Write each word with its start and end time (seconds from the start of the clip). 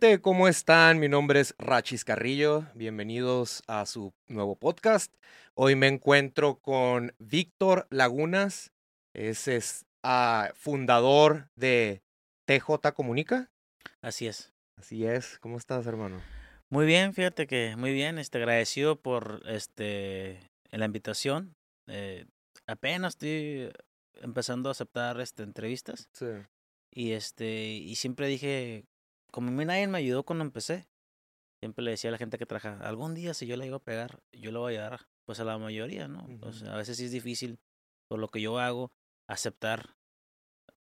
gente? 0.00 0.22
¿Cómo 0.22 0.48
están? 0.48 0.98
Mi 0.98 1.08
nombre 1.08 1.40
es 1.40 1.54
Rachis 1.58 2.04
Carrillo. 2.06 2.64
Bienvenidos 2.74 3.62
a 3.66 3.84
su 3.84 4.14
nuevo 4.28 4.56
podcast. 4.56 5.14
Hoy 5.54 5.76
me 5.76 5.88
encuentro 5.88 6.58
con 6.58 7.12
Víctor 7.18 7.86
Lagunas. 7.90 8.72
Ese 9.14 9.56
es 9.56 9.84
ah, 10.02 10.52
fundador 10.54 11.48
de 11.54 12.00
TJ 12.46 12.92
Comunica. 12.94 13.50
Así 14.00 14.26
es. 14.26 14.54
Así 14.78 15.04
es. 15.04 15.38
¿Cómo 15.40 15.58
estás, 15.58 15.86
hermano? 15.86 16.22
Muy 16.70 16.86
bien, 16.86 17.12
fíjate 17.12 17.46
que 17.46 17.74
muy 17.76 17.92
bien. 17.92 18.18
Este, 18.18 18.38
agradecido 18.38 18.96
por 18.96 19.42
este 19.44 20.40
la 20.70 20.86
invitación. 20.86 21.52
Eh, 21.88 22.24
apenas 22.66 23.14
estoy 23.14 23.70
empezando 24.22 24.70
a 24.70 24.72
aceptar 24.72 25.20
este 25.20 25.42
entrevistas 25.42 26.08
Sí. 26.14 26.26
y 26.90 27.12
este 27.12 27.66
y 27.72 27.96
siempre 27.96 28.28
dije 28.28 28.84
como 29.30 29.48
a 29.48 29.52
mí 29.52 29.64
nadie 29.64 29.86
me 29.88 29.98
ayudó 29.98 30.22
cuando 30.24 30.44
empecé. 30.44 30.86
Siempre 31.62 31.84
le 31.84 31.90
decía 31.92 32.08
a 32.08 32.12
la 32.12 32.18
gente 32.18 32.38
que 32.38 32.46
trabaja, 32.46 32.78
algún 32.80 33.14
día 33.14 33.34
si 33.34 33.46
yo 33.46 33.56
la 33.56 33.66
iba 33.66 33.76
a 33.76 33.82
pegar, 33.82 34.20
yo 34.32 34.50
lo 34.50 34.60
voy 34.60 34.76
a 34.76 34.82
dar, 34.82 35.00
pues 35.26 35.40
a 35.40 35.44
la 35.44 35.58
mayoría, 35.58 36.08
¿no? 36.08 36.26
A 36.70 36.76
veces 36.76 36.96
sí 36.96 37.04
es 37.04 37.12
difícil 37.12 37.58
por 38.08 38.18
lo 38.18 38.28
que 38.28 38.40
yo 38.40 38.58
hago 38.58 38.92
aceptar. 39.28 39.96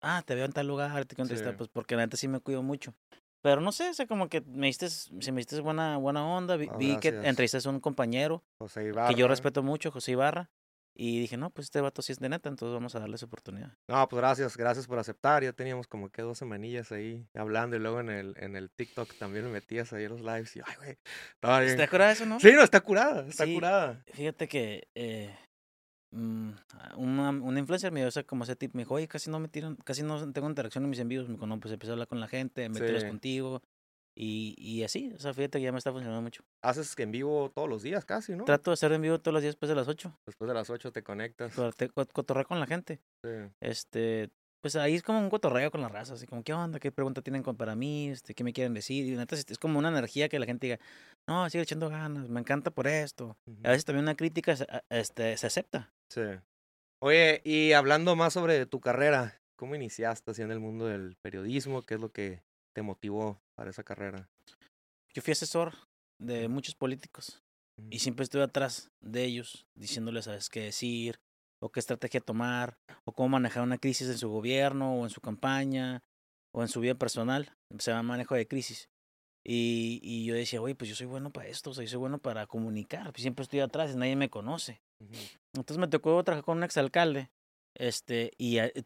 Ah, 0.02 0.22
te 0.26 0.36
veo 0.36 0.46
en 0.46 0.54
tal 0.54 0.68
lugar, 0.68 1.06
te 1.06 1.16
contestar, 1.16 1.54
Sí. 1.54 1.58
pues 1.58 1.70
porque 1.70 1.96
la 1.96 2.04
neta 2.04 2.16
sí 2.18 2.28
me 2.28 2.40
cuido 2.40 2.62
mucho. 2.62 2.94
Pero 3.42 3.62
no 3.62 3.72
sé, 3.72 3.90
o 3.90 3.94
sea, 3.94 4.06
como 4.08 4.30
que 4.30 4.42
me 4.42 4.68
diste, 4.68 4.90
se 4.90 5.32
me 5.32 5.38
diste 5.38 5.60
buena, 5.62 5.98
buena 5.98 6.26
onda. 6.28 6.56
Vi, 6.58 6.70
vi 6.78 6.98
que 7.00 7.12
gracias. 7.12 7.26
entrevistaste 7.26 7.70
a 7.70 7.72
un 7.72 7.80
compañero 7.80 8.44
José 8.60 8.86
Ibarra. 8.86 9.08
que 9.10 9.16
yo 9.20 9.28
respeto 9.28 9.64
mucho, 9.64 9.90
José 9.92 10.12
Ibarra. 10.12 10.52
Y 11.00 11.20
dije, 11.20 11.38
no, 11.38 11.52
pues 11.52 11.66
este 11.66 11.80
vato 11.80 12.02
sí 12.02 12.12
es 12.12 12.20
de 12.20 12.28
neta, 12.28 12.50
entonces 12.50 12.74
vamos 12.74 12.96
a 12.96 13.00
darle 13.00 13.18
esa 13.18 13.28
oportunidad. 13.28 13.72
No, 13.88 14.08
pues 14.08 14.18
gracias, 14.20 14.58
gracias 14.58 14.88
por 14.88 14.98
aceptar. 14.98 15.44
Ya 15.44 15.54
teníamos 15.54 15.86
como 15.86 16.10
que 16.10 16.24
dos 16.24 16.40
semanillas 16.40 16.92
ahí 16.92 17.28
hablando 17.36 17.76
y 17.76 17.80
luego 17.80 18.00
en 18.00 18.10
el, 18.10 18.34
en 18.38 18.56
el 18.56 18.72
TikTok 18.72 19.14
también 19.20 19.46
me 19.46 19.52
metías 19.52 19.94
ahí 19.94 20.06
en 20.06 20.10
los 20.10 20.22
lives 20.22 20.56
y, 20.56 20.62
ay, 20.66 20.76
güey, 20.78 20.98
estaba 21.36 21.60
bien. 21.60 21.78
¿Te 21.78 21.84
acuerdas 21.84 22.08
de 22.10 22.14
eso, 22.14 22.26
no? 22.26 22.40
Sí, 22.40 22.52
no, 22.52 22.64
está 22.64 22.82
curada, 22.82 23.28
está 23.28 23.46
Sí. 23.46 23.54
curada. 23.54 24.04
Fíjate 24.12 24.48
que 24.48 24.88
eh, 24.96 25.38
mm, 26.12 26.50
una, 26.96 27.30
una 27.30 27.60
influencer 27.60 27.92
me 27.92 28.00
dio 28.04 28.10
como 28.26 28.44
ese 28.44 28.56
tip, 28.56 28.74
me 28.74 28.82
dijo, 28.82 28.96
oye, 28.96 29.08
casi 29.08 29.30
no 29.30 29.40
me 29.40 29.50
tiran, 29.50 29.76
casi 29.76 30.02
no 30.02 30.32
tengo 30.34 30.50
interacción 30.50 30.84
en 30.84 30.90
mis 30.90 31.00
envíos. 31.00 31.28
Me 31.28 31.36
dijo, 31.36 31.46
no, 31.46 31.60
pues 31.60 31.72
empecé 31.74 31.92
a 31.92 31.94
hablar 31.94 32.08
con 32.08 32.20
la 32.20 32.28
gente, 32.28 32.68
meterlos 32.70 33.04
Sí. 33.04 33.08
contigo. 33.08 33.62
Y, 34.20 34.56
y 34.58 34.84
así, 34.84 35.12
o 35.14 35.20
sea, 35.20 35.32
fíjate 35.34 35.60
que 35.60 35.66
ya 35.66 35.72
me 35.72 35.78
está 35.78 35.92
funcionando 35.92 36.22
mucho. 36.24 36.44
Haces 36.64 36.96
que 36.96 37.04
en 37.04 37.12
vivo 37.12 37.52
todos 37.54 37.70
los 37.70 37.84
días 37.84 38.04
casi, 38.04 38.36
¿no? 38.36 38.46
Trato 38.46 38.72
de 38.72 38.74
hacer 38.74 38.92
en 38.94 39.02
vivo 39.04 39.20
todos 39.20 39.34
los 39.34 39.44
días 39.44 39.54
después 39.54 39.70
de 39.70 39.76
las 39.76 39.88
8, 39.88 40.18
Después 40.26 40.48
de 40.48 40.56
las 40.56 40.70
8 40.72 40.92
te 40.92 41.04
conectas. 41.04 41.54
te- 41.76 41.90
co- 41.90 42.06
cotorrear 42.08 42.48
con 42.48 42.60
la 42.60 42.66
gente. 42.66 43.00
Sí. 43.24 43.30
Este, 43.62 44.30
pues 44.62 44.76
ahí 44.76 44.96
es 44.96 45.04
como 45.04 45.20
un 45.20 45.30
cotorreo 45.30 45.70
con 45.70 45.82
la 45.82 45.88
raza, 45.88 46.16
así 46.16 46.26
como, 46.26 46.44
¿qué 46.44 46.52
onda? 46.54 46.80
¿Qué 46.80 46.92
pregunta 46.92 47.22
tienen 47.22 47.44
para 47.44 47.76
mí? 47.76 48.10
Este, 48.10 48.34
¿Qué 48.34 48.44
me 48.44 48.54
quieren 48.54 48.74
decir? 48.74 49.06
Y 49.06 49.16
neta, 49.16 49.36
es 49.36 49.58
como 49.60 49.78
una 49.78 49.90
energía 49.90 50.30
que 50.30 50.40
la 50.40 50.48
gente 50.48 50.66
diga, 50.66 50.80
no, 51.28 51.48
sigue 51.52 51.62
echando 51.62 51.88
ganas, 51.90 52.28
me 52.28 52.40
encanta 52.40 52.72
por 52.72 52.88
esto. 52.88 53.38
A 53.64 53.70
veces 53.70 53.86
también 53.86 54.04
una 54.06 54.16
crítica 54.16 54.56
este, 54.90 55.38
se 55.38 55.46
acepta. 55.48 55.94
Sí. 56.10 56.22
Oye, 57.04 57.42
y 57.44 57.74
hablando 57.74 58.16
más 58.16 58.34
sobre 58.34 58.66
tu 58.66 58.80
carrera, 58.80 59.40
¿cómo 59.58 59.76
iniciaste 59.76 60.32
así 60.32 60.42
en 60.42 60.50
el 60.52 60.60
mundo 60.60 60.88
del 60.88 61.16
periodismo? 61.22 61.84
¿Qué 61.84 61.94
es 61.94 62.02
lo 62.02 62.10
que 62.12 62.42
te 62.74 62.82
motivó 62.82 63.40
para 63.58 63.72
esa 63.72 63.84
carrera? 63.84 64.30
Yo 65.14 65.22
fui 65.22 65.32
asesor 65.32 65.74
de 66.20 66.48
muchos 66.48 66.76
políticos 66.76 67.44
y 67.90 68.00
siempre 68.00 68.24
estuve 68.24 68.44
atrás 68.44 68.92
de 69.02 69.24
ellos, 69.26 69.68
diciéndoles, 69.76 70.26
¿sabes 70.26 70.50
qué 70.50 70.62
decir? 70.62 71.20
O 71.60 71.70
qué 71.72 71.80
estrategia 71.80 72.22
tomar, 72.22 72.78
o 73.06 73.12
cómo 73.14 73.30
manejar 73.30 73.64
una 73.64 73.78
crisis 73.80 74.08
en 74.10 74.18
su 74.18 74.30
gobierno, 74.30 74.96
o 74.96 75.04
en 75.04 75.10
su 75.10 75.22
campaña, 75.22 76.04
o 76.54 76.62
en 76.62 76.68
su 76.68 76.80
vida 76.80 76.96
personal. 76.96 77.56
Se 77.80 77.92
llama 77.92 78.04
manejo 78.04 78.36
de 78.36 78.48
crisis. 78.48 78.90
Y, 79.44 80.00
y 80.04 80.26
yo 80.26 80.36
decía, 80.36 80.62
oye, 80.62 80.76
pues 80.76 80.90
yo 80.90 80.96
soy 80.96 81.08
bueno 81.08 81.32
para 81.32 81.48
esto, 81.48 81.70
o 81.70 81.74
sea, 81.74 81.84
yo 81.84 81.90
soy 81.90 82.00
bueno 82.00 82.20
para 82.20 82.46
comunicar, 82.48 83.12
pues 83.12 83.22
siempre 83.22 83.44
estoy 83.44 83.62
atrás, 83.62 83.96
nadie 83.96 84.16
me 84.16 84.30
conoce. 84.30 84.82
Entonces 85.54 85.78
me 85.78 85.88
tocó 85.88 86.22
trabajar 86.24 86.44
con 86.44 86.58
un 86.58 86.64
exalcalde, 86.64 87.30
este, 87.76 88.32
y, 88.38 88.58
a- 88.58 88.68
y 88.68 88.84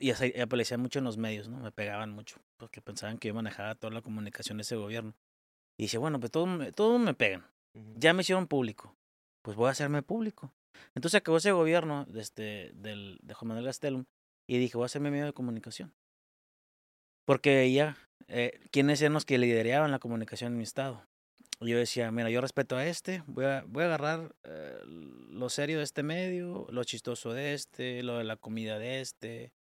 y 0.00 0.12
y 0.36 0.40
aparecía 0.40 0.78
mucho 0.78 0.98
en 1.00 1.04
los 1.06 1.16
medios, 1.18 1.48
¿no? 1.48 1.58
Me 1.58 1.72
pegaban 1.72 2.10
mucho, 2.10 2.36
porque 2.64 2.80
pensaban 2.80 3.18
que 3.18 3.28
yo 3.28 3.34
manejaba 3.34 3.74
toda 3.74 3.92
la 3.92 4.00
comunicación 4.00 4.56
de 4.56 4.62
ese 4.62 4.74
gobierno. 4.74 5.14
Y 5.76 5.82
dije, 5.82 5.98
bueno, 5.98 6.18
pues 6.18 6.32
todos 6.32 6.48
me, 6.48 6.72
todos 6.72 6.98
me 6.98 7.12
pegan, 7.12 7.44
ya 7.74 8.14
me 8.14 8.22
hicieron 8.22 8.46
público, 8.46 8.96
pues 9.42 9.54
voy 9.54 9.68
a 9.68 9.72
hacerme 9.72 10.00
público. 10.02 10.50
Entonces 10.94 11.18
acabó 11.18 11.36
ese 11.36 11.52
gobierno 11.52 12.06
de, 12.06 12.22
este, 12.22 12.72
del, 12.74 13.18
de 13.22 13.34
Juan 13.34 13.48
Manuel 13.48 13.66
Gastelum 13.66 14.06
y 14.46 14.56
dije, 14.56 14.78
voy 14.78 14.84
a 14.84 14.86
hacerme 14.86 15.10
medio 15.10 15.26
de 15.26 15.34
comunicación. 15.34 15.92
Porque 17.26 17.54
veía 17.54 17.98
eh, 18.28 18.58
quiénes 18.70 19.02
eran 19.02 19.12
los 19.12 19.26
que 19.26 19.36
lideraban 19.36 19.90
la 19.90 19.98
comunicación 19.98 20.52
en 20.52 20.56
mi 20.56 20.64
estado. 20.64 21.06
Y 21.60 21.68
yo 21.68 21.76
decía, 21.76 22.10
mira, 22.12 22.30
yo 22.30 22.40
respeto 22.40 22.76
a 22.76 22.86
este, 22.86 23.22
voy 23.26 23.44
a, 23.44 23.62
voy 23.66 23.82
a 23.82 23.86
agarrar 23.88 24.34
eh, 24.44 24.78
lo 24.86 25.50
serio 25.50 25.78
de 25.78 25.84
este 25.84 26.02
medio, 26.02 26.66
lo 26.70 26.82
chistoso 26.84 27.34
de 27.34 27.52
este, 27.52 28.02
lo 28.02 28.16
de 28.16 28.24
la 28.24 28.36
comida 28.36 28.78
de 28.78 29.02
este. 29.02 29.52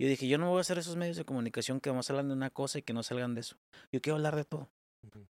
Yo 0.00 0.08
dije, 0.08 0.26
yo 0.28 0.38
no 0.38 0.48
voy 0.48 0.58
a 0.58 0.60
hacer 0.62 0.78
esos 0.78 0.96
medios 0.96 1.16
de 1.18 1.24
comunicación 1.24 1.78
que 1.80 1.90
vamos 1.90 2.08
a 2.08 2.12
hablar 2.14 2.26
de 2.26 2.32
una 2.32 2.48
cosa 2.50 2.78
y 2.78 2.82
que 2.82 2.92
no 2.94 3.02
salgan 3.02 3.34
de 3.34 3.42
eso. 3.42 3.56
Yo 3.92 4.00
quiero 4.00 4.16
hablar 4.16 4.34
de 4.34 4.44
todo. 4.44 4.70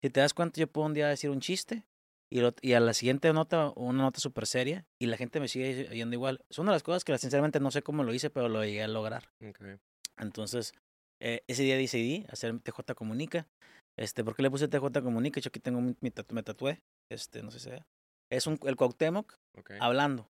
Si 0.04 0.10
te 0.10 0.20
das 0.22 0.34
cuenta, 0.34 0.60
yo 0.60 0.68
puedo 0.68 0.88
un 0.88 0.94
día 0.94 1.08
decir 1.08 1.30
un 1.30 1.40
chiste 1.40 1.84
y, 2.32 2.40
lo- 2.42 2.54
y 2.62 2.74
a 2.74 2.80
la 2.80 2.94
siguiente 2.96 3.32
nota, 3.32 3.72
una 3.76 4.04
nota 4.04 4.20
súper 4.20 4.48
seria, 4.48 4.86
y 5.00 5.06
la 5.06 5.18
gente 5.18 5.40
me 5.40 5.48
sigue 5.48 5.88
yendo 5.96 6.16
igual. 6.16 6.44
Es 6.50 6.58
una 6.58 6.72
de 6.72 6.76
las 6.76 6.84
cosas 6.84 7.04
que 7.04 7.16
sinceramente 7.20 7.60
no 7.60 7.70
sé 7.70 7.84
cómo 7.84 8.04
lo 8.04 8.14
hice, 8.14 8.30
pero 8.32 8.50
lo 8.50 8.64
llegué 8.64 8.82
a 8.84 8.88
lograr. 8.88 9.30
Entonces, 10.18 10.74
eh, 11.22 11.44
ese 11.48 11.64
día 11.64 11.78
decidí 11.78 12.26
hacer 12.30 12.58
TJ 12.60 12.96
Comunica. 12.96 13.48
Este, 13.98 14.24
¿Por 14.24 14.36
qué 14.36 14.42
le 14.44 14.50
puse 14.52 14.68
TJ 14.68 15.02
Comunica? 15.04 15.40
Yo 15.40 15.50
aquí 15.50 15.60
tengo 15.60 15.80
mi, 15.82 15.96
mi 16.02 16.10
tatu- 16.12 16.34
me 16.34 16.44
tatué. 16.44 16.82
Este, 17.12 17.44
no 17.44 17.52
sé 17.52 17.60
si 17.60 17.70
sea. 17.70 17.86
Es 18.32 18.48
un, 18.48 18.60
el 18.64 18.76
Cuauhtémoc 18.76 19.36
hablando. 19.80 20.28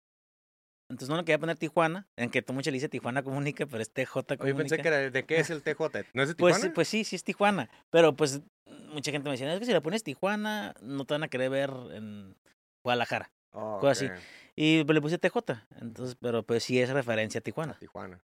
Entonces 0.92 1.10
no 1.10 1.16
le 1.16 1.24
quería 1.24 1.40
poner 1.40 1.58
Tijuana, 1.58 2.06
en 2.18 2.30
que 2.30 2.44
mucha 2.52 2.70
le 2.70 2.76
dice 2.76 2.90
Tijuana 2.90 3.24
Comunica, 3.24 3.66
pero 3.66 3.82
es 3.82 3.92
TJ 3.92 4.14
Comunica. 4.14 4.44
Oye, 4.44 4.54
pensé 4.54 4.78
que 4.78 4.88
era 4.90 4.98
de 5.10 5.26
qué 5.26 5.40
es 5.40 5.50
el 5.50 5.64
TJ. 5.64 5.80
¿No 6.14 6.22
es 6.22 6.28
de 6.30 6.36
Pues, 6.36 6.56
Tijuana? 6.58 6.74
pues 6.74 6.88
sí, 6.90 7.06
sí 7.06 7.16
es 7.16 7.24
Tijuana. 7.24 7.70
Pero 7.90 8.14
pues 8.14 8.42
mucha 8.90 9.12
gente 9.12 9.30
me 9.30 9.32
decía, 9.32 9.52
es 9.54 9.60
que 9.60 9.66
si 9.66 9.72
le 9.72 9.80
pones 9.80 10.04
Tijuana, 10.04 10.76
no 10.82 11.06
te 11.06 11.14
van 11.14 11.24
a 11.24 11.30
querer 11.30 11.50
ver 11.50 11.72
en 11.94 12.36
Guadalajara. 12.84 13.32
Oh, 13.52 13.80
cosas 13.80 14.12
así. 14.12 14.26
Y 14.56 14.84
pues, 14.84 14.94
le 14.94 15.02
puse 15.02 15.18
TJ. 15.18 15.66
Entonces, 15.80 16.18
pero 16.20 16.44
pues 16.44 16.64
sí 16.64 16.80
es 16.80 16.90
referencia 16.90 17.40
a 17.40 17.42
Tijuana. 17.42 17.78
Tijuana. 17.80 18.22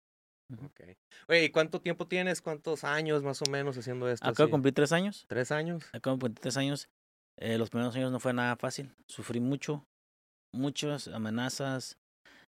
Ujú. 0.51 0.65
Ok. 0.65 0.81
Oye, 1.27 1.45
¿y 1.45 1.49
cuánto 1.51 1.81
tiempo 1.81 2.07
tienes? 2.07 2.41
¿Cuántos 2.41 2.83
años 2.83 3.21
más 3.21 3.41
o 3.43 3.45
menos 3.51 3.77
haciendo 3.77 4.09
esto? 4.09 4.27
Acabo 4.27 4.47
de 4.47 4.51
cumplir 4.51 4.73
tres 4.73 4.91
años. 4.91 5.25
¿Tres 5.27 5.51
años? 5.51 5.85
Acabo 5.93 6.15
de 6.15 6.21
cumplir 6.21 6.39
tres 6.39 6.57
años. 6.57 6.89
Eh, 7.37 7.59
los 7.59 7.69
primeros 7.69 7.95
años 7.95 8.11
no 8.11 8.19
fue 8.19 8.33
nada 8.33 8.55
fácil. 8.55 8.95
Sufrí 9.07 9.39
mucho, 9.39 9.85
muchas 10.51 11.07
amenazas, 11.07 11.97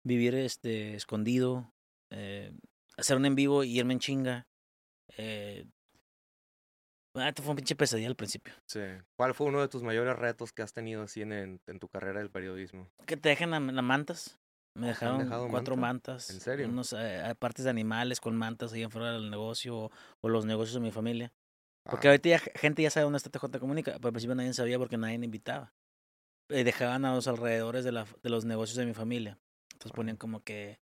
vivir 0.04 0.36
este 0.36 0.96
escondido, 0.96 1.74
eh, 2.12 2.52
hacer 2.98 3.18
un 3.18 3.26
en 3.26 3.36
vivo 3.36 3.64
y 3.64 3.78
irme 3.78 3.94
en 3.94 4.00
chinga. 4.00 4.48
Eh, 5.18 5.66
ah, 7.16 7.30
esto 7.30 7.44
fue 7.44 7.52
un 7.52 7.56
pinche 7.58 7.76
pesadilla 7.76 8.08
al 8.08 8.16
principio. 8.16 8.54
Sí. 8.68 8.80
¿Cuál 9.16 9.34
fue 9.34 9.48
uno 9.48 9.62
de 9.62 9.68
tus 9.68 9.84
mayores 9.84 10.16
retos 10.18 10.52
que 10.54 10.62
has 10.62 10.74
tenido 10.74 11.04
así 11.04 11.22
en, 11.22 11.32
en, 11.34 11.62
en 11.68 11.80
tu 11.80 11.88
carrera 11.90 12.20
del 12.20 12.30
periodismo? 12.32 12.90
Que 13.06 13.18
te 13.18 13.30
dejen 13.30 13.52
las 13.52 13.62
mantas. 13.84 14.38
Me 14.74 14.88
dejaron 14.88 15.20
dejado 15.20 15.50
cuatro 15.50 15.76
manta? 15.76 16.14
mantas. 16.14 16.30
¿En 16.30 16.40
serio? 16.40 16.68
Unos 16.70 16.94
eh, 16.98 17.36
partes 17.38 17.66
de 17.66 17.70
animales 17.72 18.22
con 18.22 18.38
mantas 18.38 18.72
ahí 18.72 18.84
afuera 18.84 19.12
del 19.12 19.30
negocio 19.30 19.78
o, 19.78 19.92
o 20.22 20.30
los 20.30 20.46
negocios 20.46 20.76
de 20.76 20.80
mi 20.80 20.92
familia. 20.92 21.34
Porque 21.90 22.08
Ah, 22.08 22.12
ahorita 22.12 22.30
ya 22.30 22.40
ge- 22.40 22.52
gente 22.56 22.82
ya 22.82 22.90
sabe 22.90 23.04
dónde 23.04 23.18
está 23.18 23.30
TJ 23.30 23.60
Comunica, 23.60 23.94
pero 23.96 24.08
al 24.08 24.14
principio 24.14 24.36
nadie 24.36 24.54
sabía 24.54 24.78
porque 24.80 24.98
nadie 24.98 25.18
me 25.18 25.26
invitaba. 25.26 25.74
Eh, 26.50 26.64
dejaban 26.64 27.04
a 27.04 27.14
los 27.16 27.28
alrededores 27.28 27.84
de, 27.84 27.92
la, 27.92 28.06
de 28.24 28.30
los 28.30 28.46
negocios 28.46 28.78
de 28.78 28.86
mi 28.86 28.94
familia. 28.94 29.40
Entonces 29.82 29.96
ponían 29.96 30.18
como 30.18 30.44
que, 30.44 30.80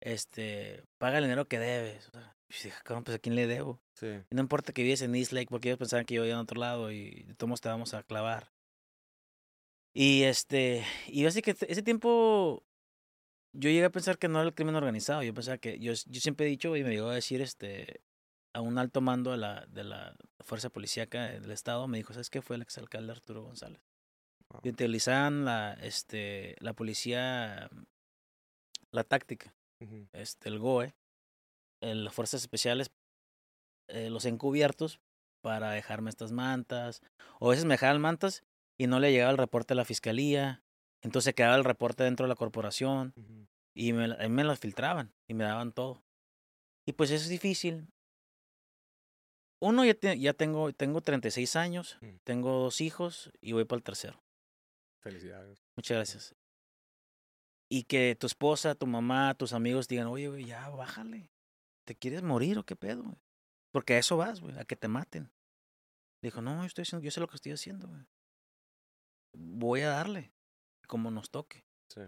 este, 0.00 0.84
paga 0.98 1.18
el 1.18 1.24
dinero 1.24 1.48
que 1.48 1.58
debes. 1.58 2.08
O 2.08 2.12
sea, 2.12 2.36
y 2.48 2.54
dije, 2.54 2.72
cabrón, 2.84 3.02
pues 3.02 3.16
a 3.16 3.18
quién 3.18 3.34
le 3.34 3.48
debo. 3.48 3.80
Sí. 3.94 4.06
Y 4.30 4.34
no 4.34 4.40
importa 4.40 4.72
que 4.72 4.82
viviese 4.82 5.06
en 5.06 5.16
East 5.16 5.32
Lake 5.32 5.48
porque 5.50 5.68
ellos 5.68 5.78
pensaban 5.78 6.04
que 6.04 6.14
yo 6.14 6.22
vivía 6.22 6.34
en 6.34 6.40
otro 6.40 6.60
lado 6.60 6.92
y 6.92 7.24
de 7.24 7.34
todos 7.34 7.60
te 7.60 7.68
vamos 7.68 7.92
a 7.94 8.04
clavar. 8.04 8.52
Y 9.92 10.24
este, 10.24 10.84
y 11.06 11.26
así 11.26 11.42
que 11.42 11.56
ese 11.58 11.82
tiempo 11.82 12.62
yo 13.52 13.70
llegué 13.70 13.86
a 13.86 13.90
pensar 13.90 14.18
que 14.18 14.28
no 14.28 14.38
era 14.38 14.48
el 14.48 14.54
crimen 14.54 14.76
organizado. 14.76 15.22
Yo 15.22 15.34
pensaba 15.34 15.58
que, 15.58 15.78
yo, 15.80 15.92
yo 15.92 16.20
siempre 16.20 16.46
he 16.46 16.50
dicho 16.50 16.76
y 16.76 16.84
me 16.84 16.90
llegó 16.90 17.08
a 17.08 17.14
decir 17.14 17.40
este 17.40 18.02
a 18.52 18.62
un 18.62 18.78
alto 18.78 19.02
mando 19.02 19.32
de 19.32 19.36
la, 19.36 19.66
de 19.66 19.84
la 19.84 20.16
fuerza 20.40 20.70
policíaca 20.70 21.26
del 21.26 21.50
estado, 21.50 21.86
me 21.88 21.98
dijo, 21.98 22.14
¿sabes 22.14 22.30
qué? 22.30 22.40
Fue 22.40 22.56
el 22.56 22.62
exalcalde 22.62 23.12
Arturo 23.12 23.42
González. 23.42 23.82
Wow. 24.48 24.62
Y 24.64 24.70
utilizaban 24.70 25.44
la, 25.44 25.74
este, 25.74 26.56
la 26.60 26.72
policía, 26.72 27.68
la 28.92 29.04
táctica, 29.04 29.54
este, 30.12 30.48
el 30.48 30.58
GOE, 30.58 30.94
eh, 31.82 31.94
las 31.94 32.14
fuerzas 32.14 32.40
especiales, 32.42 32.90
eh, 33.88 34.10
los 34.10 34.24
encubiertos 34.24 35.00
para 35.42 35.70
dejarme 35.70 36.10
estas 36.10 36.32
mantas. 36.32 37.02
O 37.38 37.48
a 37.48 37.50
veces 37.50 37.64
me 37.66 37.74
dejaban 37.74 38.00
mantas 38.00 38.42
y 38.80 38.86
no 38.86 38.98
le 39.00 39.12
llegaba 39.12 39.30
el 39.30 39.38
reporte 39.38 39.74
a 39.74 39.76
la 39.76 39.84
fiscalía. 39.84 40.62
Entonces 41.04 41.34
quedaba 41.34 41.56
el 41.56 41.64
reporte 41.64 42.02
dentro 42.04 42.24
de 42.24 42.28
la 42.28 42.34
corporación 42.36 43.12
Ujú. 43.16 43.46
y 43.76 43.92
me, 43.92 44.28
me 44.28 44.44
las 44.44 44.58
filtraban 44.58 45.12
y 45.28 45.34
me 45.34 45.44
daban 45.44 45.72
todo. 45.72 46.02
Y 46.88 46.92
pues 46.92 47.10
eso 47.10 47.24
es 47.24 47.28
difícil. 47.30 47.88
Uno, 49.62 49.84
ya, 49.84 49.94
te- 49.94 50.18
ya 50.18 50.32
tengo, 50.34 50.72
tengo 50.72 51.00
36 51.00 51.56
años, 51.56 51.96
Mm. 52.00 52.16
tengo 52.24 52.52
dos 52.60 52.80
hijos 52.80 53.30
y 53.40 53.52
voy 53.52 53.64
para 53.64 53.78
el 53.78 53.84
tercero. 53.84 54.22
Felicidades. 55.02 55.64
Muchas 55.76 55.96
gracias. 55.96 56.34
Y 57.68 57.84
que 57.84 58.16
tu 58.18 58.26
esposa, 58.26 58.74
tu 58.74 58.86
mamá, 58.86 59.34
tus 59.34 59.52
amigos 59.52 59.88
digan, 59.88 60.06
oye, 60.06 60.28
güey, 60.28 60.44
ya 60.44 60.68
bájale. 60.70 61.30
¿Te 61.86 61.94
quieres 61.96 62.22
morir 62.22 62.58
o 62.58 62.64
qué 62.64 62.76
pedo? 62.76 63.02
güey?" 63.02 63.16
Porque 63.72 63.94
a 63.94 63.98
eso 63.98 64.16
vas, 64.16 64.40
güey, 64.40 64.58
a 64.58 64.64
que 64.64 64.76
te 64.76 64.88
maten. 64.88 65.30
Dijo, 66.22 66.40
no, 66.40 66.60
yo, 66.60 66.66
estoy 66.66 66.82
haciendo, 66.82 67.04
yo 67.04 67.10
sé 67.10 67.20
lo 67.20 67.28
que 67.28 67.36
estoy 67.36 67.52
haciendo, 67.52 67.88
güey. 67.88 68.02
Voy 69.36 69.82
a 69.82 69.90
darle, 69.90 70.32
como 70.86 71.10
nos 71.10 71.30
toque. 71.30 71.64
Sí. 71.92 72.00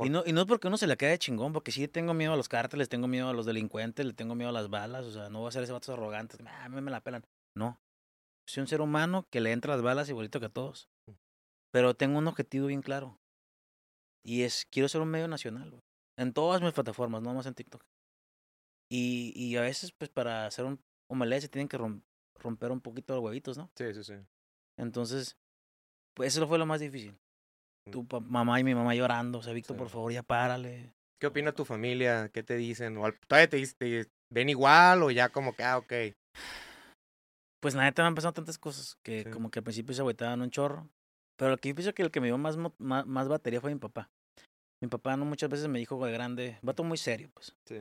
Y 0.00 0.10
no, 0.10 0.22
y 0.26 0.32
no 0.32 0.42
es 0.42 0.46
porque 0.46 0.66
uno 0.66 0.76
se 0.76 0.86
le 0.86 0.96
quede 0.96 1.18
chingón, 1.18 1.52
porque 1.52 1.70
sí 1.70 1.86
tengo 1.88 2.14
miedo 2.14 2.32
a 2.32 2.36
los 2.36 2.48
cárteles, 2.48 2.88
tengo 2.88 3.06
miedo 3.06 3.28
a 3.28 3.32
los 3.32 3.46
delincuentes, 3.46 4.04
le 4.04 4.12
tengo 4.12 4.34
miedo 4.34 4.50
a 4.50 4.52
las 4.52 4.68
balas, 4.68 5.04
o 5.06 5.12
sea, 5.12 5.28
no 5.30 5.40
voy 5.40 5.48
a 5.48 5.52
ser 5.52 5.62
ese 5.62 5.72
vato 5.72 5.92
arrogante, 5.92 6.36
"Ah, 6.46 6.64
a 6.64 6.68
mí 6.68 6.80
me 6.80 6.90
la 6.90 7.00
pelan. 7.00 7.24
No. 7.56 7.80
Soy 8.46 8.60
un 8.60 8.66
ser 8.66 8.80
humano 8.80 9.26
que 9.30 9.40
le 9.40 9.52
entra 9.52 9.74
las 9.74 9.82
balas 9.82 10.08
igualito 10.08 10.40
que 10.40 10.46
a 10.46 10.50
todos. 10.50 10.88
Pero 11.72 11.94
tengo 11.94 12.18
un 12.18 12.28
objetivo 12.28 12.66
bien 12.66 12.82
claro. 12.82 13.18
Y 14.26 14.42
es, 14.42 14.64
quiero 14.70 14.88
ser 14.88 15.00
un 15.00 15.08
medio 15.10 15.28
nacional, 15.28 15.70
güey. 15.70 15.82
En 16.18 16.32
todas 16.32 16.62
mis 16.62 16.72
plataformas, 16.72 17.22
no 17.22 17.34
más 17.34 17.46
en 17.46 17.54
TikTok. 17.54 17.82
Y, 18.90 19.32
y 19.36 19.56
a 19.56 19.62
veces, 19.62 19.92
pues, 19.92 20.10
para 20.10 20.46
hacer 20.46 20.64
un 20.64 20.80
omelette 21.10 21.42
se 21.42 21.48
tienen 21.48 21.68
que 21.68 21.78
rom- 21.78 22.02
romper 22.40 22.70
un 22.70 22.80
poquito 22.80 23.14
los 23.14 23.22
huevitos, 23.24 23.58
¿no? 23.58 23.70
Sí, 23.76 23.92
sí, 23.94 24.04
sí. 24.04 24.14
Entonces, 24.78 25.36
pues 26.16 26.36
eso 26.36 26.46
fue 26.46 26.58
lo 26.58 26.66
más 26.66 26.80
difícil. 26.80 27.16
Mm. 27.88 27.90
Tu 27.90 28.06
mamá 28.28 28.60
y 28.60 28.64
mi 28.64 28.74
mamá 28.74 28.94
llorando, 28.94 29.38
o 29.38 29.42
sea, 29.42 29.52
Víctor, 29.52 29.76
Sí. 29.76 29.78
por 29.78 29.88
favor, 29.90 30.12
ya 30.12 30.22
párale. 30.22 30.94
¿Qué 31.20 31.26
opina 31.26 31.52
tu 31.52 31.64
familia? 31.64 32.28
¿Qué 32.32 32.42
te 32.42 32.56
dicen? 32.56 32.96
¿O 32.98 33.10
todavía 33.28 33.48
te, 33.48 33.66
te 33.74 34.06
ven 34.32 34.48
igual 34.48 35.02
o 35.02 35.10
ya 35.10 35.28
como 35.30 35.54
que, 35.54 35.62
ah, 35.64 35.78
ok? 35.78 35.92
Pues 37.60 37.74
la 37.74 37.84
neta 37.84 38.02
me 38.02 38.08
han 38.08 38.14
pasado 38.14 38.34
tantas 38.34 38.58
cosas 38.58 38.96
que 39.02 39.24
Sí. 39.24 39.30
como 39.30 39.50
que 39.50 39.60
al 39.60 39.64
principio 39.64 39.94
se 39.94 40.02
agüitaban 40.02 40.42
un 40.42 40.50
chorro. 40.50 40.88
Pero 41.36 41.50
lo 41.50 41.56
que 41.58 41.70
yo 41.70 41.74
pienso 41.74 41.94
que 41.94 42.02
el 42.02 42.10
que 42.10 42.20
me 42.20 42.28
dio 42.28 42.38
más, 42.38 42.56
más, 42.56 43.06
más 43.06 43.28
batería 43.28 43.60
fue 43.60 43.72
mi 43.72 43.80
papá. 43.80 44.10
Mi 44.80 44.88
papá 44.88 45.16
no 45.16 45.24
muchas 45.24 45.50
veces 45.50 45.68
me 45.68 45.78
dijo 45.78 46.04
de 46.04 46.12
grande, 46.12 46.58
vato 46.62 46.84
muy 46.84 46.98
serio, 46.98 47.30
pues. 47.32 47.56
Sí. 47.64 47.80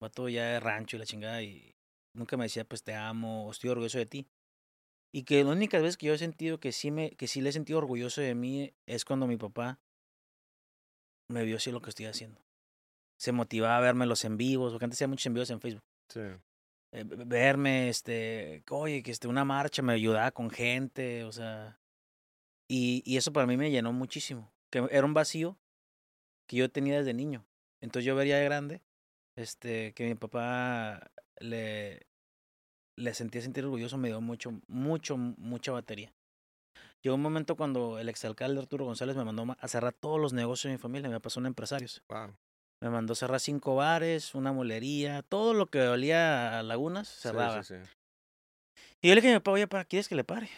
Vato 0.00 0.28
ya 0.28 0.44
de 0.46 0.60
rancho 0.60 0.96
y 0.96 0.98
la 0.98 1.06
chingada 1.06 1.42
y 1.42 1.74
nunca 2.14 2.36
me 2.36 2.44
decía, 2.44 2.64
pues 2.64 2.82
te 2.82 2.94
amo, 2.94 3.46
o 3.46 3.50
estoy 3.50 3.70
orgulloso 3.70 3.98
de 3.98 4.06
ti. 4.06 4.26
Y 5.14 5.24
que 5.24 5.44
la 5.44 5.50
única 5.52 5.78
vez 5.78 5.96
que 5.96 6.06
yo 6.06 6.14
he 6.14 6.18
sentido 6.18 6.58
que 6.58 6.72
sí, 6.72 6.90
me, 6.90 7.10
que 7.10 7.26
sí 7.26 7.40
le 7.40 7.50
he 7.50 7.52
sentido 7.52 7.78
orgulloso 7.78 8.20
de 8.20 8.34
mí 8.34 8.72
es 8.86 9.04
cuando 9.04 9.26
mi 9.26 9.36
papá 9.36 9.78
me 11.30 11.44
vio 11.44 11.56
así 11.56 11.70
lo 11.70 11.80
que 11.80 11.90
estoy 11.90 12.06
haciendo. 12.06 12.40
Se 13.18 13.32
motivaba 13.32 13.76
a 13.76 13.80
verme 13.80 14.06
los 14.06 14.24
en 14.24 14.36
vivos, 14.36 14.72
porque 14.72 14.84
antes 14.84 14.96
hacía 14.98 15.08
muchos 15.08 15.26
en 15.26 15.34
vivos 15.34 15.50
en 15.50 15.60
Facebook 15.60 15.84
Sí. 16.10 16.20
eh, 16.92 17.04
verme, 17.04 17.88
este, 17.88 18.64
oye, 18.70 19.02
que 19.02 19.10
este, 19.10 19.28
una 19.28 19.44
marcha 19.44 19.82
me 19.82 19.92
ayudaba 19.92 20.30
con 20.32 20.50
gente, 20.50 21.24
o 21.24 21.32
sea, 21.32 21.78
y, 22.72 23.02
y 23.04 23.16
eso 23.18 23.32
para 23.32 23.46
mí 23.46 23.56
me 23.56 23.70
llenó 23.70 23.92
muchísimo, 23.92 24.50
que 24.70 24.86
era 24.90 25.04
un 25.04 25.12
vacío 25.14 25.58
que 26.48 26.56
yo 26.56 26.70
tenía 26.70 26.96
desde 26.98 27.12
niño. 27.12 27.44
Entonces 27.82 28.06
yo 28.06 28.14
vería 28.14 28.38
de 28.38 28.44
grande, 28.44 28.80
este, 29.36 29.92
que 29.92 30.06
mi 30.06 30.14
papá 30.14 31.10
le, 31.38 32.06
le 32.96 33.14
sentía 33.14 33.42
sentir 33.42 33.64
orgulloso, 33.64 33.98
me 33.98 34.08
dio 34.08 34.20
mucho, 34.20 34.52
mucho, 34.68 35.16
mucha 35.16 35.72
batería. 35.72 36.12
Llegó 37.02 37.16
un 37.16 37.22
momento 37.22 37.56
cuando 37.56 37.98
el 37.98 38.08
exalcalde 38.08 38.60
Arturo 38.60 38.84
González 38.86 39.16
me 39.16 39.24
mandó 39.24 39.44
ma- 39.44 39.58
a 39.60 39.68
cerrar 39.68 39.92
todos 39.92 40.20
los 40.20 40.32
negocios 40.32 40.70
de 40.70 40.76
mi 40.76 40.78
familia, 40.78 41.10
me 41.10 41.20
pasó 41.20 41.40
en 41.40 41.46
empresarios. 41.46 42.02
Wow. 42.08 42.34
Me 42.80 42.90
mandó 42.90 43.14
cerrar 43.14 43.40
cinco 43.40 43.74
bares, 43.76 44.34
una 44.34 44.52
molería, 44.52 45.22
todo 45.22 45.52
lo 45.52 45.66
que 45.66 45.80
olía 45.82 46.58
a 46.58 46.62
lagunas, 46.62 47.08
cerraba. 47.08 47.62
Sí, 47.62 47.74
sí, 47.74 47.84
sí. 47.84 47.90
Y 49.02 49.08
yo 49.08 49.14
le 49.14 49.20
dije 49.20 49.32
a 49.32 49.36
mi 49.36 49.40
papá, 49.40 49.50
oye, 49.52 49.66
¿para 49.68 49.84
quieres 49.84 50.08
que 50.08 50.14
le 50.14 50.24
pare? 50.24 50.48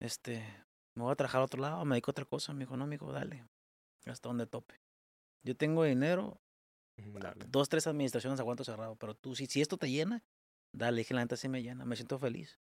Este, 0.00 0.44
me 0.94 1.02
voy 1.02 1.12
a 1.12 1.16
trabajar 1.16 1.40
a 1.40 1.44
otro 1.44 1.60
lado, 1.60 1.84
me 1.84 1.94
dedico 1.94 2.10
a 2.10 2.12
otra 2.12 2.24
cosa. 2.24 2.52
Me 2.52 2.60
dijo, 2.60 2.76
no, 2.76 2.84
amigo, 2.84 3.12
dale, 3.12 3.46
hasta 4.06 4.28
donde 4.28 4.46
tope. 4.46 4.80
Yo 5.42 5.56
tengo 5.56 5.84
dinero, 5.84 6.40
Ujú, 6.98 7.18
Dale. 7.18 7.46
dos, 7.48 7.68
tres 7.68 7.86
administraciones 7.86 8.38
aguanto 8.40 8.64
cerrado, 8.64 8.96
pero 8.96 9.14
tú, 9.14 9.34
si, 9.34 9.46
si 9.46 9.60
esto 9.60 9.76
te 9.76 9.90
llena, 9.90 10.22
dale, 10.72 10.98
dije, 10.98 11.14
la 11.14 11.22
neta 11.22 11.36
sí 11.36 11.48
me 11.48 11.62
llena, 11.62 11.84
me 11.84 11.96
siento 11.96 12.18
feliz. 12.18 12.60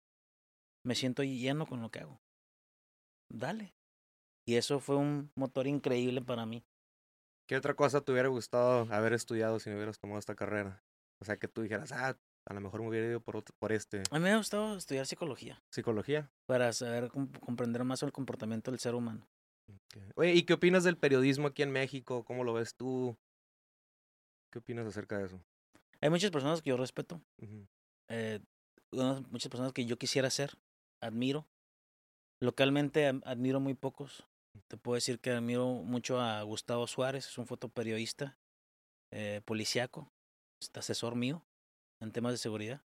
Me 0.84 0.96
siento 0.96 1.24
lleno 1.24 1.66
con 1.66 1.82
lo 1.82 1.92
que 1.92 2.00
hago. 2.00 2.22
Dale. 3.30 3.76
Y 4.46 4.56
eso 4.56 4.80
fue 4.80 4.96
un 4.96 5.32
motor 5.36 5.68
increíble 5.68 6.22
para 6.22 6.46
mí. 6.46 6.64
¿Qué 7.48 7.58
otra 7.58 7.74
cosa 7.74 8.02
te 8.02 8.12
hubiera 8.12 8.30
gustado 8.30 8.88
haber 8.94 9.14
estudiado 9.14 9.60
si 9.60 9.70
no 9.70 9.76
hubieras 9.76 10.00
tomado 10.00 10.20
esta 10.20 10.36
carrera? 10.36 10.84
O 11.20 11.26
sea, 11.26 11.38
que 11.38 11.48
tú 11.48 11.62
dijeras, 11.62 11.92
ah, 11.92 12.18
a 12.50 12.54
lo 12.54 12.62
mejor 12.62 12.82
me 12.82 12.90
hubiera 12.90 13.08
ido 13.08 13.22
por, 13.22 13.38
otro- 13.38 13.56
por 13.60 13.72
este. 13.72 14.04
A 14.12 14.16
mí 14.16 14.20
me 14.24 14.32
ha 14.32 14.38
gustado 14.38 14.76
estudiar 14.76 15.06
psicología 15.06 15.62
Psicología. 15.70 16.30
para 16.46 16.74
saber 16.74 17.10
com- 17.10 17.32
comprender 17.40 17.84
más 17.84 18.04
el 18.04 18.12
comportamiento 18.12 18.72
del 18.72 18.80
ser 18.80 18.96
humano. 18.96 19.28
Oye, 20.16 20.34
¿y 20.34 20.44
qué 20.44 20.54
opinas 20.54 20.84
del 20.84 20.98
periodismo 20.98 21.48
aquí 21.48 21.62
en 21.62 21.72
México? 21.72 22.26
¿Cómo 22.26 22.44
lo 22.44 22.54
ves 22.54 22.76
tú? 22.76 23.16
¿Qué 24.52 24.60
opinas 24.60 24.88
acerca 24.88 25.18
de 25.20 25.26
eso? 25.28 25.44
Hay 26.02 26.10
muchas 26.10 26.32
personas 26.32 26.62
que 26.62 26.70
yo 26.70 26.78
respeto, 26.78 27.22
eh, 28.08 28.40
muchas 29.30 29.50
personas 29.50 29.74
que 29.74 29.86
yo 29.86 29.98
quisiera 29.98 30.30
ser, 30.30 30.58
admiro. 31.02 31.48
Localmente 32.42 33.06
admiro 33.26 33.60
muy 33.60 33.74
pocos. 33.76 34.26
Te 34.68 34.78
puedo 34.78 34.96
decir 34.96 35.20
que 35.20 35.32
admiro 35.32 35.68
mucho 35.68 36.20
a 36.20 36.42
Gustavo 36.42 36.88
Suárez, 36.88 37.28
es 37.28 37.38
un 37.38 37.46
fotoperiodista 37.46 38.38
eh, 39.12 39.42
policiaco, 39.46 40.12
es 40.62 40.72
asesor 40.74 41.16
mío 41.16 41.46
en 42.02 42.12
temas 42.12 42.34
de 42.34 42.38
seguridad. 42.38 42.82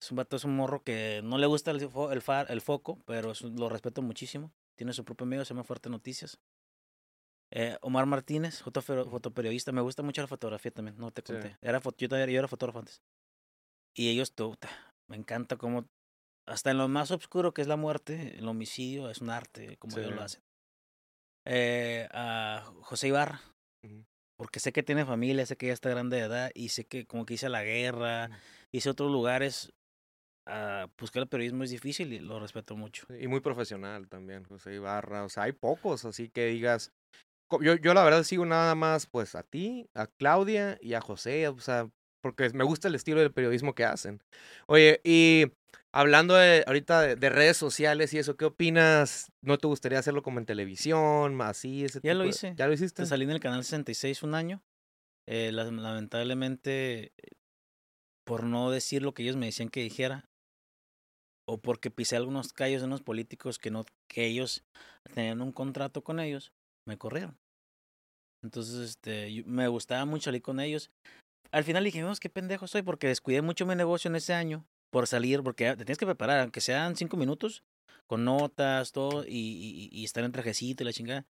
Es 0.00 0.10
un 0.10 0.16
vato, 0.16 0.36
es 0.36 0.44
un 0.44 0.54
morro 0.54 0.82
que 0.82 1.20
no 1.24 1.38
le 1.38 1.46
gusta 1.46 1.70
el, 1.70 1.80
fo- 1.90 2.12
el, 2.12 2.20
far- 2.22 2.50
el 2.50 2.60
foco, 2.60 2.98
pero 3.06 3.32
es 3.32 3.42
lo 3.42 3.68
respeto 3.68 4.02
muchísimo. 4.02 4.52
Tiene 4.76 4.92
su 4.92 5.04
propio 5.04 5.26
medio, 5.26 5.44
se 5.44 5.54
llama 5.54 5.64
Fuerte 5.64 5.88
Noticias. 5.88 6.38
Eh, 7.52 7.78
Omar 7.80 8.06
Martínez, 8.06 8.62
fotoperiodista, 8.62 9.72
me 9.72 9.80
gusta 9.80 10.02
mucho 10.02 10.20
la 10.20 10.26
fotografía 10.28 10.70
también, 10.70 10.98
no 10.98 11.10
te 11.12 11.22
Sí. 11.24 11.32
conté. 11.32 11.56
Era 11.62 11.80
fo- 11.80 11.94
yo, 11.96 12.08
también- 12.08 12.30
yo 12.30 12.38
era 12.38 12.48
fotógrafo 12.48 12.80
antes. 12.80 13.00
Y 13.96 14.10
ellos, 14.10 14.34
me 15.08 15.16
encanta 15.16 15.56
cómo, 15.56 15.86
hasta 16.46 16.70
en 16.72 16.78
lo 16.78 16.88
más 16.88 17.10
oscuro 17.10 17.54
que 17.54 17.62
es 17.62 17.68
la 17.68 17.76
muerte, 17.76 18.36
el 18.38 18.46
homicidio, 18.46 19.08
es 19.08 19.20
un 19.22 19.30
arte, 19.30 19.78
como 19.78 19.96
ellos 19.96 20.10
Sí. 20.10 20.14
lo 20.16 20.22
hacen. 20.22 20.42
Eh, 21.46 22.08
a 22.12 22.70
José 22.82 23.08
Ibarra, 23.08 23.40
Ujú. 23.84 24.04
Porque 24.36 24.60
sé 24.60 24.72
que 24.72 24.82
tiene 24.82 25.04
familia, 25.04 25.46
sé 25.46 25.56
que 25.56 25.66
ya 25.66 25.72
está 25.72 25.90
grande 25.90 26.16
de 26.16 26.24
edad, 26.24 26.50
y 26.54 26.68
sé 26.70 26.84
que 26.84 27.06
como 27.06 27.26
que 27.26 27.34
hice 27.34 27.48
la 27.48 27.62
guerra, 27.62 28.30
hice 28.72 28.90
otros 28.90 29.10
lugares, 29.10 29.72
ah, 30.46 30.88
buscar 30.98 31.22
el 31.22 31.28
periodismo 31.28 31.64
es 31.64 31.70
difícil 31.70 32.12
y 32.12 32.18
lo 32.18 32.38
respeto 32.40 32.76
mucho. 32.76 33.06
Y 33.18 33.26
muy 33.28 33.40
profesional 33.40 34.08
también, 34.08 34.44
José 34.44 34.74
Ibarra. 34.74 35.24
O 35.24 35.28
sea, 35.28 35.44
hay 35.44 35.52
pocos, 35.52 36.04
así 36.04 36.28
que 36.28 36.46
digas. 36.46 36.92
Yo, 37.60 37.76
yo 37.76 37.94
la 37.94 38.02
verdad 38.02 38.24
sigo 38.24 38.44
nada 38.44 38.74
más, 38.74 39.06
pues, 39.06 39.36
a 39.36 39.44
ti, 39.44 39.88
a 39.94 40.08
Claudia 40.08 40.78
y 40.80 40.94
a 40.94 41.00
José, 41.00 41.46
o 41.46 41.58
sea, 41.60 41.88
porque 42.20 42.50
me 42.50 42.64
gusta 42.64 42.88
el 42.88 42.96
estilo 42.96 43.20
del 43.20 43.32
periodismo 43.32 43.74
que 43.74 43.84
hacen. 43.84 44.20
Oye, 44.66 45.00
y 45.04 45.46
hablando 46.00 46.34
de, 46.34 46.62
ahorita 46.66 47.00
de, 47.00 47.16
de 47.16 47.28
redes 47.30 47.56
sociales 47.56 48.12
y 48.14 48.18
eso, 48.18 48.36
¿qué 48.36 48.44
opinas? 48.44 49.32
¿No 49.40 49.58
te 49.58 49.66
gustaría 49.66 49.98
hacerlo 49.98 50.22
como 50.22 50.38
en 50.38 50.46
televisión, 50.46 51.40
así, 51.40 51.84
ese 51.84 52.00
Ya 52.02 52.14
lo 52.14 52.24
de- 52.24 52.30
hice. 52.30 52.54
¿Ya 52.56 52.66
lo 52.66 52.74
hiciste? 52.74 53.02
Te 53.02 53.06
salí 53.06 53.24
en 53.24 53.30
el 53.30 53.40
canal 53.40 53.64
66 53.64 54.22
un 54.22 54.34
año. 54.34 54.62
eh, 55.28 55.50
la- 55.52 55.64
lamentablemente, 55.64 57.12
por 58.24 58.44
no 58.44 58.70
decir 58.70 59.02
lo 59.02 59.12
que 59.12 59.22
ellos 59.24 59.36
me 59.36 59.46
decían 59.46 59.70
que 59.70 59.80
dijera, 59.82 60.24
o 61.48 61.58
porque 61.60 61.90
pisé 61.90 62.16
algunos 62.16 62.52
callos 62.52 62.80
de 62.82 62.86
unos 62.86 63.02
políticos 63.02 63.58
que 63.58 63.70
no, 63.70 63.84
que 64.08 64.26
ellos 64.26 64.64
tenían 65.14 65.40
un 65.40 65.52
contrato 65.52 66.02
con 66.04 66.20
ellos, 66.20 66.52
me 66.86 66.96
corrieron. 66.98 67.38
Entonces, 68.44 68.90
este, 68.90 69.42
me 69.46 69.66
gustaba 69.68 70.04
mucho 70.04 70.24
salir 70.24 70.42
con 70.42 70.60
ellos. 70.60 70.90
Al 71.50 71.64
final 71.64 71.82
dije, 71.84 72.02
vamos, 72.02 72.20
qué 72.20 72.28
pendejo 72.28 72.66
soy, 72.68 72.82
porque 72.82 73.08
descuidé 73.08 73.42
mucho 73.42 73.66
mi 73.66 73.74
negocio 73.74 74.08
en 74.08 74.16
ese 74.16 74.34
año 74.34 74.64
por 74.90 75.06
salir, 75.06 75.42
porque 75.42 75.70
te 75.70 75.84
tienes 75.84 75.98
que 75.98 76.06
preparar, 76.06 76.40
aunque 76.40 76.60
sean 76.60 76.96
cinco 76.96 77.16
minutos, 77.16 77.64
con 78.06 78.24
notas, 78.24 78.92
todo, 78.92 79.24
y, 79.26 79.30
y, 79.30 79.88
y 79.92 80.04
estar 80.04 80.24
en 80.24 80.32
trajecito 80.32 80.82
y 80.82 80.86
la 80.86 80.92
chingada. 80.92 81.26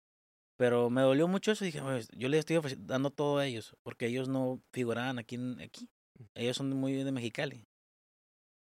Pero 0.57 0.89
me 0.89 1.01
dolió 1.01 1.27
mucho 1.27 1.51
eso. 1.51 1.65
Dije, 1.65 1.81
"Pues, 1.81 2.07
yo 2.15 2.29
les 2.29 2.39
estoy 2.39 2.59
dando 2.79 3.09
todo 3.09 3.39
a 3.39 3.45
ellos, 3.47 3.75
porque 3.83 4.05
ellos 4.05 4.27
no 4.29 4.61
figuraban 4.71 5.17
aquí. 5.19 5.37
aquí. 5.63 5.89
Ellos 6.35 6.57
son 6.57 6.69
muy 6.69 6.93
de 6.93 7.11
Mexicali. 7.11 7.65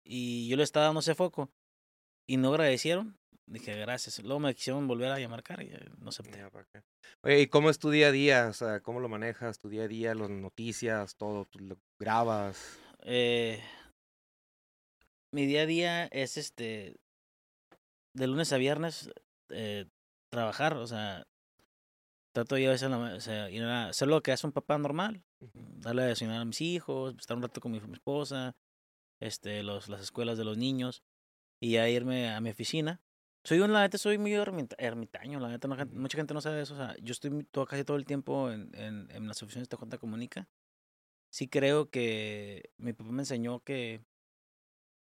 Y 0.06 0.48
yo 0.48 0.58
les 0.58 0.66
estaba 0.66 0.86
dando 0.86 1.02
ese 1.02 1.16
foco. 1.16 1.52
Y 2.28 2.38
no 2.38 2.50
agradecieron. 2.50 3.18
Dije, 3.46 3.76
gracias. 3.76 4.20
Luego 4.24 4.40
me 4.40 4.56
quisieron 4.56 4.88
volver 4.88 5.12
a 5.12 5.20
llamar 5.20 5.44
cara 5.44 5.64
y 5.64 5.72
no 6.00 6.10
acepté. 6.10 6.38
Ya, 6.38 6.50
¿para 6.50 6.66
qué? 6.72 6.82
Oye, 7.24 7.42
¿y 7.42 7.48
cómo 7.48 7.70
es 7.70 7.78
tu 7.78 7.90
día 7.90 8.08
a 8.08 8.12
día? 8.12 8.48
O 8.48 8.54
sea, 8.54 8.80
¿cómo 8.80 9.00
lo 9.02 9.10
manejas? 9.10 9.60
Tu 9.60 9.68
día 9.68 9.84
a 9.84 9.88
día, 9.88 10.16
las 10.16 10.30
noticias, 10.30 11.16
todo, 11.18 11.46
tú 11.46 11.60
lo 11.60 11.78
grabas. 12.00 12.80
Eh, 13.04 13.62
mi 15.32 15.46
día 15.46 15.62
a 15.64 15.66
día 15.66 16.06
es 16.08 16.38
este. 16.38 16.96
De 18.14 18.28
lunes 18.28 18.52
a 18.52 18.58
viernes, 18.58 19.10
eh, 19.50 19.86
trabajar. 20.30 20.76
O 20.78 20.88
sea, 20.88 21.26
trato 22.34 22.58
yo 22.58 22.70
a 22.70 22.72
veces, 22.74 22.86
en 22.86 22.92
la 22.92 22.98
ma- 22.98 23.14
o 23.16 23.20
sea, 23.22 23.50
ir 23.50 23.64
a 23.64 23.90
hacer 23.90 24.08
lo 24.08 24.22
que 24.22 24.32
hace 24.32 24.48
un 24.48 24.54
papá 24.54 24.78
normal. 24.78 25.24
Ujú. 25.40 25.60
darle 25.80 26.04
a 26.04 26.06
desayunar 26.06 26.42
a 26.42 26.46
mis 26.46 26.62
hijos, 26.62 27.16
estar 27.18 27.36
un 27.36 27.42
rato 27.42 27.60
con 27.62 27.72
mi, 27.72 27.80
mi 27.82 27.94
esposa, 27.94 28.56
este, 29.20 29.64
los, 29.64 29.90
las 29.90 30.02
escuelas 30.02 30.38
de 30.38 30.44
los 30.44 30.56
niños 30.56 31.02
y 31.60 31.72
ya 31.72 31.90
irme 31.90 32.30
a 32.30 32.40
mi 32.42 32.52
oficina. 32.52 33.02
Soy 33.44 33.60
un, 33.60 33.74
la 33.74 33.82
neta, 33.82 33.98
soy 33.98 34.20
muy 34.20 34.34
ermita- 34.36 34.76
ermitaño, 34.78 35.40
la 35.40 35.48
neta, 35.50 35.68
no 35.68 35.76
mucha 35.94 36.16
gente 36.18 36.36
no 36.36 36.42
sabe 36.42 36.62
eso. 36.62 36.76
O 36.76 36.78
sea, 36.78 36.96
yo 37.02 37.12
estoy 37.12 37.44
todo, 37.46 37.66
casi 37.66 37.84
todo 37.84 37.98
el 37.98 38.06
tiempo 38.06 38.52
en, 38.52 38.70
en, 38.76 39.10
en 39.10 39.28
las 39.28 39.42
oficinas 39.42 39.68
de 39.68 39.78
Junta 39.78 39.98
Comunica. 39.98 40.48
Sí 41.32 41.48
creo 41.48 41.90
que 41.90 42.70
mi 42.78 42.94
papá 42.94 43.10
me 43.12 43.24
enseñó 43.24 43.62
que, 43.62 44.02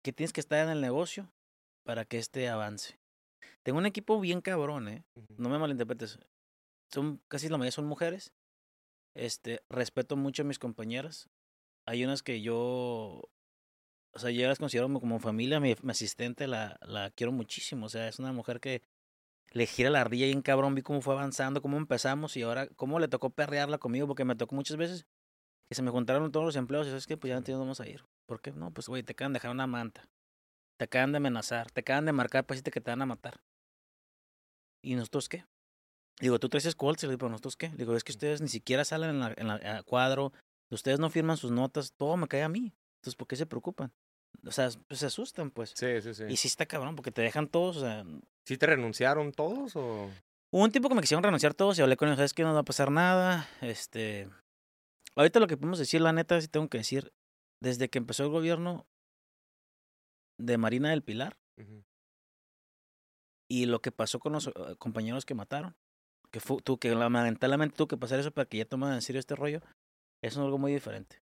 que 0.03 0.13
tienes 0.13 0.33
que 0.33 0.41
estar 0.41 0.63
en 0.65 0.71
el 0.71 0.81
negocio 0.81 1.33
para 1.85 2.05
que 2.05 2.19
este 2.19 2.49
avance. 2.49 2.99
Tengo 3.63 3.79
un 3.79 3.87
equipo 3.87 4.19
bien 4.21 4.41
cabrón, 4.41 4.89
¿eh? 4.89 5.05
No 5.37 5.49
me 5.49 5.59
malinterpretes. 5.59 6.19
Son, 6.93 7.21
casi 7.29 7.49
la 7.49 7.59
mayoría 7.59 7.73
son 7.73 7.87
mujeres. 7.87 8.33
Este, 9.15 9.63
respeto 9.69 10.17
mucho 10.17 10.43
a 10.43 10.47
mis 10.47 10.59
compañeras. 10.59 11.29
Hay 11.87 12.05
unas 12.05 12.23
que 12.23 12.41
yo, 12.43 13.23
o 14.13 14.19
sea, 14.19 14.31
yo 14.31 14.47
las 14.49 14.59
considero 14.59 14.87
como- 14.87 15.01
como 15.01 15.19
familia. 15.21 15.61
Mi, 15.61 15.75
mi 15.83 15.91
asistente 15.91 16.47
la, 16.47 16.79
la 16.83 17.11
quiero 17.11 17.33
muchísimo. 17.33 17.87
O 17.87 17.89
sea, 17.89 18.09
es 18.09 18.19
una 18.19 18.33
mujer 18.33 18.61
que 18.61 18.83
le 19.53 19.67
gira 19.67 19.91
la 19.91 20.01
ardilla 20.01 20.27
bien 20.27 20.43
cabrón. 20.43 20.75
Vi 20.75 20.83
cómo 20.83 21.01
fue 21.01 21.15
avanzando, 21.15 21.63
cómo 21.63 21.77
empezamos 21.77 22.37
y 22.37 22.43
ahora 22.43 22.69
cómo 22.69 22.99
le 22.99 23.09
tocó 23.09 23.31
perrearla 23.31 23.79
conmigo 23.79 24.07
porque 24.07 24.25
me 24.25 24.35
tocó 24.37 24.55
muchas 24.55 24.77
veces 24.77 25.07
que 25.69 25.75
se 25.75 25.83
me 25.83 25.91
juntaron 25.91 26.31
todos 26.33 26.47
los 26.47 26.57
empleados 26.57 26.87
y 26.87 26.91
sabes 26.91 27.07
que 27.07 27.17
pues 27.17 27.31
ya 27.31 27.41
no 27.41 27.59
vamos 27.61 27.81
a 27.81 27.89
ir. 27.89 28.05
¿Por 28.27 28.41
qué? 28.41 28.53
No, 28.53 28.71
pues 28.71 28.89
güey, 28.89 29.03
te 29.03 29.13
acaban 29.13 29.33
de 29.33 29.39
dejar 29.39 29.51
una 29.51 29.67
manta. 29.67 30.09
Te 30.79 30.85
acaban 30.85 31.13
de 31.13 31.19
amenazar, 31.19 31.71
te 31.71 31.81
acaban 31.81 32.07
de 32.07 32.13
marcar 32.13 32.45
pues 32.47 32.63
que 32.63 32.81
te 32.81 32.91
van 32.91 33.03
a 33.03 33.07
matar. 33.07 33.41
¿Y 34.83 34.95
nosotros 34.95 35.29
qué? 35.29 35.45
Digo, 36.21 36.39
tú 36.39 36.49
traes 36.49 36.67
escoltas, 36.67 37.05
le 37.05 37.11
digo, 37.11 37.19
¿pero 37.19 37.31
nosotros 37.31 37.57
qué? 37.57 37.69
Digo, 37.71 37.97
es 37.97 38.05
que 38.05 38.13
ustedes 38.13 38.41
ni 38.41 38.49
siquiera 38.49 38.85
salen 38.85 39.11
en 39.11 39.21
la, 39.21 39.35
en 39.37 39.47
la 39.49 39.83
cuadro, 39.83 40.33
ustedes 40.71 40.99
no 40.99 41.11
firman 41.11 41.37
sus 41.37 41.51
notas, 41.51 41.93
todo 41.97 42.17
me 42.17 42.29
cae 42.29 42.43
a 42.43 42.49
mí. 42.49 42.73
Entonces, 43.01 43.17
¿por 43.17 43.27
qué 43.27 43.37
se 43.37 43.47
preocupan? 43.47 43.93
O 44.47 44.51
sea, 44.51 44.69
pues 44.89 45.01
se 45.01 45.07
asustan, 45.07 45.51
pues. 45.51 45.73
Sí, 45.77 46.01
sí, 46.01 46.15
sí. 46.15 46.25
Y 46.29 46.37
sí 46.37 46.49
está 46.49 46.67
cabrón, 46.67 46.97
porque 46.97 47.13
te 47.13 47.23
dejan 47.23 47.49
todos, 47.49 47.77
o 47.77 47.81
sea, 47.81 48.05
¿Sí 48.45 48.57
te 48.57 48.67
renunciaron 48.67 49.33
todos 49.33 49.77
o...? 49.77 50.11
Hubo 50.51 50.65
un 50.65 50.71
tiempo 50.71 50.89
que 50.89 50.95
me 50.95 51.01
quisieron 51.01 51.23
renunciar 51.23 51.55
todos 51.55 51.79
y 51.79 51.83
hablé 51.83 51.97
con 51.97 52.09
ellos, 52.09 52.19
¿sabes 52.19 52.35
qué? 52.35 52.43
No 52.43 52.53
va 52.53 52.61
a 52.61 52.65
pasar 52.65 52.91
nada. 52.91 53.49
Este. 53.63 54.29
Ahorita 55.17 55.41
lo 55.41 55.47
que 55.47 55.57
podemos 55.57 55.79
decir, 55.79 56.03
la 56.03 56.13
neta, 56.13 56.39
sí 56.41 56.49
tengo 56.49 56.69
que 56.69 56.79
decir, 56.79 57.11
desde 57.63 57.89
que 57.89 57.99
empezó 57.99 58.25
el 58.25 58.31
gobierno 58.31 58.87
de 60.39 60.59
Marina 60.59 60.91
del 60.91 61.03
Pilar 61.03 61.39
y 63.49 63.67
lo 63.67 63.81
que 63.81 63.93
pasó 63.93 64.19
con 64.19 64.33
los 64.33 64.49
eh, 64.49 64.53
compañeros 64.79 65.25
que 65.27 65.35
mataron, 65.35 65.77
que 66.33 66.41
fue, 66.41 66.61
tú, 66.63 66.79
que 66.79 66.95
lamentablemente 66.95 67.77
tuvo 67.77 67.89
que 67.89 67.97
pasar 67.97 68.19
eso 68.19 68.33
para 68.33 68.47
que 68.49 68.59
ya 68.59 68.65
tomaran 68.65 68.97
en 68.97 69.03
serio 69.03 69.21
este 69.21 69.37
rollo, 69.37 69.61
eso 70.23 70.39
es 70.41 70.45
algo 70.45 70.59
muy 70.59 70.73
diferente. 70.73 71.23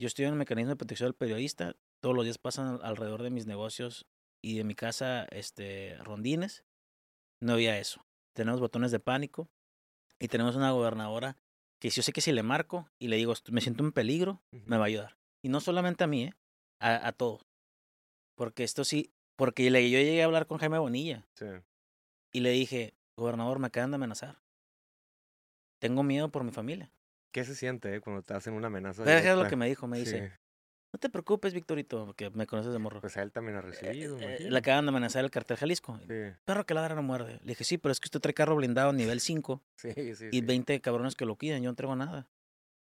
Yo 0.00 0.06
estoy 0.06 0.26
en 0.26 0.32
el 0.32 0.38
mecanismo 0.38 0.70
de 0.70 0.76
protección 0.76 1.08
del 1.08 1.14
periodista, 1.14 1.74
todos 2.02 2.14
los 2.14 2.24
días 2.24 2.38
pasan 2.38 2.66
al- 2.66 2.84
alrededor 2.84 3.22
de 3.22 3.30
mis 3.30 3.46
negocios 3.46 4.06
y 4.44 4.56
de 4.58 4.64
mi 4.64 4.74
casa 4.74 5.24
este, 5.30 5.96
rondines. 6.04 6.64
No 7.42 7.54
había 7.54 7.78
eso. 7.78 8.04
Tenemos 8.36 8.60
botones 8.60 8.90
de 8.90 9.00
pánico 9.00 9.48
y 10.20 10.28
tenemos 10.28 10.56
una 10.56 10.70
gobernadora 10.72 11.36
que 11.80 11.90
yo 11.90 12.02
sé 12.02 12.12
que 12.12 12.20
si 12.20 12.32
le 12.32 12.42
marco 12.42 12.88
y 12.98 13.08
le 13.08 13.16
digo, 13.16 13.32
"Est- 13.32 13.48
me 13.50 13.60
siento 13.60 13.82
en 13.84 13.92
peligro, 13.92 14.42
me 14.66 14.76
va 14.76 14.84
a 14.84 14.86
ayudar. 14.86 15.16
Y 15.44 15.50
no 15.50 15.60
solamente 15.60 16.02
a 16.04 16.06
mí, 16.06 16.24
¿eh? 16.24 16.34
a, 16.80 17.06
a 17.08 17.12
todos. 17.12 17.44
Porque 18.34 18.64
esto 18.64 18.82
sí, 18.82 19.12
porque 19.36 19.70
le, 19.70 19.90
yo 19.90 19.98
llegué 19.98 20.22
a 20.22 20.24
hablar 20.24 20.46
con 20.46 20.56
Jaime 20.58 20.78
Bonilla 20.78 21.26
Sí. 21.34 21.44
y 22.32 22.40
le 22.40 22.50
dije, 22.50 22.94
gobernador, 23.14 23.58
me 23.58 23.66
acaban 23.66 23.90
de 23.90 23.96
amenazar. 23.96 24.38
Tengo 25.80 26.02
miedo 26.02 26.30
por 26.30 26.44
mi 26.44 26.50
familia. 26.50 26.90
¿Qué 27.30 27.44
se 27.44 27.54
siente 27.54 27.94
eh, 27.94 28.00
cuando 28.00 28.22
te 28.22 28.32
hacen 28.32 28.54
una 28.54 28.68
amenaza? 28.68 29.04
Pero 29.04 29.18
es 29.18 29.36
lo 29.36 29.46
que 29.46 29.56
me 29.56 29.68
dijo, 29.68 29.86
me 29.86 29.98
dice, 29.98 30.28
Sí, 30.30 30.34
no 30.94 30.98
te 30.98 31.10
preocupes, 31.10 31.52
Victorito, 31.52 32.06
porque 32.06 32.30
me 32.30 32.46
conoces 32.46 32.72
de 32.72 32.78
morro. 32.78 33.02
Pues 33.02 33.16
a 33.18 33.22
él 33.22 33.30
también 33.30 33.58
ha 33.58 33.60
recibido. 33.60 34.18
Eh, 34.20 34.36
eh, 34.46 34.50
le 34.50 34.58
acaban 34.58 34.86
de 34.86 34.90
amenazar 34.90 35.24
el 35.24 35.30
cartel 35.30 35.58
Jalisco. 35.58 35.98
Sí, 36.08 36.14
Perro 36.44 36.64
que 36.64 36.72
ladra 36.72 36.94
no 36.94 37.02
muerde. 37.02 37.40
Le 37.42 37.48
dije, 37.48 37.64
sí, 37.64 37.76
pero 37.76 37.92
es 37.92 38.00
que 38.00 38.06
usted 38.06 38.20
trae 38.20 38.32
carro 38.32 38.56
blindado 38.56 38.94
nivel 38.94 39.20
5 39.20 39.62
sí, 39.76 39.92
sí. 40.14 40.28
y 40.32 40.38
sí. 40.38 40.40
20 40.40 40.80
cabrones 40.80 41.16
que 41.16 41.26
lo 41.26 41.36
cuidan, 41.36 41.62
yo 41.62 41.70
no 41.70 41.74
traigo 41.76 41.96
nada. 41.96 42.28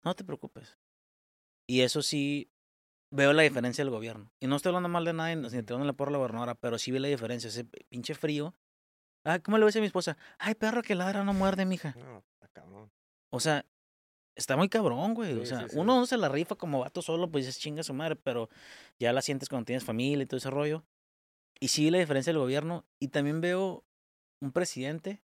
No 0.03 0.13
te 0.15 0.23
preocupes. 0.25 0.77
Y 1.69 1.81
eso 1.81 2.01
sí, 2.01 2.49
veo 3.11 3.31
la 3.31 3.43
diferencia 3.43 3.83
del 3.83 3.91
gobierno. 3.91 4.31
Y 4.39 4.47
no 4.47 4.55
estoy 4.55 4.71
hablando 4.71 4.89
mal 4.89 5.05
de 5.05 5.13
nadie, 5.13 5.35
ni 5.35 5.45
Ujú. 5.45 5.61
tirándole 5.61 5.93
por 5.93 6.11
la 6.11 6.17
gobernadora, 6.17 6.55
pero 6.55 6.79
sí 6.79 6.91
vi 6.91 6.97
la 6.97 7.09
diferencia. 7.09 7.47
Ese 7.47 7.63
pinche 7.63 8.15
frío. 8.15 8.55
Ay, 9.23 9.41
¿cómo 9.41 9.59
le 9.59 9.63
voy 9.63 9.67
a 9.67 9.69
decir 9.69 9.81
a 9.81 9.83
mi 9.83 9.85
esposa? 9.85 10.17
Ay, 10.39 10.55
perro 10.55 10.81
que 10.81 10.95
ladra 10.95 11.23
no 11.23 11.31
muerde, 11.31 11.67
mija. 11.67 11.95
No, 11.99 12.23
está 12.33 12.47
cabrón. 12.47 12.89
O 13.29 13.39
sea, 13.39 13.67
está 14.35 14.57
muy 14.57 14.67
cabrón, 14.67 15.13
güey. 15.13 15.38
o 15.38 15.45
sea, 15.45 15.61
sí, 15.61 15.69
sí. 15.69 15.77
uno 15.77 15.95
no 15.95 16.07
se 16.07 16.17
la 16.17 16.27
rifa 16.27 16.55
como 16.55 16.79
vato 16.79 17.03
solo, 17.03 17.29
pues 17.29 17.45
dices 17.45 17.61
chinga 17.61 17.83
su 17.83 17.93
madre, 17.93 18.15
pero 18.15 18.49
ya 18.97 19.13
la 19.13 19.21
sientes 19.21 19.47
cuando 19.47 19.65
tienes 19.65 19.83
familia 19.83 20.23
y 20.23 20.25
todo 20.25 20.39
ese 20.39 20.49
rollo. 20.49 20.83
Y 21.59 21.67
sí 21.67 21.83
vi 21.83 21.91
la 21.91 21.99
diferencia 21.99 22.33
del 22.33 22.39
gobierno. 22.39 22.83
Y 22.99 23.09
también 23.09 23.41
veo 23.41 23.85
un 24.41 24.51
presidente 24.51 25.21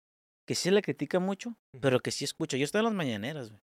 que 0.47 0.55
sí 0.55 0.65
se 0.65 0.73
le 0.73 0.83
critica 0.83 1.21
mucho, 1.21 1.57
pero 1.81 2.01
que 2.01 2.11
sí 2.11 2.27
escucha. 2.27 2.59
Yo 2.59 2.67
estoy 2.67 2.81
en 2.81 2.85
las 2.85 2.93
mañaneras, 2.93 3.49
güey. 3.49 3.63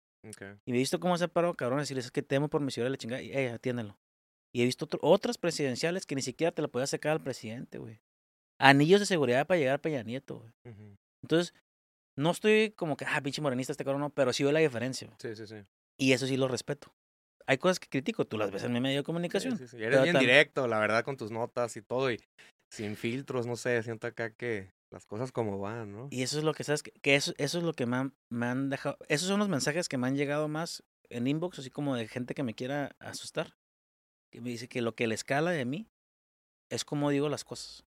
Y 0.67 0.71
he 0.71 0.73
visto 0.73 1.00
cómo 1.00 1.17
se 1.19 1.25
ha 1.25 1.29
parado 1.29 1.55
cabrón 1.55 1.79
a 1.79 1.83
decirles 1.83 2.07
"Es 2.07 2.11
que 2.11 2.23
temo 2.23 2.49
por 2.49 2.61
mi 2.61 2.71
ciudad 2.71 2.88
y 2.88 2.91
la 2.93 2.97
chingada. 2.97 3.23
Y, 3.23 3.33
eh, 3.33 3.50
atiéndelo. 3.50 3.97
Y 4.55 4.62
he 4.62 4.64
visto 4.64 4.85
otro- 4.85 5.00
otras 5.02 5.38
presidenciales 5.38 6.07
que 6.07 6.14
ni 6.14 6.23
siquiera 6.23 6.52
te 6.52 6.62
la 6.62 6.69
podía 6.69 6.87
sacar 6.87 7.12
al 7.12 7.23
presidente, 7.23 7.79
güey. 7.79 8.00
Anillos 8.61 9.00
de 9.00 9.07
seguridad 9.07 9.47
para 9.47 9.59
llegar 9.59 9.75
a 9.76 9.79
Peña 9.83 10.02
Nieto, 10.02 10.38
güey. 10.41 10.52
Entonces, 11.25 11.55
no 12.17 12.31
estoy 12.31 12.71
como 12.73 12.97
que, 12.97 13.05
ah, 13.07 13.21
pinche 13.23 13.41
morenista 13.43 13.73
este 13.73 13.85
cabrón, 13.85 14.02
no, 14.02 14.11
pero 14.11 14.33
sí 14.33 14.43
veo 14.45 14.52
la 14.52 14.61
diferencia. 14.61 15.09
güey. 15.09 15.19
Sí, 15.21 15.35
sí, 15.35 15.47
sí. 15.47 15.64
Y 15.99 16.12
eso 16.12 16.26
sí 16.26 16.37
lo 16.37 16.47
respeto. 16.49 16.93
Hay 17.47 17.59
cosas 17.59 17.81
que 17.81 17.88
critico, 17.88 18.25
tú 18.25 18.38
las 18.38 18.50
ves 18.52 18.62
en 18.62 18.73
mi 18.73 18.81
medio 18.81 18.99
de 18.99 19.05
comunicación. 19.05 19.57
sí, 19.59 19.67
sí. 19.67 19.76
Eres 19.83 20.02
bien 20.02 20.19
directo, 20.19 20.69
la 20.69 20.79
verdad, 20.79 21.02
con 21.05 21.17
tus 21.17 21.31
notas 21.33 21.76
y 21.76 21.83
todo. 21.83 22.12
Y 22.12 22.21
sin 22.71 22.97
filtros, 22.97 23.47
no 23.47 23.57
sé, 23.57 23.83
siento 23.83 24.07
acá 24.07 24.31
que 24.31 24.71
las 24.93 25.07
cosas 25.07 25.33
como 25.33 25.59
van, 25.59 25.93
¿no? 25.93 26.09
Y 26.11 26.23
eso 26.23 26.39
es 26.39 26.45
lo 26.45 26.55
que, 26.55 26.65
¿sabes? 26.65 26.83
Que 26.83 26.93
que 26.93 27.15
eso, 27.15 27.33
eso 27.39 27.59
es 27.59 27.65
lo 27.65 27.73
que 27.73 27.87
me 27.87 27.97
han, 27.97 28.15
me 28.29 28.47
han 28.47 28.71
dejado. 28.71 28.99
Esos 29.09 29.29
son 29.29 29.39
los 29.39 29.49
mensajes 29.49 29.89
que 29.89 29.99
me 29.99 30.07
han 30.07 30.17
llegado 30.17 30.49
más 30.49 30.85
en 31.09 31.27
inbox, 31.27 31.59
así 31.59 31.71
como 31.71 31.97
de 31.97 32.09
gente 32.09 32.35
que 32.35 32.43
me 32.43 32.55
quiera 32.55 32.95
asustar. 32.99 33.57
Que 34.31 34.41
me 34.41 34.51
dice 34.51 34.69
que 34.69 34.83
lo 34.83 34.95
que 34.95 35.07
le 35.07 35.15
escala 35.15 35.51
de 35.51 35.65
mí 35.65 35.89
es 36.71 36.85
como 36.85 37.11
digo 37.11 37.29
las 37.29 37.45
cosas. 37.45 37.85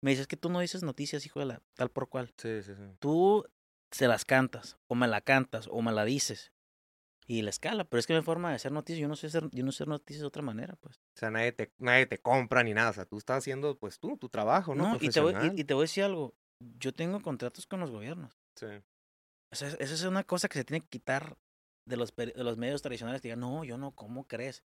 Me 0.00 0.10
dice, 0.10 0.22
es 0.22 0.28
que 0.28 0.36
tú 0.36 0.50
no 0.50 0.60
dices 0.60 0.82
noticias, 0.82 1.24
hijo 1.24 1.40
de 1.40 1.46
la 1.46 1.62
tal 1.74 1.90
por 1.90 2.08
cual. 2.08 2.32
Sí, 2.36 2.62
sí, 2.62 2.74
sí. 2.74 2.82
Tú 2.98 3.46
se 3.90 4.08
las 4.08 4.24
cantas, 4.24 4.76
o 4.86 4.94
me 4.94 5.08
la 5.08 5.20
cantas, 5.20 5.68
o 5.70 5.80
me 5.82 5.92
la 5.92 6.04
dices. 6.04 6.52
Y 7.26 7.40
la 7.40 7.50
escala, 7.50 7.84
pero 7.84 8.00
es 8.00 8.06
que 8.06 8.12
hay 8.12 8.20
forma 8.22 8.50
de 8.50 8.56
hacer 8.56 8.70
noticias. 8.70 9.00
Yo 9.00 9.08
no 9.08 9.16
sé 9.16 9.28
hacer, 9.28 9.48
yo 9.50 9.64
no 9.64 9.72
sé 9.72 9.76
hacer 9.76 9.88
noticias 9.88 10.20
de 10.20 10.26
otra 10.26 10.42
manera, 10.42 10.76
pues. 10.76 10.98
O 10.98 11.18
sea, 11.18 11.30
nadie 11.30 11.52
te, 11.52 11.72
nadie 11.78 12.04
te 12.06 12.18
compra 12.18 12.62
ni 12.62 12.74
nada. 12.74 12.90
O 12.90 12.92
sea, 12.92 13.06
tú 13.06 13.16
estás 13.16 13.38
haciendo, 13.38 13.78
pues, 13.78 13.98
tú, 13.98 14.18
tu 14.18 14.28
trabajo, 14.28 14.74
¿no? 14.74 14.90
No, 14.90 14.98
y 15.00 15.08
te, 15.08 15.20
voy, 15.20 15.34
y 15.56 15.64
te 15.64 15.72
voy 15.72 15.82
a 15.82 15.84
decir 15.84 16.04
algo. 16.04 16.34
Yo 16.60 16.92
tengo 16.92 17.20
contratos 17.20 17.66
con 17.66 17.80
los 17.80 17.90
gobiernos. 17.90 18.38
Sí. 18.56 18.66
O 19.52 19.56
sea, 19.56 19.68
esa 19.68 19.94
es 19.94 20.02
una 20.04 20.24
cosa 20.24 20.48
que 20.48 20.58
se 20.58 20.64
tiene 20.64 20.80
que 20.80 20.88
quitar 20.88 21.36
de 21.86 21.96
los, 21.96 22.14
de 22.14 22.32
los 22.44 22.56
medios 22.56 22.82
tradicionales. 22.82 23.20
Que 23.20 23.28
digan, 23.28 23.40
no, 23.40 23.64
yo 23.64 23.78
no, 23.78 23.92
¿cómo 23.92 24.26
crees? 24.26 24.64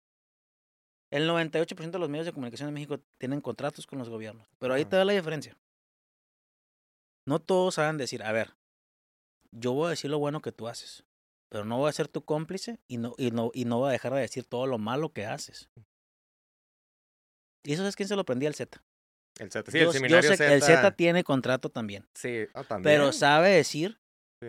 El 1.11 1.29
98% 1.29 1.91
de 1.91 1.99
los 1.99 2.09
medios 2.09 2.27
de 2.27 2.33
comunicación 2.33 2.69
de 2.69 2.73
México 2.73 3.01
tienen 3.19 3.41
contratos 3.41 3.87
con 3.87 3.99
los 3.99 4.09
gobiernos. 4.09 4.49
Pero 4.59 4.75
ahí 4.75 4.85
te 4.85 4.97
da 4.97 5.05
la 5.05 5.13
diferencia. 5.13 5.57
No 7.27 7.41
todos 7.41 7.75
saben 7.75 7.97
decir, 7.97 8.23
a 8.23 8.33
ver, 8.33 8.55
yo 9.51 9.73
voy 9.73 9.89
a 9.89 9.91
decir 9.91 10.11
lo 10.11 10.19
bueno 10.19 10.41
que 10.41 10.53
tú 10.53 10.69
haces, 10.69 11.05
pero 11.49 11.65
no 11.65 11.79
voy 11.79 11.89
a 11.89 11.93
ser 11.93 12.09
tu 12.09 12.25
cómplice 12.25 12.79
y 12.87 12.99
no, 12.99 13.15
y 13.19 13.31
no, 13.33 13.51
y 13.53 13.65
no 13.65 13.79
voy 13.79 13.89
a 13.89 13.93
dejar 13.93 14.15
de 14.15 14.21
decir 14.21 14.45
todo 14.45 14.67
lo 14.67 14.79
malo 14.79 15.13
que 15.13 15.27
haces. 15.27 15.69
Y 17.65 17.73
eso 17.73 17.87
es 17.87 17.97
quién 17.97 18.09
se 18.09 18.15
lo 18.15 18.23
aprendí 18.23 18.47
al 18.47 18.55
Z. 18.55 18.83
El 19.41 19.51
Z, 19.51 19.71
sí, 19.71 19.79
yo, 19.79 19.85
el 19.85 19.87
yo 19.89 19.93
seminario 19.93 20.31
sé 20.31 20.37
que 20.37 20.53
el 20.55 20.61
Z 20.63 20.77
Z. 20.83 20.91
tiene 20.97 21.25
contrato 21.25 21.71
también, 21.71 22.07
Sí, 22.15 22.47
ah, 22.55 22.63
también. 22.65 22.83
pero 22.95 23.13
sabe 23.13 23.51
decir. 23.51 23.99
Sí. 24.43 24.49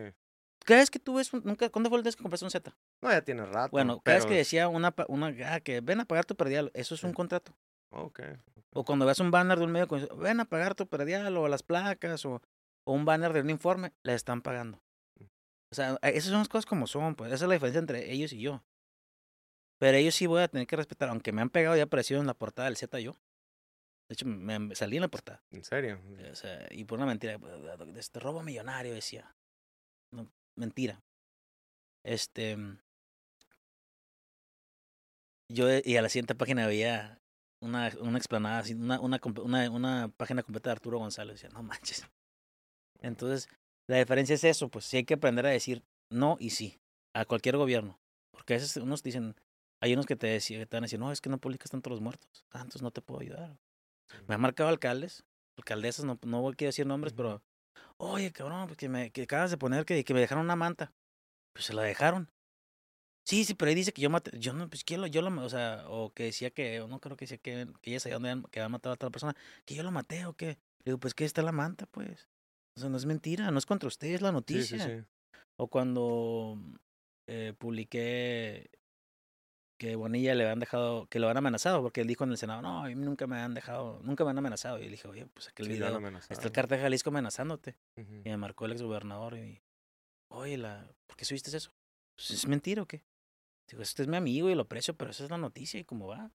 Cada 0.65 0.81
vez 0.81 0.91
que 0.91 0.99
tú 0.99 1.15
ves, 1.15 1.31
un- 1.33 1.41
nunca, 1.45 1.69
¿cuándo 1.69 1.89
fue 1.89 1.97
el 1.97 2.03
día 2.03 2.11
que 2.11 2.21
compraste 2.21 2.45
un 2.45 2.51
Z? 2.51 2.75
No, 3.01 3.09
ya 3.09 3.21
tiene 3.21 3.45
rato. 3.45 3.71
Bueno, 3.71 3.99
cada 4.01 4.17
vez 4.17 4.25
que 4.25 4.35
decía 4.35 4.67
una, 4.67 4.93
una 5.07 5.33
ah, 5.53 5.59
que 5.61 5.81
ven 5.81 6.01
a 6.01 6.05
pagar 6.05 6.25
tu 6.25 6.35
predial, 6.35 6.71
eso 6.73 6.93
es 6.95 7.03
un 7.03 7.11
Sí. 7.11 7.15
contrato. 7.15 7.53
Ok. 7.93 8.19
O 8.73 8.85
cuando 8.85 9.05
ves 9.05 9.19
un 9.19 9.31
banner 9.31 9.57
de 9.57 9.65
un 9.65 9.71
medio, 9.71 9.87
que 9.87 9.95
dice, 9.95 10.09
ven 10.17 10.39
a 10.39 10.45
pagar 10.45 10.75
tu 10.75 10.87
predial 10.87 11.35
o 11.35 11.47
las 11.47 11.63
placas 11.63 12.25
o, 12.25 12.41
o 12.85 12.93
un 12.93 13.05
banner 13.05 13.33
de 13.33 13.41
un 13.41 13.49
informe, 13.49 13.91
le 14.03 14.13
están 14.13 14.41
pagando. 14.41 14.77
Mm. 15.19 15.23
O 15.71 15.75
sea, 15.75 15.93
eh, 16.01 16.11
esas 16.15 16.29
son 16.31 16.39
las 16.39 16.49
cosas 16.49 16.65
como 16.65 16.85
son, 16.85 17.15
pues 17.15 17.31
esa 17.31 17.45
es 17.45 17.47
la 17.49 17.53
diferencia 17.55 17.79
entre 17.79 18.11
ellos 18.11 18.31
y 18.33 18.39
yo. 18.41 18.61
Pero 19.79 19.97
ellos 19.97 20.13
sí 20.15 20.27
voy 20.27 20.41
a 20.43 20.47
tener 20.47 20.67
que 20.67 20.75
respetar, 20.75 21.09
aunque 21.09 21.31
me 21.31 21.41
han 21.41 21.49
pegado 21.49 21.75
y 21.75 21.79
aparecido 21.79 22.21
en 22.21 22.27
la 22.27 22.33
portada 22.35 22.67
del 22.67 22.77
Z 22.77 22.99
yo. 22.99 23.15
De 24.11 24.15
hecho, 24.15 24.25
me, 24.25 24.75
salí 24.75 24.97
en 24.97 25.03
la 25.03 25.07
portada. 25.07 25.41
¿En 25.51 25.63
serio? 25.63 25.97
O 26.29 26.35
sea, 26.35 26.67
y 26.69 26.83
por 26.83 26.97
una 26.97 27.05
mentira, 27.05 27.37
de 27.37 27.97
este 27.97 28.19
robo 28.19 28.43
millonario 28.43 28.93
decía. 28.93 29.33
No, 30.13 30.29
mentira. 30.57 31.01
Este. 32.03 32.57
Yo, 35.47 35.69
eh, 35.69 35.81
y 35.85 35.95
a 35.95 36.01
la 36.01 36.09
siguiente 36.09 36.35
página 36.35 36.65
había 36.65 37.21
una, 37.61 37.89
una 38.01 38.17
explanada, 38.17 38.65
una, 38.75 38.99
una, 38.99 39.21
una, 39.45 39.71
una 39.71 40.07
página 40.09 40.43
completa 40.43 40.71
de 40.71 40.73
Arturo 40.73 40.99
González. 40.99 41.35
Decía, 41.35 41.53
no 41.53 41.63
manches. 41.63 42.05
Entonces, 42.99 43.47
la 43.87 43.95
diferencia 43.95 44.35
es 44.35 44.43
eso, 44.43 44.67
pues 44.67 44.83
sí 44.83 44.97
hay 44.97 45.05
que 45.05 45.13
aprender 45.13 45.45
a 45.45 45.51
decir 45.51 45.85
no 46.09 46.35
y 46.37 46.49
sí 46.49 46.81
a 47.13 47.23
cualquier 47.23 47.55
gobierno. 47.55 47.97
Porque 48.31 48.55
a 48.55 48.57
veces 48.57 48.75
unos 48.75 49.03
dicen, 49.03 49.37
Hay 49.79 49.93
unos 49.93 50.05
que 50.05 50.17
te, 50.17 50.27
decían, 50.27 50.67
te 50.67 50.75
van 50.75 50.83
a 50.83 50.87
decir, 50.87 50.99
no, 50.99 51.13
es 51.13 51.21
que 51.21 51.29
no 51.29 51.37
publicas 51.37 51.71
tanto 51.71 51.89
los 51.89 52.01
muertos. 52.01 52.45
Ah, 52.51 52.57
entonces 52.59 52.81
no 52.81 52.91
te 52.91 53.01
puedo 53.01 53.21
ayudar. 53.21 53.57
Me 54.27 54.35
han 54.35 54.41
marcado 54.41 54.69
alcaldes, 54.69 55.23
alcaldesas, 55.57 56.05
no, 56.05 56.19
no 56.23 56.51
quiero 56.55 56.69
decir 56.69 56.85
nombres, 56.85 57.13
pero, 57.13 57.41
oye, 57.97 58.31
cabrón, 58.31 58.67
pues 58.67 58.77
que 58.77 58.89
me 58.89 59.11
que 59.11 59.23
acabas 59.23 59.51
de 59.51 59.57
poner 59.57 59.85
que, 59.85 60.03
que 60.03 60.13
me 60.13 60.19
dejaron 60.19 60.45
una 60.45 60.55
manta. 60.55 60.93
Pues 61.53 61.65
se 61.65 61.73
la 61.73 61.83
dejaron. 61.83 62.29
Sí, 63.27 63.45
sí, 63.45 63.53
pero 63.53 63.69
ahí 63.69 63.75
dice 63.75 63.93
que 63.93 64.01
yo 64.01 64.09
maté. 64.09 64.37
Yo 64.39 64.53
no, 64.53 64.67
pues 64.67 64.83
¿quién 64.83 64.99
lo, 65.01 65.07
yo 65.07 65.21
lo, 65.21 65.41
o 65.43 65.49
sea, 65.49 65.85
o 65.87 66.11
que 66.13 66.23
decía 66.23 66.49
que, 66.49 66.79
no 66.89 66.99
creo 66.99 67.15
que 67.15 67.25
decía 67.25 67.37
que, 67.37 67.67
que 67.81 67.91
ella 67.91 67.99
sabía 67.99 68.15
dónde 68.15 68.29
habían- 68.31 68.43
que 68.49 68.59
había 68.59 68.69
matado 68.69 68.93
a 68.93 68.95
otra 68.95 69.09
persona, 69.09 69.35
que 69.65 69.75
yo 69.75 69.83
lo 69.83 69.91
maté 69.91 70.25
o 70.25 70.33
qué. 70.33 70.57
Le 70.83 70.91
digo, 70.91 70.97
pues 70.99 71.13
que 71.13 71.23
está 71.25 71.41
la 71.43 71.51
manta, 71.51 71.85
pues. 71.85 72.27
O 72.75 72.79
sea, 72.79 72.89
no 72.89 72.97
es 72.97 73.05
mentira, 73.05 73.51
no 73.51 73.59
es 73.59 73.65
contra 73.65 73.87
usted, 73.87 74.07
es 74.09 74.21
la 74.21 74.29
Sí, 74.29 74.33
noticia. 74.33 74.79
sí, 74.79 74.79
sí. 74.79 75.05
O 75.57 75.67
cuando 75.67 76.57
eh, 77.27 77.53
publiqué 77.57 78.71
que 79.81 79.95
Bonilla 79.95 80.35
le 80.35 80.43
habían 80.43 80.59
dejado, 80.59 81.07
que 81.07 81.17
lo 81.17 81.25
habían 81.25 81.37
amenazado, 81.37 81.81
porque 81.81 82.01
él 82.01 82.07
dijo 82.07 82.23
en 82.23 82.29
el 82.29 82.37
Senado, 82.37 82.61
no, 82.61 82.83
a 82.83 82.87
mí 82.87 82.93
nunca 82.93 83.25
me 83.25 83.37
han 83.39 83.55
dejado, 83.55 83.99
nunca 84.03 84.23
me 84.23 84.29
han 84.29 84.37
amenazado. 84.37 84.77
Y 84.77 84.83
le 84.83 84.91
dije, 84.91 85.07
oye, 85.07 85.25
pues 85.33 85.47
aquel 85.49 85.65
Sí, 85.65 85.71
han 85.81 85.97
video, 86.03 86.17
está 86.29 86.45
el 86.45 86.51
cartel 86.51 86.77
de 86.77 86.83
Jalisco 86.83 87.09
amenazándote. 87.09 87.75
Y 87.97 88.29
me 88.29 88.37
marcó 88.37 88.67
el 88.67 88.73
exgobernador 88.73 89.37
y, 89.37 89.59
oye, 90.27 90.57
la, 90.59 90.85
¿por 91.07 91.17
qué 91.17 91.25
subiste 91.25 91.57
eso? 91.57 91.73
Pues, 92.15 92.29
¿Es 92.29 92.47
mentira 92.47 92.83
o 92.83 92.85
qué? 92.85 93.03
Digo, 93.71 93.81
este 93.81 94.03
es 94.03 94.07
mi 94.07 94.17
amigo 94.17 94.51
y 94.51 94.53
lo 94.53 94.61
aprecio, 94.61 94.93
pero 94.95 95.09
esa 95.09 95.23
es 95.23 95.31
la 95.31 95.39
noticia 95.39 95.79
y 95.79 95.83
cómo 95.83 96.05
va. 96.07 96.29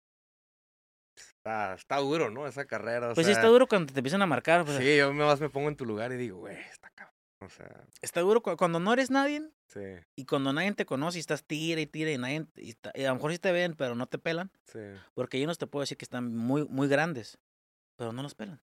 Está, 1.17 1.75
está 1.75 1.99
duro, 1.99 2.29
¿no? 2.29 2.49
Esa 2.49 2.65
carrera. 2.65 3.12
o 3.12 3.15
Pues 3.15 3.29
sí 3.29 3.33
sea, 3.33 3.41
está 3.43 3.47
duro 3.53 3.69
cuando 3.69 3.93
te 3.93 4.00
empiezan 4.00 4.23
a 4.23 4.26
marcar. 4.26 4.65
pues, 4.65 4.76
Sí, 4.79 4.97
yo 4.97 5.12
más 5.12 5.41
me 5.41 5.50
pongo 5.50 5.69
en 5.69 5.76
tu 5.76 5.87
lugar 5.87 6.11
y 6.11 6.17
digo, 6.17 6.38
güey, 6.38 6.57
está 6.57 6.91
cabrón. 6.91 7.15
O 7.40 7.49
sea, 7.49 7.87
Está 8.02 8.21
duro 8.21 8.43
cu- 8.43 8.57
cuando 8.57 8.81
no 8.81 8.93
eres 8.93 9.11
nadie 9.11 9.50
sí, 9.69 9.81
y 10.16 10.26
cuando 10.26 10.52
nadie 10.52 10.73
te 10.75 10.87
conoce 10.87 11.19
y 11.19 11.21
estás 11.21 11.45
tira 11.45 11.81
y 11.81 11.87
tira 11.87 12.12
y 12.12 12.19
nadie, 12.19 12.47
y 12.57 12.71
está- 12.71 12.93
y 12.95 13.05
a 13.05 13.11
lo 13.11 13.16
mejor 13.16 13.33
sí 13.33 13.38
te 13.38 13.52
ven, 13.52 13.75
pero 13.75 13.95
no 13.95 14.07
te 14.09 14.19
pelan. 14.19 14.50
sí. 14.64 14.81
Porque 15.14 15.38
hay 15.38 15.45
unos 15.45 15.59
te 15.59 15.66
puedo 15.66 15.83
decir 15.83 15.99
que 15.99 16.05
están 16.07 16.35
muy, 16.37 16.66
muy 16.69 16.88
grandes, 16.88 17.38
pero 17.97 18.12
no 18.12 18.23
los 18.23 18.35
pelan. 18.35 18.62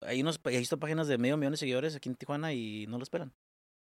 Hay 0.00 0.20
unos, 0.22 0.40
he 0.44 0.58
visto 0.58 0.78
páginas 0.78 1.08
de 1.08 1.18
medio 1.18 1.36
millón 1.36 1.52
de 1.52 1.56
seguidores 1.58 1.96
aquí 1.96 2.08
en 2.08 2.14
Tijuana 2.14 2.52
y 2.52 2.86
no 2.88 2.98
los 2.98 3.10
pelan. 3.10 3.34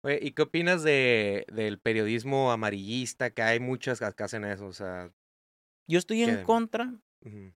Oye, 0.05 0.19
¿y 0.21 0.33
qué 0.33 0.43
opinas 0.43 0.83
de, 0.83 1.47
del 1.53 1.79
periodismo 1.79 2.51
amarillista? 2.51 3.31
Que 3.31 3.43
hay 3.43 3.61
muchas 3.61 4.01
que 4.01 4.23
hacen 4.25 4.45
eso, 4.45 4.67
o 4.67 4.73
sea. 4.73 5.13
Yo 5.87 5.99
estoy 5.99 6.23
en 6.23 6.45
contra. 6.45 7.01
ujú, 7.25 7.53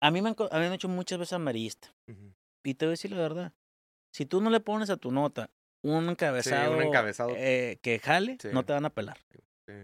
A 0.00 0.10
mí 0.10 0.20
me 0.22 0.28
han, 0.30 0.36
a 0.38 0.54
mí 0.54 0.60
me 0.60 0.66
han 0.66 0.72
hecho 0.74 0.88
muchas 0.88 1.18
veces 1.18 1.32
amarillista. 1.34 1.94
ujú. 2.08 2.34
Y 2.64 2.74
te 2.74 2.84
voy 2.86 2.90
a 2.90 2.94
decir 2.94 3.12
la 3.12 3.18
verdad. 3.18 3.54
Si 4.16 4.24
tú 4.24 4.40
no 4.40 4.48
le 4.48 4.60
pones 4.60 4.88
a 4.88 4.96
tu 4.96 5.10
nota 5.12 5.50
un 5.84 6.08
encabezado, 6.08 6.80
encabezado. 6.80 7.34
eh, 7.36 7.78
que 7.82 7.98
jale, 7.98 8.38
Sí. 8.40 8.48
no 8.50 8.64
te 8.64 8.72
van 8.72 8.86
a 8.86 8.90
pelar. 8.90 9.18
Sí. 9.68 9.74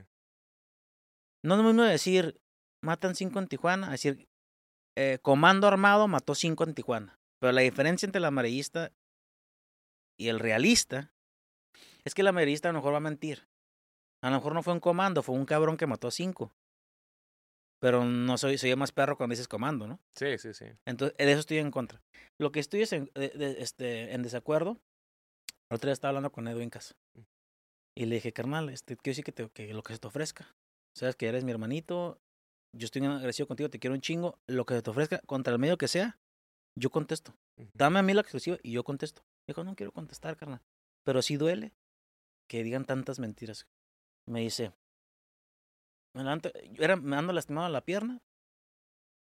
No 1.45 1.55
es 1.55 1.59
lo 1.61 1.65
mismo 1.65 1.83
decir, 1.83 2.41
matan 2.83 3.15
cinco 3.15 3.41
en 3.41 3.47
Tijuana, 3.49 3.89
a 3.89 3.91
decir, 3.91 4.27
eh, 4.97 5.19
comando 5.21 5.67
armado 5.69 6.09
mató 6.09 6.35
cinco 6.35 6.65
en 6.65 6.73
Tijuana. 6.75 7.19
Pero 7.41 7.53
la 7.53 7.61
diferencia 7.61 8.07
entre 8.07 8.21
el 8.21 8.25
amarillista 8.25 8.91
y 10.19 10.29
el 10.29 10.39
realista 10.41 11.13
es 12.05 12.15
que 12.15 12.23
el 12.23 12.29
amarillista 12.29 12.71
a 12.71 12.73
lo 12.73 12.79
mejor 12.79 12.95
va 12.95 12.99
a 12.99 13.01
mentir. 13.01 13.47
A 14.23 14.31
lo 14.31 14.37
mejor 14.37 14.55
no 14.55 14.63
fue 14.63 14.73
un 14.73 14.81
comando, 14.81 15.23
fue 15.23 15.35
un 15.35 15.45
cabrón 15.45 15.77
que 15.77 15.87
mató 15.87 16.09
a 16.09 16.11
cinco. 16.11 16.55
Pero 17.83 18.05
no 18.05 18.39
soy, 18.39 18.59
soy 18.59 18.75
más 18.77 18.93
perro 18.93 19.17
cuando 19.17 19.33
dices 19.33 19.49
comando, 19.49 19.89
¿no? 19.89 19.99
Sí, 20.15 20.39
sí, 20.39 20.55
sí. 20.55 20.67
Entonces, 20.87 21.17
de 21.19 21.31
eso 21.33 21.41
estoy 21.41 21.59
en 21.59 21.73
contra. 21.73 22.01
Lo 22.41 22.53
que 22.53 22.61
estoy 22.61 22.83
es 22.83 22.93
en, 22.93 23.11
de- 23.15 23.31
de- 23.31 23.57
este, 23.61 24.15
en 24.15 24.23
desacuerdo. 24.23 24.81
El 25.69 25.77
otro 25.77 25.89
día 25.89 25.93
estaba 25.93 26.11
hablando 26.11 26.31
con 26.31 26.47
Edwin 26.47 26.71
Casa. 26.71 26.95
Y 27.99 28.07
le 28.07 28.15
dije, 28.17 28.33
carnal, 28.33 28.69
este, 28.69 28.97
quiero 28.97 29.11
decir 29.13 29.25
que, 29.25 29.33
te- 29.33 29.51
que 29.51 29.75
lo 29.75 29.83
que 29.83 29.95
se 29.95 29.99
te 29.99 30.07
ofrezca. 30.07 30.55
Sabes 30.97 31.17
que 31.17 31.27
eres 31.27 31.43
mi 31.43 31.51
hermanito. 31.51 32.21
Yo 32.75 32.85
estoy 32.85 33.05
agradecido 33.05 33.49
contigo, 33.49 33.69
te 33.69 33.81
quiero 33.81 33.95
un 33.95 34.01
chingo. 34.01 34.39
Lo 34.47 34.65
que 34.65 34.75
se 34.75 34.83
te 34.83 34.91
ofrezca, 34.91 35.19
contra 35.27 35.53
el 35.53 35.59
medio 35.59 35.77
que 35.77 35.89
sea, 35.89 36.19
yo 36.79 36.91
contesto. 36.91 37.35
Dame 37.75 37.99
a 37.99 38.03
mí 38.03 38.15
la 38.15 38.21
exclusiva 38.21 38.59
y 38.63 38.71
yo 38.73 38.85
contesto. 38.85 39.23
Dijo, 39.49 39.65
no 39.65 39.75
quiero 39.75 39.91
contestar, 39.93 40.37
carnal. 40.37 40.63
Pero 41.05 41.21
sí 41.21 41.37
duele 41.37 41.73
que 42.49 42.63
digan 42.63 42.85
tantas 42.85 43.19
mentiras. 43.19 43.67
Me 44.29 44.41
dice, 44.41 44.73
me, 46.15 46.23
levanto- 46.23 46.53
yo 46.71 46.83
era, 46.85 46.97
me 46.97 47.17
ando 47.17 47.33
lastimado 47.33 47.69
la 47.69 47.81
pierna 47.85 48.21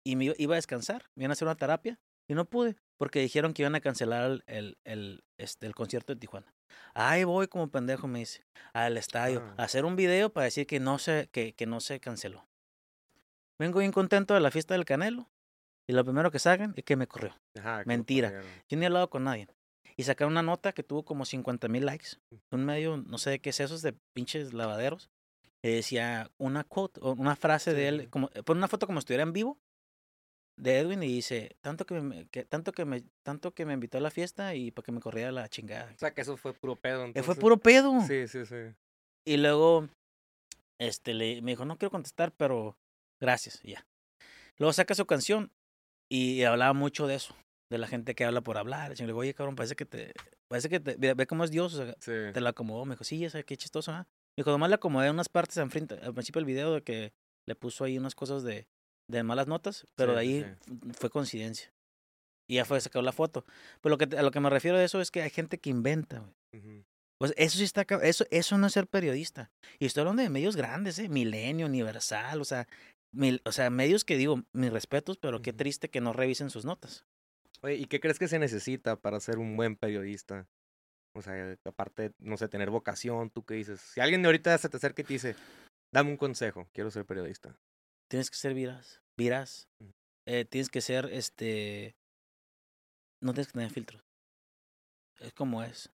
y 0.04 0.16
me 0.16 0.24
iba- 0.36 0.54
a 0.54 0.56
descansar, 0.56 1.06
me 1.14 1.24
iban 1.24 1.30
a 1.30 1.34
hacer 1.34 1.46
una 1.46 1.56
terapia 1.56 1.98
y 2.28 2.34
no 2.34 2.44
pude 2.44 2.76
porque 2.98 3.20
dijeron 3.20 3.52
que 3.54 3.62
iban 3.62 3.74
a 3.74 3.80
cancelar 3.80 4.30
el, 4.30 4.44
el, 4.46 4.78
el, 4.84 5.24
este, 5.38 5.66
el 5.66 5.74
concierto 5.74 6.12
de 6.14 6.20
Tijuana. 6.20 6.54
Ahí 6.94 7.24
voy 7.24 7.48
como 7.48 7.68
pendejo, 7.70 8.06
me 8.06 8.20
dice, 8.20 8.44
al 8.72 8.96
estadio, 8.96 9.42
Ah. 9.42 9.54
a 9.58 9.64
hacer 9.64 9.84
un 9.84 9.96
video 9.96 10.32
para 10.32 10.44
decir 10.44 10.66
que 10.66 10.78
no 10.80 10.98
se, 10.98 11.28
que, 11.32 11.52
que 11.54 11.66
no 11.66 11.80
se 11.80 12.00
canceló. 12.00 12.46
Vengo 13.58 13.80
bien 13.80 13.92
contento 13.92 14.34
de 14.34 14.40
la 14.40 14.50
fiesta 14.50 14.74
del 14.74 14.84
Canelo 14.84 15.28
y 15.88 15.92
lo 15.92 16.04
primero 16.04 16.30
que 16.30 16.38
sacan 16.38 16.74
es 16.76 16.84
que 16.84 16.96
me 16.96 17.06
corrió. 17.06 17.36
Ajá, 17.58 17.82
Mentira. 17.86 18.30
corrieron. 18.30 18.52
Yo 18.68 18.76
ni 18.78 18.84
he 18.84 18.86
hablado 18.86 19.10
con 19.10 19.24
nadie. 19.24 19.48
Y 19.96 20.04
sacaron 20.04 20.32
una 20.32 20.42
nota 20.42 20.72
que 20.72 20.82
tuvo 20.82 21.04
como 21.04 21.24
50 21.24 21.68
mil 21.68 21.84
likes. 21.84 22.16
Un 22.50 22.64
medio, 22.64 22.96
no 22.96 23.18
sé 23.18 23.30
de 23.30 23.40
qué 23.40 23.50
es 23.50 23.60
esos 23.60 23.82
de 23.82 23.92
pinches 24.14 24.52
lavaderos. 24.54 25.10
Decía 25.62 26.30
una 26.38 26.64
quote, 26.64 27.00
o 27.02 27.12
una 27.12 27.36
frase 27.36 27.72
de 27.72 27.82
Sí, 27.82 27.86
él, 27.86 28.00
sí. 28.02 28.06
como, 28.08 28.28
pone 28.28 28.58
una 28.58 28.68
foto 28.68 28.86
como 28.86 28.98
si 29.00 29.04
estuviera 29.04 29.22
en 29.22 29.32
vivo 29.32 29.60
de 30.56 30.78
Edwin 30.80 31.02
y 31.02 31.06
dice, 31.08 31.56
tanto 31.60 31.86
que 31.86 31.94
me, 32.00 32.26
que, 32.28 32.44
tanto 32.44 32.72
que 32.72 32.84
me, 32.84 33.04
tanto 33.22 33.54
que 33.54 33.64
me 33.64 33.72
invitó 33.72 33.98
a 33.98 34.00
la 34.00 34.10
fiesta 34.10 34.54
y 34.54 34.70
para 34.70 34.84
que 34.84 34.92
me 34.92 35.00
corriera 35.00 35.32
la 35.32 35.48
chingada. 35.48 35.90
O 35.94 35.98
sea, 35.98 36.12
que 36.12 36.20
eso 36.20 36.36
fue 36.36 36.52
puro 36.52 36.76
pedo. 36.76 37.02
Eh, 37.02 37.06
Entonces. 37.06 37.26
fue 37.26 37.34
puro 37.36 37.56
pedo. 37.58 38.00
Sí, 38.06 38.26
sí, 38.28 38.44
sí. 38.44 38.56
Y 39.24 39.36
luego, 39.38 39.88
este, 40.78 41.14
le, 41.14 41.40
me 41.42 41.52
dijo, 41.52 41.64
no 41.64 41.78
quiero 41.78 41.90
contestar, 41.90 42.32
pero 42.32 42.76
gracias, 43.20 43.60
y 43.62 43.72
ya. 43.72 43.86
Luego 44.58 44.72
saca 44.72 44.94
su 44.94 45.06
canción 45.06 45.52
y 46.08 46.42
hablaba 46.42 46.72
mucho 46.74 47.06
de 47.06 47.14
eso, 47.14 47.34
de 47.70 47.78
la 47.78 47.86
gente 47.86 48.14
que 48.14 48.24
habla 48.24 48.40
por 48.42 48.58
hablar. 48.58 48.92
Y 48.92 48.96
le 48.96 49.06
digo, 49.06 49.18
oye, 49.20 49.32
cabrón, 49.34 49.54
parece 49.56 49.74
que 49.76 49.86
te, 49.86 50.12
parece 50.48 50.68
que 50.68 50.80
te, 50.80 50.96
ve, 50.96 51.14
ve 51.14 51.26
cómo 51.26 51.44
es 51.44 51.50
Dios, 51.50 51.74
o 51.74 51.84
sea, 51.84 51.94
Sí. 52.00 52.32
te 52.34 52.40
la 52.40 52.50
acomodó. 52.50 52.84
Me 52.84 52.94
dijo, 52.94 53.04
sí, 53.04 53.18
ya 53.18 53.30
sé, 53.30 53.44
qué 53.44 53.56
chistoso, 53.56 53.92
¿ah? 53.92 54.06
Me 54.06 54.21
dijo, 54.36 54.50
nomás 54.50 54.68
le 54.68 54.76
acomodé 54.76 55.10
unas 55.10 55.28
partes 55.28 55.58
al, 55.58 55.68
principio 55.68 56.40
del 56.40 56.44
video 56.44 56.74
de 56.74 56.82
que 56.82 57.12
le 57.46 57.54
puso 57.54 57.84
ahí 57.84 57.98
unas 57.98 58.14
cosas 58.14 58.42
de, 58.42 58.66
de 59.08 59.22
malas 59.22 59.46
notas, 59.46 59.86
pero 59.96 60.12
Sí, 60.12 60.14
de 60.14 60.20
ahí 60.20 60.56
fue 60.98 61.10
coincidencia. 61.10 61.72
Y 62.48 62.56
ya 62.56 62.64
fue 62.64 62.80
sacado 62.80 63.02
la 63.02 63.12
foto. 63.12 63.44
Pero 63.80 63.96
lo 63.96 63.98
que, 63.98 64.16
a 64.16 64.22
lo 64.22 64.30
que 64.30 64.40
me 64.40 64.50
refiero 64.50 64.76
de 64.78 64.84
eso 64.84 65.00
es 65.00 65.10
que 65.10 65.22
hay 65.22 65.30
gente 65.30 65.58
que 65.58 65.70
inventa, 65.70 66.18
güey. 66.18 66.84
Pues 67.18 67.34
eso 67.36 67.56
sí 67.56 67.62
está, 67.62 67.86
eso, 68.02 68.24
eso 68.30 68.58
no 68.58 68.66
es 68.66 68.72
ser 68.72 68.88
periodista. 68.88 69.52
Y 69.78 69.86
estoy 69.86 70.00
hablando 70.00 70.22
de 70.22 70.28
medios 70.28 70.56
grandes, 70.56 70.98
¿eh? 70.98 71.08
Milenio, 71.08 71.66
Universal, 71.66 72.40
o 72.40 72.44
sea, 72.44 72.66
mil- 73.12 73.40
o 73.44 73.52
sea, 73.52 73.70
medios 73.70 74.04
que 74.04 74.16
digo, 74.16 74.42
mis 74.52 74.72
respetos, 74.72 75.18
pero 75.18 75.40
qué 75.40 75.52
triste 75.52 75.88
que 75.88 76.00
no 76.00 76.12
revisen 76.12 76.50
sus 76.50 76.64
notas. 76.64 77.06
Oye, 77.60 77.76
¿y 77.76 77.84
qué 77.84 78.00
crees 78.00 78.18
que 78.18 78.26
se 78.26 78.40
necesita 78.40 78.96
para 78.96 79.20
ser 79.20 79.38
un 79.38 79.56
buen 79.56 79.76
periodista? 79.76 80.48
O 81.14 81.22
sea, 81.22 81.56
aparte, 81.64 82.12
no 82.18 82.36
sé, 82.36 82.48
tener 82.48 82.70
vocación, 82.70 83.30
¿tú 83.30 83.44
qué 83.44 83.54
dices? 83.54 83.80
Si 83.80 84.00
alguien 84.00 84.22
de 84.22 84.28
ahorita 84.28 84.56
se 84.58 84.68
te 84.68 84.76
acerca 84.78 85.02
y 85.02 85.04
te 85.04 85.12
dice, 85.12 85.36
dame 85.92 86.10
un 86.10 86.16
consejo, 86.16 86.68
quiero 86.72 86.90
ser 86.90 87.04
periodista. 87.04 87.56
Tienes 88.08 88.30
que 88.30 88.36
ser 88.36 88.54
viraz, 88.54 89.02
viraz. 89.16 89.68
Ujú. 89.80 89.92
Eh, 90.26 90.44
tienes 90.44 90.68
que 90.68 90.80
ser, 90.80 91.06
este, 91.12 91.96
no 93.20 93.32
tienes 93.32 93.48
que 93.48 93.54
tener 93.54 93.70
filtros. 93.70 94.02
Es 95.18 95.32
como 95.32 95.62
es. 95.62 95.90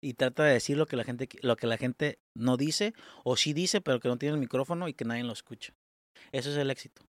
Y 0.00 0.14
trata 0.14 0.44
de 0.44 0.52
decir 0.52 0.76
lo 0.76 0.86
que 0.86 0.96
la 0.96 1.04
gente, 1.04 1.28
lo 1.42 1.56
que 1.56 1.66
la 1.66 1.76
gente 1.76 2.18
no 2.34 2.56
dice, 2.56 2.94
o 3.24 3.36
sí 3.36 3.52
dice, 3.52 3.80
pero 3.80 4.00
que 4.00 4.08
no 4.08 4.18
tiene 4.18 4.34
el 4.34 4.40
micrófono 4.40 4.88
y 4.88 4.94
que 4.94 5.04
nadie 5.04 5.24
lo 5.24 5.32
escucha. 5.32 5.74
Eso 6.32 6.50
es 6.50 6.56
el 6.56 6.70
éxito. 6.70 7.02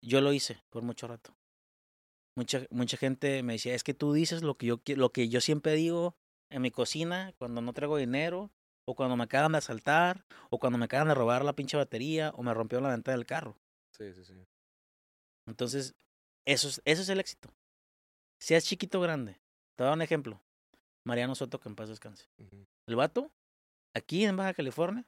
Yo 0.00 0.20
lo 0.20 0.32
hice 0.32 0.62
por 0.70 0.82
mucho 0.82 1.06
rato. 1.06 1.34
Mucha, 2.34 2.66
mucha 2.70 2.96
gente 2.96 3.42
me 3.42 3.54
decía, 3.54 3.74
es 3.74 3.84
que 3.84 3.94
tú 3.94 4.12
dices 4.12 4.42
lo 4.42 4.56
que 4.56 4.66
yo 4.66 4.80
lo 4.96 5.12
que 5.12 5.28
yo 5.28 5.40
siempre 5.40 5.74
digo 5.74 6.16
en 6.50 6.62
mi 6.62 6.70
cocina 6.70 7.34
cuando 7.38 7.60
no 7.60 7.72
traigo 7.72 7.96
dinero, 7.96 8.50
o 8.84 8.94
cuando 8.94 9.16
me 9.16 9.24
acaban 9.24 9.52
de 9.52 9.58
asaltar, 9.58 10.24
o 10.50 10.58
cuando 10.58 10.78
me 10.78 10.86
acaban 10.86 11.08
de 11.08 11.14
robar 11.14 11.44
la 11.44 11.54
pinche 11.54 11.76
batería, 11.76 12.32
o 12.36 12.42
me 12.42 12.54
rompieron 12.54 12.84
la 12.84 12.90
ventana 12.90 13.16
del 13.16 13.26
carro. 13.26 13.56
Sí, 13.96 14.12
sí, 14.12 14.24
sí. 14.24 14.34
Entonces, 15.46 15.94
eso 16.44 16.68
es, 16.68 16.82
eso 16.84 17.02
es 17.02 17.08
el 17.08 17.20
éxito. 17.20 17.48
Seas 18.40 18.64
chiquito 18.64 18.98
o 18.98 19.02
grande. 19.02 19.34
Te 19.76 19.82
voy 19.82 19.86
a 19.86 19.90
dar 19.90 19.98
un 19.98 20.02
ejemplo. 20.02 20.42
Mariano 21.04 21.34
Soto, 21.34 21.60
que 21.60 21.68
en 21.68 21.76
paz 21.76 21.88
descanse. 21.88 22.28
El 22.86 22.96
vato, 22.96 23.32
aquí 23.94 24.24
en 24.24 24.36
Baja 24.36 24.54
California, 24.54 25.04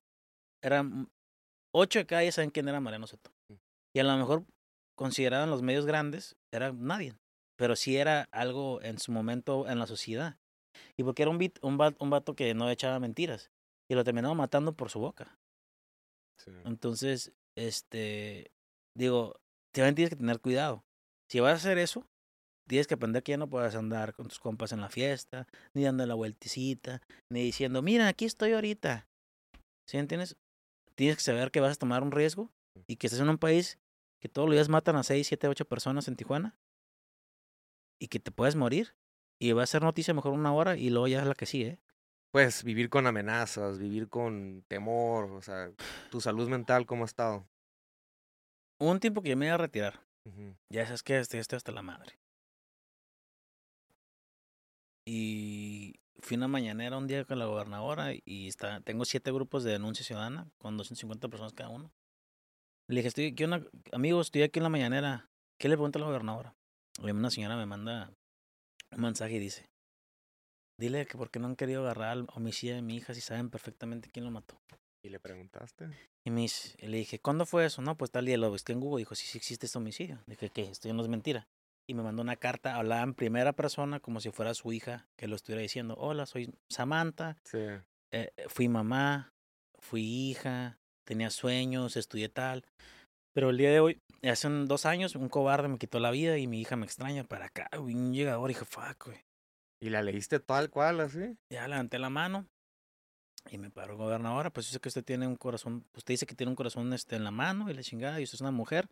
eran 0.62 1.10
ocho 1.72 1.98
de 1.98 2.06
cada 2.06 2.22
diez 2.22 2.34
saben 2.34 2.50
quién 2.50 2.68
era 2.68 2.80
Mariano 2.80 3.06
Soto. 3.06 3.30
Mm. 3.48 3.54
Y 3.94 4.00
a 4.00 4.04
lo 4.04 4.16
mejor, 4.16 4.44
consideraban 4.96 5.50
los 5.50 5.62
medios 5.62 5.86
grandes, 5.86 6.36
era 6.52 6.72
nadie. 6.72 7.14
Pero 7.56 7.76
sí 7.76 7.96
era 7.96 8.26
algo 8.32 8.82
en 8.82 8.98
su 8.98 9.12
momento 9.12 9.68
en 9.68 9.78
la 9.78 9.86
sociedad. 9.86 10.38
Y 10.98 11.04
porque 11.04 11.22
era 11.22 11.30
un, 11.30 11.38
bit- 11.38 11.58
un, 11.62 11.78
va- 11.80 11.94
un 12.00 12.10
vato 12.10 12.34
que 12.34 12.52
no 12.54 12.68
echaba 12.70 12.98
mentiras. 12.98 13.50
Y 13.90 13.94
lo 13.94 14.02
terminaron 14.04 14.36
matando 14.36 14.72
por 14.72 14.90
su 14.90 14.98
boca. 14.98 15.38
Sí. 16.38 16.50
Entonces, 16.64 17.32
este, 17.56 18.50
digo, 18.96 19.36
también 19.72 19.94
tienes 19.94 20.10
que 20.10 20.16
tener 20.16 20.40
cuidado. 20.40 20.84
Si 21.30 21.40
vas 21.40 21.52
a 21.52 21.56
hacer 21.56 21.78
eso, 21.78 22.06
tienes 22.68 22.86
que 22.86 22.94
aprender 22.94 23.22
que 23.22 23.32
ya 23.32 23.38
no 23.38 23.48
puedes 23.48 23.74
andar 23.74 24.14
con 24.14 24.28
tus 24.28 24.40
compas 24.40 24.72
en 24.72 24.80
la 24.80 24.88
fiesta, 24.88 25.46
ni 25.74 25.84
dando 25.84 26.06
la 26.06 26.14
vueltecita, 26.14 27.02
ni 27.30 27.42
diciendo, 27.42 27.82
mira, 27.82 28.08
aquí 28.08 28.24
estoy 28.24 28.52
ahorita. 28.52 29.06
¿Sí 29.88 29.98
entiendes? 29.98 30.36
tienes 30.96 31.16
que 31.16 31.22
saber 31.24 31.50
que 31.50 31.58
vas 31.58 31.72
a 31.76 31.78
tomar 31.78 32.04
un 32.04 32.12
riesgo 32.12 32.50
y 32.86 32.96
que 32.96 33.08
estás 33.08 33.20
en 33.20 33.28
un 33.28 33.38
país 33.38 33.78
que 34.24 34.30
todos 34.30 34.48
los 34.48 34.56
días 34.56 34.70
matan 34.70 34.96
a 34.96 35.02
6, 35.02 35.26
7, 35.26 35.48
8 35.48 35.66
personas 35.66 36.08
en 36.08 36.16
Tijuana 36.16 36.56
y 38.00 38.08
que 38.08 38.18
te 38.18 38.30
puedes 38.30 38.56
morir 38.56 38.96
y 39.38 39.52
va 39.52 39.62
a 39.62 39.66
ser 39.66 39.82
noticia 39.82 40.14
mejor 40.14 40.32
una 40.32 40.54
hora 40.54 40.78
y 40.78 40.88
luego 40.88 41.08
ya 41.08 41.20
es 41.20 41.26
la 41.26 41.34
que 41.34 41.44
sigue. 41.44 41.66
¿eh? 41.66 41.80
Pues 42.30 42.64
vivir 42.64 42.88
con 42.88 43.06
amenazas, 43.06 43.78
vivir 43.78 44.08
con 44.08 44.64
temor, 44.66 45.30
o 45.30 45.42
sea, 45.42 45.70
tu 46.10 46.22
salud 46.22 46.48
mental, 46.48 46.86
¿cómo 46.86 47.02
ha 47.02 47.04
estado? 47.04 47.46
Hubo 48.78 48.92
un 48.92 48.98
tiempo 48.98 49.20
que 49.20 49.28
yo 49.28 49.36
me 49.36 49.44
iba 49.44 49.56
a 49.56 49.58
retirar. 49.58 50.00
Ya 50.70 50.86
sabes 50.86 51.02
que 51.02 51.18
estoy, 51.18 51.40
estoy 51.40 51.58
hasta 51.58 51.72
la 51.72 51.82
madre. 51.82 52.18
Y 55.04 56.00
fui 56.20 56.38
una 56.38 56.48
mañanera 56.48 56.96
un 56.96 57.06
día 57.06 57.26
con 57.26 57.38
la 57.38 57.44
gobernadora 57.44 58.14
y 58.24 58.48
está, 58.48 58.80
tengo 58.80 59.04
siete 59.04 59.30
grupos 59.32 59.64
de 59.64 59.72
denuncia 59.72 60.02
ciudadana 60.02 60.50
con 60.56 60.78
250 60.78 61.28
personas 61.28 61.52
cada 61.52 61.68
uno. 61.68 61.92
Le 62.88 62.96
dije, 62.96 63.08
estoy 63.08 63.26
aquí, 63.28 63.44
una, 63.44 63.64
amigo, 63.92 64.20
estoy 64.20 64.42
aquí 64.42 64.58
en 64.58 64.64
la 64.64 64.68
mañanera. 64.68 65.30
¿Qué 65.58 65.68
le 65.68 65.76
pregunta 65.76 65.98
a 65.98 66.00
la 66.00 66.06
gobernadora? 66.06 66.54
Una 67.02 67.30
señora 67.30 67.56
me 67.56 67.66
manda 67.66 68.12
un 68.92 69.00
mensaje 69.00 69.34
y 69.34 69.38
dice, 69.38 69.66
dile 70.78 71.06
que 71.06 71.16
por 71.16 71.30
qué 71.30 71.38
no 71.38 71.46
han 71.48 71.56
querido 71.56 71.82
agarrar 71.82 72.10
al 72.10 72.26
homicida 72.34 72.74
de 72.76 72.82
mi 72.82 72.96
hija 72.96 73.14
si 73.14 73.20
saben 73.20 73.50
perfectamente 73.50 74.10
quién 74.10 74.24
lo 74.24 74.30
mató. 74.30 74.60
¿Y 75.02 75.08
le 75.10 75.18
preguntaste? 75.20 75.88
Y, 76.26 76.30
me 76.30 76.42
dice- 76.42 76.76
y 76.78 76.86
le 76.86 76.98
dije, 76.98 77.18
¿cuándo 77.18 77.46
fue 77.46 77.66
eso? 77.66 77.82
No, 77.82 77.96
pues 77.96 78.10
tal 78.10 78.24
día 78.26 78.38
lo 78.38 78.48
busqué 78.50 78.72
en 78.72 78.80
Google. 78.80 79.00
Dijo, 79.00 79.14
sí, 79.14 79.26
sí 79.26 79.36
existe 79.38 79.66
este 79.66 79.78
homicidio. 79.78 80.22
Dije, 80.26 80.50
¿qué? 80.50 80.62
Esto 80.62 80.88
ya 80.88 80.94
no 80.94 81.02
es 81.02 81.08
mentira. 81.08 81.46
Y 81.86 81.92
me 81.94 82.02
mandó 82.02 82.22
una 82.22 82.36
carta, 82.36 82.76
hablaba 82.76 83.02
en 83.02 83.12
primera 83.14 83.52
persona 83.52 84.00
como 84.00 84.20
si 84.20 84.30
fuera 84.30 84.54
su 84.54 84.72
hija, 84.72 85.06
que 85.16 85.28
lo 85.28 85.36
estuviera 85.36 85.60
diciendo, 85.60 85.94
hola, 85.98 86.24
soy 86.24 86.54
Samantha, 86.70 87.36
Sí. 87.44 87.58
eh, 88.12 88.30
fui 88.48 88.68
mamá, 88.68 89.34
fui 89.78 90.02
hija, 90.30 90.78
tenía 91.04 91.30
sueños, 91.30 91.96
estudié 91.96 92.28
tal. 92.28 92.64
Pero 93.34 93.50
el 93.50 93.58
día 93.58 93.70
de 93.70 93.80
hoy, 93.80 94.00
hace 94.22 94.46
un- 94.46 94.66
dos 94.66 94.86
años, 94.86 95.16
un 95.16 95.28
cobarde 95.28 95.68
me 95.68 95.78
quitó 95.78 95.98
la 95.98 96.10
vida 96.10 96.38
y 96.38 96.46
mi 96.46 96.60
hija 96.60 96.76
me 96.76 96.86
extraña 96.86 97.24
para 97.24 97.46
acá, 97.46 97.68
güey, 97.76 97.94
un 97.94 98.12
llegador. 98.14 98.48
Dije, 98.48 98.64
fuck, 98.64 99.06
güey. 99.06 99.24
¿Y 99.82 99.90
la 99.90 100.02
leíste 100.02 100.40
tal 100.40 100.70
cual, 100.70 101.00
así? 101.00 101.36
Ya 101.50 101.66
levanté 101.68 101.98
la 101.98 102.10
mano 102.10 102.46
y 103.50 103.58
me 103.58 103.70
paró 103.70 103.96
gobernadora. 103.96 104.50
Pues 104.50 104.66
yo 104.66 104.72
sé 104.72 104.80
que 104.80 104.88
usted 104.88 105.04
tiene 105.04 105.26
un 105.26 105.36
corazón, 105.36 105.84
usted 105.94 106.14
dice 106.14 106.26
que 106.26 106.34
tiene 106.34 106.50
un 106.50 106.56
corazón 106.56 106.92
este, 106.92 107.16
en 107.16 107.24
la 107.24 107.30
mano 107.30 107.68
y 107.70 107.74
la 107.74 107.82
chingada, 107.82 108.20
y 108.20 108.24
usted 108.24 108.36
es 108.36 108.40
una 108.40 108.50
mujer. 108.50 108.88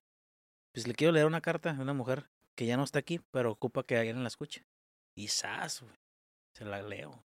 Pues 0.75 0.87
le 0.87 0.95
quiero 0.95 1.13
leer 1.13 1.27
una 1.27 1.41
carta 1.41 1.73
de 1.73 1.81
una 1.81 1.95
mujer 1.95 2.29
que 2.57 2.67
ya 2.67 2.77
no 2.77 2.85
está 2.85 2.99
aquí, 2.99 3.21
pero 3.31 3.53
ocupa 3.53 3.85
que 3.85 3.97
alguien 3.97 4.23
la 4.23 4.29
escuche. 4.29 4.65
Y 5.17 5.29
sas, 5.29 5.83
güey. 5.83 5.95
Se 6.57 6.65
la 6.65 6.83
leo. 6.83 7.23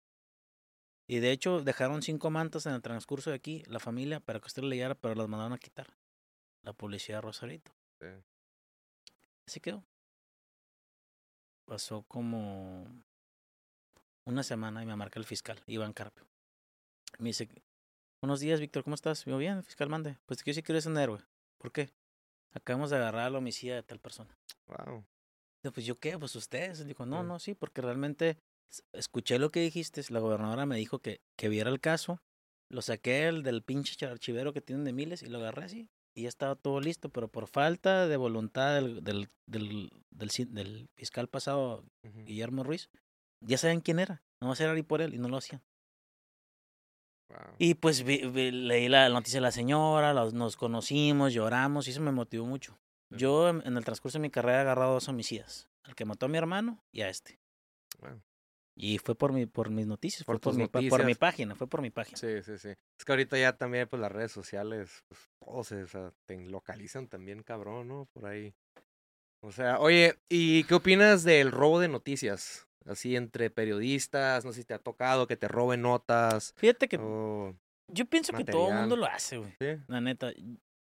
Y 1.08 1.20
de 1.20 1.32
hecho, 1.32 1.62
dejaron 1.62 2.02
cinco 2.02 2.30
mantas 2.30 2.66
en 2.66 2.74
el 2.74 2.82
transcurso 2.82 3.30
de 3.30 3.36
aquí, 3.36 3.63
la 3.68 3.80
familia, 3.80 4.20
para 4.20 4.39
que 4.39 4.48
usted 4.48 4.63
le 4.63 4.70
leyera, 4.70 4.96
pero 4.96 5.16
las 5.16 5.28
mandaron 5.28 5.54
a 5.54 5.58
quitar. 5.58 5.88
La 6.62 6.72
policía 6.74 7.16
de 7.16 7.22
Rosarito. 7.22 7.72
Sí. 8.00 8.08
Así 9.46 9.60
quedó. 9.60 9.84
Pasó 11.66 12.04
como 12.04 12.88
una 14.26 14.44
semana 14.44 14.82
y 14.84 14.86
me 14.86 14.96
marca 14.96 15.20
el 15.20 15.26
fiscal, 15.26 15.62
Iván 15.68 15.94
Carpio. 15.94 16.26
Me 17.20 17.30
dice, 17.30 17.50
buenos 18.22 18.39
días, 18.39 18.60
Víctor, 18.60 18.84
¿cómo 18.84 18.96
estás? 18.96 19.26
Yo, 19.26 19.38
bien, 19.38 19.63
fiscal, 19.63 19.89
mande. 19.89 20.18
Pues 20.26 20.44
que 20.44 20.54
sí 20.54 20.63
que 20.63 20.72
eres 20.72 20.86
un 20.86 20.98
héroe. 20.98 21.20
¿Por 21.58 21.72
qué? 21.72 21.89
Acabamos 22.54 22.89
de 22.89 22.98
agarrar 22.98 23.26
al 23.26 23.36
homicida 23.36 23.76
de 23.76 23.84
tal 23.84 24.00
persona. 24.00 24.38
Wow. 24.68 25.06
Pues 25.74 25.86
yo 25.86 25.98
qué, 26.00 26.18
pues 26.18 26.36
ustedes. 26.36 26.86
Dijo, 26.86 27.06
no, 27.06 27.22
Sí. 27.22 27.28
no, 27.28 27.39
sí, 27.39 27.54
porque 27.56 27.82
realmente 27.82 28.38
escuché 28.93 29.39
lo 29.39 29.49
que 29.51 29.62
dijiste. 29.62 30.01
La 30.09 30.19
gobernadora 30.19 30.65
me 30.65 30.77
dijo 30.77 30.99
que, 30.99 31.21
que 31.38 31.49
viera 31.49 31.69
el 31.69 31.79
caso. 31.79 32.21
Lo 32.69 32.81
saqué 32.81 33.27
el 33.27 33.43
del 33.43 33.62
pinche 33.62 34.05
archivero 34.05 34.53
que 34.53 34.62
tienen 34.62 34.86
de 34.86 34.93
miles 34.93 35.21
y 35.21 35.27
lo 35.27 35.38
agarré 35.39 35.65
así. 35.65 35.89
Y 36.15 36.23
ya 36.23 36.29
estaba 36.29 36.55
todo 36.55 36.79
listo, 36.79 37.09
pero 37.09 37.27
por 37.27 37.47
falta 37.47 38.07
de 38.07 38.17
voluntad 38.17 38.75
del, 38.75 39.03
del, 39.03 39.29
del, 39.47 39.89
del, 40.12 40.29
ci- 40.29 40.47
del 40.47 40.88
fiscal 40.95 41.27
pasado. 41.27 41.83
Guillermo 42.03 42.63
Ruiz, 42.63 42.89
ya 43.41 43.57
saben 43.57 43.81
quién 43.81 43.99
era. 43.99 44.23
No 44.41 44.47
va 44.47 44.53
a 44.53 44.55
ser 44.55 44.69
Ari 44.69 44.83
por 44.83 45.01
él 45.01 45.13
y 45.13 45.17
no 45.17 45.27
lo 45.29 45.38
hacían. 45.38 45.62
Wow. 47.29 47.55
Y 47.57 47.73
pues 47.75 48.03
vi- 48.03 48.27
vi- 48.27 48.51
leí 48.51 48.89
la 48.89 49.09
noticia 49.09 49.38
de 49.38 49.41
la 49.41 49.51
señora, 49.51 50.13
los- 50.13 50.33
nos 50.33 50.55
conocimos, 50.55 51.33
lloramos 51.33 51.88
y 51.88 51.91
eso 51.91 52.01
me 52.01 52.12
motivó 52.12 52.45
mucho. 52.45 52.77
Yo 53.09 53.49
en 53.49 53.62
en 53.65 53.77
el 53.77 53.86
transcurso 53.86 54.17
de 54.17 54.21
mi 54.23 54.29
carrera 54.31 54.59
he 54.59 54.62
agarrado 54.62 54.93
dos 54.93 55.07
homicidas. 55.07 55.67
Al 55.83 55.95
que 55.95 56.05
mató 56.05 56.25
a 56.25 56.29
mi 56.29 56.38
hermano 56.38 56.83
y 56.91 57.01
a 57.01 57.09
este. 57.09 57.39
Wow. 57.99 58.21
Y 58.75 58.97
fue 58.97 59.15
por 59.15 59.31
mi, 59.33 59.45
por 59.45 59.69
mis 59.69 59.86
noticias, 59.86 60.23
Por 60.23 60.36
fue 60.38 60.41
por 60.41 60.51
tus 60.53 60.57
mi, 60.57 60.67
por 60.67 60.81
mi 60.81 60.88
noticias. 60.88 61.17
página, 61.17 61.55
fue 61.55 61.67
por 61.67 61.81
mi 61.81 61.91
página. 61.91 62.17
Sí, 62.17 62.41
sí, 62.41 62.57
sí. 62.57 62.69
Es 62.69 63.05
que 63.05 63.12
ahorita 63.12 63.38
ya 63.38 63.53
también, 63.55 63.88
pues 63.88 64.01
las 64.01 64.12
redes 64.12 64.31
sociales, 64.31 65.03
pues 65.07 65.21
todos 65.39 65.71
o 65.71 65.88
sea, 65.88 66.12
te 66.25 66.39
localizan 66.45 67.07
también, 67.07 67.43
cabrón, 67.43 67.88
¿no? 67.88 68.07
Por 68.13 68.25
ahí. 68.25 68.53
O 69.41 69.51
sea, 69.51 69.79
oye, 69.79 70.15
¿y 70.29 70.63
qué 70.63 70.73
opinas 70.73 71.23
del 71.23 71.51
robo 71.51 71.79
de 71.79 71.88
noticias? 71.88 72.67
Así 72.86 73.15
entre 73.15 73.49
periodistas, 73.49 74.43
no 74.43 74.51
sé 74.51 74.62
si 74.62 74.65
te 74.65 74.73
ha 74.73 74.79
tocado 74.79 75.27
que 75.27 75.38
te 75.38 75.47
roben 75.47 75.81
notas. 75.81 76.53
Fíjate 76.57 76.88
que 76.88 76.97
yo 76.97 78.05
pienso 78.05 78.33
que 78.33 78.43
todo 78.43 78.69
el 78.69 78.75
mundo 78.75 78.95
lo 78.95 79.05
hace, 79.05 79.38
güey. 79.38 79.53
sí, 79.59 79.77
La 79.88 80.01
neta. 80.01 80.31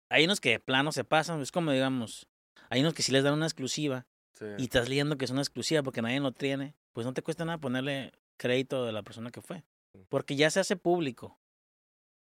Hay 0.08 0.24
unos 0.24 0.40
que 0.40 0.50
de 0.50 0.60
plano 0.60 0.92
se 0.92 1.04
pasan, 1.04 1.40
es 1.42 1.52
como 1.52 1.72
digamos, 1.72 2.28
hay 2.70 2.80
unos 2.80 2.94
que 2.94 3.02
sí 3.02 3.12
les 3.12 3.24
dan 3.24 3.34
una 3.34 3.46
exclusiva 3.46 4.06
sí. 4.38 4.46
y 4.59 4.64
estás 4.64 4.88
leyendo 4.88 5.16
que 5.16 5.25
es 5.25 5.31
una 5.31 5.42
exclusiva 5.42 5.83
porque 5.83 6.03
nadie 6.03 6.20
lo 6.20 6.33
tiene, 6.33 6.75
pues 6.92 7.07
no 7.07 7.12
te 7.12 7.22
cuesta 7.22 7.44
nada 7.44 7.59
ponerle 7.59 8.12
crédito 8.37 8.85
de 8.85 8.92
la 8.92 9.03
persona 9.03 9.31
que 9.31 9.40
fue. 9.40 9.64
Porque 10.09 10.37
ya 10.37 10.51
se 10.51 10.61
hace 10.61 10.77
público. 10.77 11.38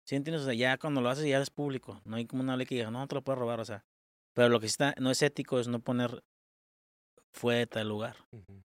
¿Sí 0.05 0.15
entiendes? 0.15 0.43
O 0.43 0.45
sea, 0.45 0.53
ya 0.53 0.77
cuando 0.77 1.01
lo 1.01 1.09
haces 1.09 1.25
ya 1.25 1.41
es 1.41 1.49
público. 1.49 2.01
No 2.05 2.15
hay 2.15 2.25
como 2.25 2.41
una 2.41 2.55
ley 2.55 2.65
que 2.65 2.75
diga, 2.75 2.89
no, 2.89 3.05
te 3.07 3.15
lo 3.15 3.21
puedes 3.21 3.37
robar, 3.37 3.59
o 3.59 3.65
sea. 3.65 3.85
Pero 4.33 4.49
lo 4.49 4.59
que 4.59 4.67
sí 4.67 4.71
está, 4.71 4.95
no 4.97 5.11
es 5.11 5.21
ético 5.21 5.59
es 5.59 5.67
no 5.67 5.79
poner 5.79 6.23
fue 7.31 7.55
de 7.55 7.67
tal 7.67 7.89
lugar. 7.89 8.15
Ujú. 8.31 8.63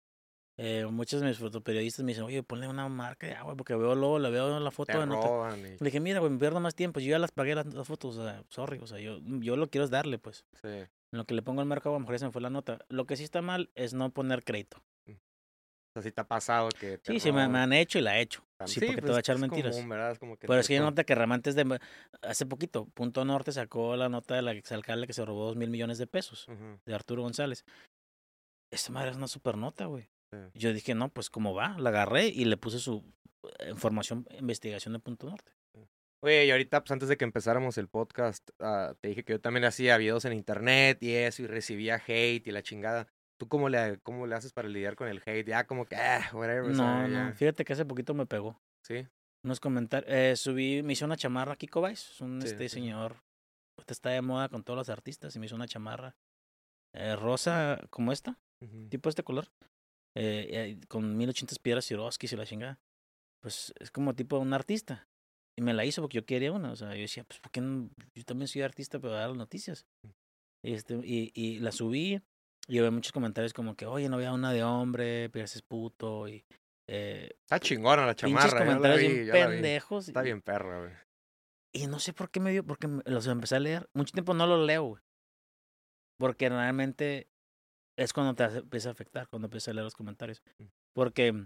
Eh, 0.57 0.85
muchos 0.85 1.19
de 1.19 1.27
mis 1.27 1.39
fotoperiodistas 1.39 2.05
me 2.05 2.11
dicen, 2.11 2.25
oye, 2.25 2.43
ponle 2.43 2.67
una 2.67 2.87
marca 2.87 3.25
de 3.25 3.33
agua 3.33 3.55
porque 3.55 3.75
veo 3.75 3.95
luego, 3.95 4.19
le 4.19 4.29
veo 4.29 4.59
la 4.59 4.71
foto 4.71 4.97
de 4.97 5.05
roban 5.05 5.59
y... 5.59 5.63
Le 5.63 5.77
dije, 5.79 5.99
mira, 5.99 6.19
güey, 6.19 6.31
me 6.31 6.37
pierdo 6.37 6.59
más 6.59 6.75
tiempo. 6.75 6.99
Yo 6.99 7.09
ya 7.09 7.19
las 7.19 7.31
pagué 7.31 7.55
las, 7.55 7.65
las 7.73 7.87
fotos, 7.87 8.17
o 8.17 8.23
sea, 8.23 8.43
sorry, 8.49 8.77
o 8.77 8.85
sea, 8.85 8.99
yo, 8.99 9.17
yo 9.23 9.57
lo 9.57 9.69
quiero 9.69 9.85
es 9.85 9.91
darle, 9.91 10.19
pues. 10.19 10.45
Sí. 10.61 10.85
En 11.13 11.17
lo 11.19 11.25
que 11.25 11.35
le 11.35 11.43
pongo 11.43 11.61
al 11.61 11.67
mercado, 11.67 11.95
a 11.95 11.99
lo 11.99 11.99
mejor 11.99 12.17
se 12.17 12.25
me 12.25 12.31
fue 12.31 12.41
la 12.41 12.49
nota. 12.49 12.79
Lo 12.89 13.05
que 13.05 13.15
sí 13.15 13.23
está 13.23 13.43
mal 13.43 13.69
es 13.75 13.93
no 13.93 14.09
poner 14.09 14.43
crédito. 14.43 14.83
O 15.07 15.93
sea, 15.93 16.01
si 16.01 16.11
te 16.11 16.21
ha 16.21 16.27
pasado 16.27 16.69
que 16.69 16.97
te 16.97 17.11
Sí, 17.11 17.19
sí, 17.19 17.31
me, 17.31 17.41
han 17.43 17.71
hecho 17.71 17.99
y 17.99 18.01
la 18.01 18.17
he 18.17 18.21
hecho. 18.21 18.43
Sí, 18.65 18.79
porque 18.79 18.95
te 18.95 19.01
pues, 19.03 19.11
va 19.11 19.17
a 19.17 19.19
echar 19.19 19.35
es 19.35 19.41
mentiras. 19.41 19.75
común, 19.75 19.89
¿verdad? 19.89 20.11
Es 20.13 20.17
como 20.17 20.37
que 20.37 20.47
Pero 20.47 20.59
es 20.59 20.67
que 20.67 20.73
hay 20.73 20.79
to- 20.79 20.85
nota 20.85 21.03
que 21.03 21.13
realmente 21.13 21.51
es 21.51 21.55
de... 21.55 21.79
Hace 22.23 22.47
poquito, 22.47 22.85
Punto 22.95 23.23
Norte 23.25 23.51
sacó 23.51 23.95
la 23.95 24.09
nota 24.09 24.33
de 24.33 24.41
la 24.41 24.53
exalcalde 24.53 25.05
que 25.05 25.13
se 25.13 25.23
robó 25.23 25.45
dos 25.45 25.55
mil 25.55 25.69
millones 25.69 25.99
de 25.99 26.07
pesos, 26.07 26.47
de 26.83 26.95
Arturo 26.95 27.21
González. 27.21 27.63
Esta 28.71 28.91
madre 28.91 29.11
es 29.11 29.17
una 29.17 29.27
super 29.27 29.55
nota, 29.55 29.85
güey. 29.85 30.09
sí. 30.31 30.39
Yo 30.55 30.73
dije, 30.73 30.95
no, 30.95 31.09
pues 31.09 31.29
cómo 31.29 31.53
va. 31.53 31.77
La 31.77 31.89
agarré 31.91 32.25
y 32.25 32.45
le 32.45 32.57
puse 32.57 32.79
su 32.79 33.03
eh, 33.59 33.69
información, 33.69 34.25
investigación 34.39 34.93
de 34.93 34.99
Punto 34.99 35.29
Norte. 35.29 35.51
Oye, 36.23 36.45
y 36.45 36.51
ahorita, 36.51 36.81
pues 36.81 36.91
antes 36.91 37.09
de 37.09 37.17
que 37.17 37.25
empezáramos 37.25 37.77
el 37.77 37.89
podcast, 37.89 38.49
ah, 38.59 38.95
te 39.01 39.09
dije 39.09 39.25
que 39.25 39.33
yo 39.33 39.41
también 39.41 39.65
hacía 39.65 39.97
videos 39.97 40.23
en 40.23 40.31
internet 40.33 41.03
y 41.03 41.11
eso, 41.13 41.43
y 41.43 41.47
recibía 41.47 41.95
hate 41.95 42.47
y 42.47 42.51
la 42.51 42.63
chingada. 42.63 43.07
¿Tú 43.37 43.49
cómo 43.49 43.67
le, 43.67 43.99
cómo 44.03 44.25
le 44.25 44.35
haces 44.35 44.53
para 44.53 44.69
lidiar 44.69 44.95
con 44.95 45.09
el 45.09 45.21
hate? 45.25 45.45
Ya 45.45 45.65
como 45.67 45.85
que, 45.85 45.97
ah, 45.97 46.29
whatever, 46.33 46.73
No, 46.73 47.07
no, 47.09 47.29
ya. 47.29 47.33
fíjate 47.33 47.65
que 47.65 47.73
hace 47.73 47.83
poquito 47.83 48.13
me 48.13 48.25
pegó. 48.25 48.61
Sí, 48.85 49.05
Unos 49.43 49.59
comentarios. 49.59 50.09
Eh, 50.13 50.35
subí, 50.37 50.81
me 50.81 50.93
hizo 50.93 51.03
una 51.03 51.17
chamarra 51.17 51.57
Kiko. 51.57 51.85
Es 51.89 52.21
un 52.21 52.41
Sí, 52.41 52.47
este 52.47 52.69
sí. 52.69 52.75
señor. 52.75 53.17
Ahorita 53.77 53.91
está 53.91 54.09
de 54.11 54.21
moda 54.21 54.47
con 54.47 54.63
todos 54.63 54.77
los 54.77 54.89
artistas. 54.89 55.35
Y 55.35 55.39
me 55.39 55.47
hizo 55.47 55.55
una 55.55 55.67
chamarra 55.67 56.15
eh, 56.95 57.17
rosa 57.17 57.81
como 57.89 58.13
esta, 58.13 58.39
tipo 58.89 59.09
este 59.09 59.23
color. 59.23 59.49
eh, 60.15 60.79
con 60.87 61.17
1800 61.17 61.59
piedras 61.59 61.83
Swarovski 61.85 62.27
y 62.31 62.35
la 62.37 62.45
chingada. 62.45 62.79
Pues 63.41 63.73
es 63.79 63.91
como 63.91 64.15
tipo 64.15 64.37
un 64.39 64.53
artista. 64.53 65.09
Y 65.57 65.61
me 65.61 65.73
la 65.73 65.85
hizo 65.85 66.01
porque 66.01 66.17
yo 66.17 66.25
quería 66.25 66.51
una. 66.51 66.71
O 66.71 66.75
sea, 66.75 66.93
yo 66.95 67.01
decía, 67.01 67.23
pues, 67.23 67.39
¿por 67.39 67.51
qué 67.51 67.61
no? 67.61 67.89
Yo 68.15 68.23
también 68.23 68.47
soy 68.47 68.61
artista, 68.61 68.99
pero 68.99 69.13
dar 69.13 69.29
las 69.29 69.37
noticias. 69.37 69.85
Este, 70.63 70.95
y, 71.03 71.31
y 71.35 71.59
la 71.59 71.71
subí. 71.71 72.21
Y 72.67 72.77
había 72.77 72.91
muchos 72.91 73.11
comentarios 73.11 73.53
como 73.53 73.75
que, 73.75 73.85
oye, 73.85 74.07
no 74.09 74.15
había 74.15 74.31
una 74.31 74.53
de 74.53 74.63
hombre, 74.63 75.29
pero 75.29 75.45
ese 75.45 75.59
es 75.59 75.61
puto. 75.61 76.27
Y 76.27 76.45
eh, 76.89 77.29
Está 77.41 77.59
chingona 77.59 78.05
la 78.05 78.15
chamarra, 78.15 78.49
yo 78.49 78.55
la 78.55 78.65
comentarios 78.65 79.01
vi, 79.01 79.07
bien 79.07 79.25
yo 79.27 79.33
la 79.33 79.47
vi. 79.47 79.53
pendejos. 79.55 80.07
Está 80.07 80.21
bien 80.21 80.41
perra, 80.41 80.79
güey. 80.79 80.93
Y 81.75 81.87
no 81.87 81.99
sé 81.99 82.13
por 82.13 82.29
qué 82.29 82.39
me 82.39 82.51
dio, 82.51 82.63
porque 82.65 82.87
los 83.05 83.27
empecé 83.27 83.55
a 83.55 83.59
leer. 83.59 83.89
Mucho 83.93 84.13
tiempo 84.13 84.33
no 84.33 84.47
los 84.47 84.65
leo, 84.65 84.83
güey. 84.83 85.03
Porque 86.19 86.47
realmente 86.47 87.27
es 87.97 88.13
cuando 88.13 88.35
te 88.35 88.43
empieza 88.43 88.89
a 88.89 88.91
afectar, 88.91 89.27
cuando 89.27 89.47
empiezas 89.47 89.69
a 89.69 89.73
leer 89.73 89.83
los 89.83 89.95
comentarios. 89.95 90.41
Mm. 90.59 90.65
Porque 90.95 91.45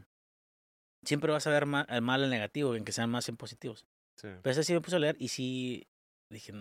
siempre 1.04 1.32
vas 1.32 1.48
a 1.48 1.52
ver 1.52 1.63
el 1.63 2.02
mal, 2.02 2.24
el 2.24 2.30
negativo, 2.30 2.76
en 2.76 2.84
que 2.84 2.91
sean 2.91 3.10
más 3.10 3.30
en 3.30 3.38
positivos. 3.38 3.86
Sí. 4.19 4.27
Pero 4.41 4.51
ese 4.51 4.63
sí 4.63 4.73
me 4.73 4.82
puse 4.82 4.95
a 4.95 4.99
leer 4.99 5.15
y 5.19 5.27
sí 5.30 5.88
dije, 6.32 6.53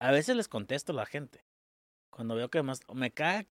a 0.00 0.10
veces 0.10 0.36
les 0.36 0.48
contesto 0.48 0.92
a 0.92 0.96
la 0.96 1.06
gente. 1.06 1.44
Cuando 2.12 2.34
veo 2.34 2.50
que 2.50 2.62
más, 2.62 2.80
me 2.92 3.12
cae, 3.12 3.46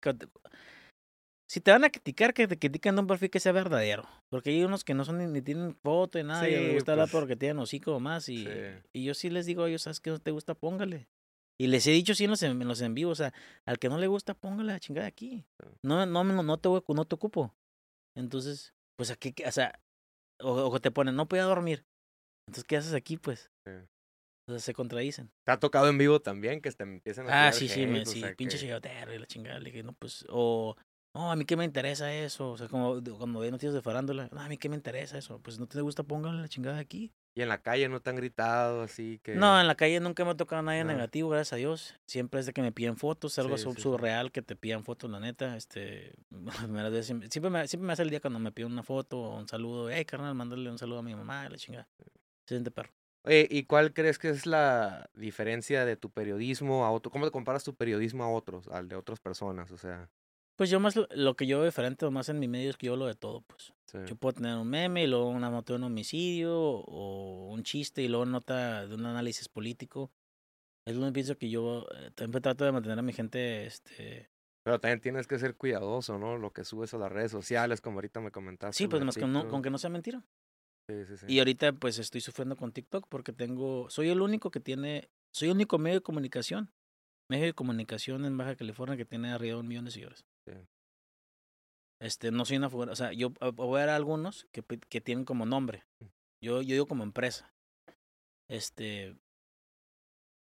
Si 1.49 1.61
te 1.61 1.71
van 1.71 1.83
a 1.83 1.89
criticar, 1.89 2.33
que 2.33 2.47
te 2.47 2.59
critican 2.59 2.95
de 2.95 3.01
un 3.01 3.07
perfil 3.07 3.29
que 3.29 3.39
sea 3.39 3.51
verdadero. 3.51 4.03
Porque 4.29 4.49
hay 4.49 4.63
unos 4.63 4.83
que 4.83 4.93
no 4.93 5.05
son 5.05 5.19
ni, 5.19 5.27
ni 5.27 5.41
tienen 5.41 5.75
foto 5.75 6.17
ni 6.17 6.25
nada. 6.25 6.47
y 6.47 6.53
Sí, 6.53 6.59
les 6.59 6.73
gusta 6.75 6.91
hablar 6.91 7.09
pues, 7.09 7.21
porque 7.21 7.35
tienen 7.35 7.59
hocico 7.59 7.95
o 7.95 7.99
más. 7.99 8.27
Y, 8.29 8.45
sí. 8.45 8.51
y 8.93 9.05
yo 9.05 9.13
sí 9.13 9.29
les 9.29 9.45
digo 9.45 9.63
a 9.63 9.69
ellos, 9.69 9.83
¿sabes 9.83 9.99
qué 9.99 10.09
no 10.09 10.19
te 10.19 10.31
gusta? 10.31 10.55
Póngale. 10.55 11.07
Y 11.61 11.67
les 11.67 11.85
he 11.87 11.91
dicho 11.91 12.15
sí 12.15 12.23
en 12.23 12.29
los 12.29 12.41
en, 12.41 12.57
los 12.65 12.81
en 12.81 12.93
vivo, 12.93 13.11
o 13.11 13.15
sea, 13.15 13.33
al 13.65 13.79
que 13.79 13.89
no 13.89 13.97
le 13.97 14.07
gusta, 14.07 14.33
póngale 14.33 14.71
la 14.71 14.79
chingada 14.79 15.07
aquí. 15.07 15.43
No, 15.83 16.05
no, 16.05 16.23
no, 16.23 16.43
no, 16.43 16.57
te, 16.57 16.69
no 16.69 17.05
te 17.05 17.15
ocupo. 17.15 17.53
Entonces, 18.15 18.73
pues 18.97 19.11
aquí, 19.11 19.33
o 19.45 19.51
sea, 19.51 19.77
o, 20.41 20.51
o 20.53 20.71
que 20.73 20.79
te 20.79 20.91
ponen, 20.91 21.15
no 21.15 21.27
podía 21.27 21.43
dormir. 21.43 21.85
Entonces, 22.49 22.63
¿qué 22.63 22.77
haces 22.77 22.93
aquí, 22.95 23.17
pues? 23.17 23.51
O 24.47 24.51
sea, 24.51 24.59
se 24.59 24.73
contradicen. 24.73 25.31
¿Te 25.45 25.51
ha 25.51 25.59
tocado 25.59 25.87
en 25.87 25.99
vivo 25.99 26.19
también 26.19 26.61
que 26.61 26.71
te 26.71 26.81
empiecen 26.83 27.29
a 27.29 27.49
Ah, 27.49 27.51
sí, 27.53 27.67
sí, 27.67 27.85
me, 27.85 28.03
sí, 28.07 28.23
pinche 28.35 28.57
chingotero 28.57 29.13
y 29.13 29.19
la 29.19 29.27
chingada. 29.27 29.59
Le 29.59 29.65
dije, 29.65 29.83
no, 29.83 29.93
pues, 29.93 30.25
o, 30.29 30.75
no, 31.13 31.31
a 31.31 31.35
mí 31.35 31.45
qué 31.45 31.55
me 31.55 31.63
interesa 31.63 32.11
eso. 32.11 32.51
O 32.53 32.57
sea, 32.57 32.67
como 32.67 32.99
cuando 33.19 33.39
veo 33.39 33.51
noticias 33.51 33.75
de 33.75 33.83
farándula, 33.83 34.27
no, 34.31 34.41
a 34.41 34.49
mí 34.49 34.57
qué 34.57 34.67
me 34.67 34.75
interesa 34.75 35.19
eso. 35.19 35.39
Pues 35.39 35.59
no 35.59 35.67
te 35.67 35.79
gusta, 35.81 36.01
póngale 36.01 36.41
la 36.41 36.49
chingada 36.49 36.79
aquí. 36.79 37.13
Y 37.35 37.43
en 37.43 37.49
la 37.49 37.61
calle 37.61 37.87
no 37.87 38.01
te 38.01 38.09
han 38.09 38.15
gritado 38.15 38.81
así 38.81 39.19
que... 39.23 39.35
No, 39.35 39.61
en 39.61 39.67
la 39.67 39.75
calle 39.75 39.99
nunca 39.99 40.25
me 40.25 40.31
ha 40.31 40.35
tocado 40.35 40.63
nadie 40.63 40.83
No. 40.83 40.91
negativo, 40.93 41.29
gracias 41.29 41.53
a 41.53 41.55
Dios. 41.57 41.95
Siempre 42.07 42.39
es 42.39 42.47
de 42.47 42.53
que 42.53 42.63
me 42.63 42.71
piden 42.71 42.97
fotos, 42.97 43.37
algo 43.37 43.55
Sí, 43.57 43.63
su- 43.65 43.69
sí, 43.73 43.75
sí. 43.75 43.81
surreal 43.83 44.31
que 44.31 44.41
te 44.41 44.55
pidan 44.55 44.83
fotos, 44.83 45.11
la 45.11 45.19
neta. 45.19 45.55
Este, 45.55 46.15
siempre, 47.29 47.49
me, 47.51 47.67
siempre 47.67 47.85
me 47.85 47.93
hace 47.93 48.01
el 48.01 48.09
día 48.09 48.19
cuando 48.19 48.39
me 48.39 48.51
piden 48.51 48.71
una 48.71 48.81
foto 48.81 49.19
o 49.19 49.37
un 49.37 49.47
saludo. 49.47 49.91
Hey, 49.91 50.05
carnal, 50.05 50.33
mándale 50.33 50.71
un 50.71 50.79
saludo 50.79 50.99
a 50.99 51.03
mi 51.03 51.13
mamá, 51.13 51.47
la 51.47 51.57
chingada. 51.57 51.87
Se 52.49 52.55
siente 52.55 52.71
perro. 52.71 52.91
Oye, 53.25 53.47
¿y 53.47 53.65
cuál 53.65 53.93
crees 53.93 54.17
que 54.17 54.29
es 54.29 54.47
la 54.47 55.07
diferencia 55.13 55.85
de 55.85 55.95
tu 55.95 56.09
periodismo 56.09 56.83
a 56.83 56.89
otro? 56.89 57.11
¿Cómo 57.11 57.25
te 57.25 57.31
comparas 57.31 57.63
tu 57.63 57.75
periodismo 57.75 58.23
a 58.23 58.31
otros, 58.31 58.67
al 58.69 58.87
de 58.87 58.95
otras 58.95 59.19
personas? 59.19 59.69
O 59.69 59.77
sea, 59.77 60.09
Pues 60.55 60.71
yo 60.71 60.79
más, 60.79 60.95
lo, 60.95 61.07
lo 61.11 61.35
que 61.35 61.45
yo 61.45 61.59
veo 61.59 61.65
diferente 61.65 62.07
o 62.07 62.11
más 62.11 62.27
en 62.29 62.39
mi 62.39 62.47
medio 62.47 62.71
es 62.71 62.77
que 62.77 62.87
yo 62.87 62.95
lo 62.95 63.05
de 63.05 63.13
todo, 63.13 63.41
pues. 63.41 63.71
sí. 63.85 63.99
Yo 64.07 64.15
puedo 64.15 64.33
tener 64.33 64.57
un 64.57 64.67
meme 64.67 65.03
y 65.03 65.07
luego 65.07 65.29
una 65.29 65.51
nota 65.51 65.73
de 65.73 65.77
un 65.77 65.83
homicidio 65.83 66.57
o 66.59 67.51
un 67.53 67.61
chiste 67.61 68.01
y 68.01 68.07
luego 68.07 68.25
nota 68.25 68.87
de 68.87 68.95
un 68.95 69.05
análisis 69.05 69.47
político. 69.47 70.11
Es 70.87 70.95
lo 70.95 71.05
que 71.05 71.11
pienso 71.11 71.37
que 71.37 71.51
yo 71.51 71.85
eh, 71.97 72.09
siempre 72.17 72.41
trato 72.41 72.65
de 72.65 72.71
mantener 72.71 72.97
a 72.97 73.03
mi 73.03 73.13
gente, 73.13 73.67
este... 73.67 74.31
Pero 74.63 74.79
también 74.79 75.01
tienes 75.01 75.27
que 75.27 75.37
ser 75.37 75.55
cuidadoso, 75.55 76.17
¿no? 76.17 76.37
Lo 76.39 76.51
que 76.51 76.63
subes 76.63 76.95
a 76.95 76.97
las 76.97 77.11
redes 77.11 77.29
sociales, 77.29 77.79
como 77.79 77.97
ahorita 77.97 78.21
me 78.21 78.31
comentaste. 78.31 78.75
Sí, 78.75 78.87
pues 78.87 79.03
más 79.03 79.15
que 79.15 79.27
no, 79.27 79.47
con 79.47 79.61
que 79.61 79.69
no 79.69 79.77
sea 79.77 79.91
mentira. 79.91 80.23
Sí, 80.89 81.05
sí, 81.05 81.17
sí. 81.17 81.25
Y 81.29 81.37
ahorita 81.37 81.73
pues 81.73 81.99
estoy 81.99 82.19
sufriendo 82.21 82.55
con 82.57 82.71
TikTok 82.71 83.07
porque 83.07 83.31
tengo, 83.31 83.89
soy 83.91 84.09
el 84.09 84.21
único 84.21 84.49
que 84.49 84.59
tiene, 84.59 85.07
soy 85.31 85.49
el 85.49 85.55
único 85.55 85.77
medio 85.77 85.97
de 85.99 86.01
comunicación, 86.03 86.71
medio 87.29 87.45
de 87.45 87.53
comunicación 87.53 88.25
en 88.25 88.35
Baja 88.37 88.55
California 88.55 88.97
que 88.97 89.05
tiene 89.05 89.31
arriba 89.31 89.53
de 89.55 89.59
un 89.59 89.67
millón 89.67 89.85
de 89.85 89.91
seguidores. 89.91 90.25
Sí. 90.47 90.53
Este, 92.01 92.31
no 92.31 92.43
soy 92.45 92.57
una 92.57 92.69
figura, 92.71 92.91
o 92.91 92.95
sea, 92.95 93.13
yo 93.13 93.33
a- 93.39 93.49
voy 93.51 93.77
a 93.77 93.81
ver 93.81 93.89
a 93.89 93.95
algunos 93.95 94.47
que, 94.51 94.63
que 94.63 94.99
tienen 95.01 95.25
como 95.25 95.45
nombre. 95.45 95.83
Mm. 95.99 96.05
Yo, 96.43 96.61
yo 96.61 96.73
digo 96.73 96.87
como 96.87 97.03
empresa. 97.03 97.53
Este, 98.49 99.15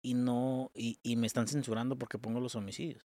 y 0.04 0.13
no, 0.13 0.69
y, 0.76 1.00
y 1.02 1.15
me 1.15 1.26
están 1.26 1.47
censurando 1.47 1.97
porque 1.97 2.19
pongo 2.19 2.39
los 2.39 2.56
homicidios. 2.56 3.08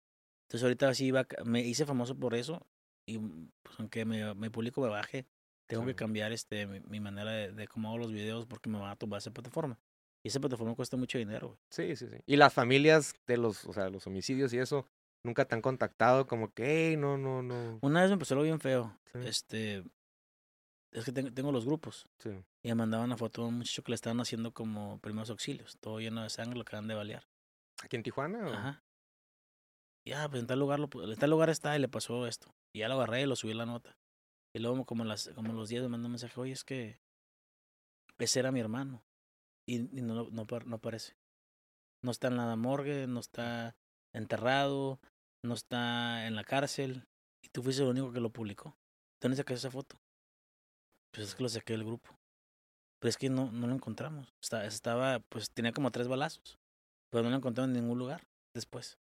Entonces 0.48 0.64
ahorita 0.64 0.92
sí 0.94 1.06
iba, 1.06 1.26
me 1.44 1.61
hice 1.61 1.87
famoso 1.87 2.18
por 2.18 2.35
eso 2.35 2.66
y 3.06 3.18
pues 3.18 3.78
aunque 3.78 4.04
me, 4.04 4.35
me 4.35 4.50
publico 4.50 4.80
me 4.80 4.88
baje, 4.88 5.26
tengo 5.66 5.87
que 5.87 5.94
cambiar 5.94 6.33
este 6.33 6.66
mi, 6.66 6.81
mi 6.81 7.01
manera 7.01 7.31
de, 7.31 7.53
de 7.53 7.68
cómo 7.68 7.88
hago 7.88 7.98
los 7.98 8.12
videos 8.12 8.46
porque 8.46 8.68
me 8.68 8.79
van 8.79 8.90
a 8.90 8.96
tumbar 8.96 9.18
esa 9.18 9.31
plataforma. 9.31 9.79
Y 10.25 10.29
esa 10.29 10.40
plataforma 10.40 10.75
cuesta 10.75 10.96
mucho 10.96 11.18
dinero, 11.18 11.48
güey. 11.48 11.59
Sí, 11.70 11.96
sí, 11.96 12.09
sí. 12.09 12.16
Y 12.27 12.37
las 12.37 12.53
familias 12.53 13.14
de 13.27 13.37
los, 13.37 13.64
o 13.64 13.72
sea, 13.72 13.90
los 13.90 14.07
homicidios 14.07 14.53
y 14.53 14.59
eso, 14.59 14.87
nunca 15.25 15.44
te 15.46 15.55
han 15.55 15.62
contactado 15.62 16.27
como 16.27 16.53
que, 16.53 16.90
hey, 16.90 16.96
no, 16.96 17.18
no, 17.18 17.42
no. 17.42 17.79
Una 17.83 18.03
vez 18.03 18.11
me 18.11 18.18
pasó 18.18 18.35
algo 18.35 18.44
bien 18.44 18.61
feo. 18.61 18.96
Sí. 19.12 19.18
Este, 19.25 19.83
es 20.92 21.05
que 21.05 21.12
tengo, 21.12 21.33
tengo 21.33 21.51
los 21.51 21.64
grupos. 21.64 22.07
Sí. 22.18 22.31
Y 22.62 22.68
me 22.68 22.77
mandaban 22.77 23.07
una 23.07 23.16
foto 23.16 23.42
de 23.42 23.48
un 23.48 23.59
muchacho 23.59 23.83
que 23.83 23.90
le 23.90 23.96
estaban 23.96 24.20
haciendo 24.20 24.53
como 24.53 25.01
primeros 25.01 25.31
auxilios. 25.31 25.77
Todo 25.81 25.98
lleno 25.98 26.22
de 26.22 26.31
sangre, 26.31 26.55
lo 26.55 26.62
acaban 26.62 26.87
de 26.87 26.94
balear. 26.94 27.27
¿Aquí 27.83 27.96
en 27.96 28.05
Tijuana? 28.05 28.46
o? 28.46 28.53
Ajá. 28.53 28.85
Ya, 30.07 30.29
pues 30.29 30.40
en 30.40 30.46
tal 30.46 30.59
lugar, 30.59 30.79
lo, 30.79 30.88
en 31.03 31.18
tal 31.18 31.31
lugar 31.31 31.51
está 31.51 31.77
y 31.77 31.81
le 31.81 31.88
pasó 31.88 32.27
esto. 32.27 32.55
Y 32.72 32.81
ya 32.81 32.88
lo 32.88 32.94
agarré 32.94 33.22
y 33.22 33.27
lo 33.27 33.37
subí 33.37 33.53
a 33.53 33.57
la 33.57 33.66
nota. 33.66 33.96
Y 34.55 34.59
luego 34.59 34.85
como 34.85 35.05
las, 35.05 35.29
como 35.35 35.53
los 35.53 35.69
días 35.69 35.83
me 35.83 35.88
mandó 35.88 36.07
un 36.07 36.12
mensaje, 36.12 36.38
oye, 36.41 36.53
es 36.53 36.65
que 36.65 37.01
ese 38.19 38.41
era 38.41 38.53
mi 38.53 38.61
hermano. 38.61 39.03
Y, 39.67 39.79
no, 39.79 40.29
no, 40.31 40.47
no 40.67 40.77
aparece. 40.77 41.17
No 42.03 42.11
está 42.11 42.29
en 42.29 42.37
la 42.37 42.57
morgue, 42.57 43.07
no 43.07 43.21
está 43.21 43.77
enterrado, 44.12 45.01
no 45.45 45.55
está 45.55 46.27
en 46.27 46.35
la 46.35 46.45
cárcel. 46.45 47.07
Y 47.43 47.49
tú 47.49 47.62
fuiste 47.62 47.83
el 47.83 47.88
único 47.88 48.12
que 48.12 48.21
lo 48.21 48.31
publicó. 48.31 48.71
¿De 49.21 49.29
¿Dónde 49.29 49.37
sacaste 49.37 49.67
esa 49.67 49.71
foto? 49.71 49.99
Pues 51.12 51.29
es 51.29 51.35
que 51.35 51.43
lo 51.43 51.49
saqué 51.49 51.73
del 51.75 51.85
grupo. 51.85 52.19
Pero 53.01 53.09
es 53.09 53.17
que 53.17 53.31
no, 53.31 53.51
no 53.51 53.67
lo 53.67 53.75
encontramos. 53.75 54.33
Estaba, 54.41 55.21
pues 55.21 55.51
tenía 55.51 55.73
como 55.73 55.91
tres 55.91 56.09
balazos. 56.09 56.59
Pero 57.11 57.25
no 57.25 57.31
lo 57.31 57.37
encontraron 57.37 57.71
en 57.71 57.83
ningún 57.83 57.99
lugar 57.99 58.27
después. 58.55 58.99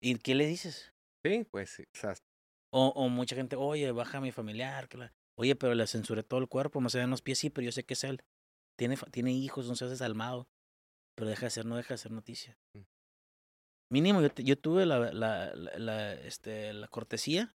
¿Y 0.00 0.16
qué 0.18 0.34
le 0.34 0.46
dices? 0.46 0.92
Sí, 1.24 1.44
pues, 1.50 1.80
o 1.80 2.27
O, 2.70 2.88
o 2.88 3.08
mucha 3.08 3.34
gente, 3.36 3.56
oye, 3.56 3.90
baja 3.92 4.18
a 4.18 4.20
mi 4.20 4.32
familiar. 4.32 4.88
que 4.88 4.98
la- 4.98 5.12
Oye, 5.36 5.54
pero 5.56 5.74
le 5.74 5.86
censuré 5.86 6.22
todo 6.22 6.40
el 6.40 6.48
cuerpo, 6.48 6.80
más 6.80 6.94
allá 6.94 7.04
de 7.04 7.10
los 7.10 7.22
pies, 7.22 7.38
sí, 7.38 7.48
pero 7.50 7.64
yo 7.64 7.72
sé 7.72 7.84
que 7.84 7.94
es 7.94 8.04
él. 8.04 8.22
Tiene, 8.76 8.96
tiene 9.10 9.32
hijos, 9.32 9.68
no 9.68 9.74
se 9.76 9.84
hace 9.84 9.92
desalmado. 9.92 10.48
Pero 11.14 11.30
deja 11.30 11.46
de 11.46 11.50
ser, 11.50 11.64
no 11.66 11.76
deja 11.76 11.94
de 11.94 11.98
ser 11.98 12.12
noticia. 12.12 12.58
Mm. 12.74 12.80
Mínimo, 13.90 14.20
yo, 14.20 14.28
yo 14.36 14.58
tuve 14.58 14.84
la, 14.84 15.12
la, 15.12 16.12
este, 16.14 16.72
la 16.74 16.88
cortesía 16.88 17.54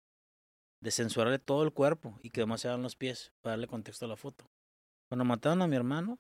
de 0.83 0.91
censurarle 0.91 1.39
todo 1.39 1.65
el 1.65 1.73
cuerpo 1.73 2.19
y 2.23 2.31
que 2.31 2.41
además 2.41 2.61
se 2.61 2.69
hagan 2.69 2.83
los 2.83 2.97
pies 2.97 3.33
para 3.43 3.53
darle 3.53 3.67
contexto 3.67 4.05
a 4.05 4.09
la 4.09 4.17
foto. 4.17 4.49
Cuando 5.09 5.25
mataron 5.25 5.61
a 5.63 5.67
mi 5.67 5.77
hermano, 5.77 6.19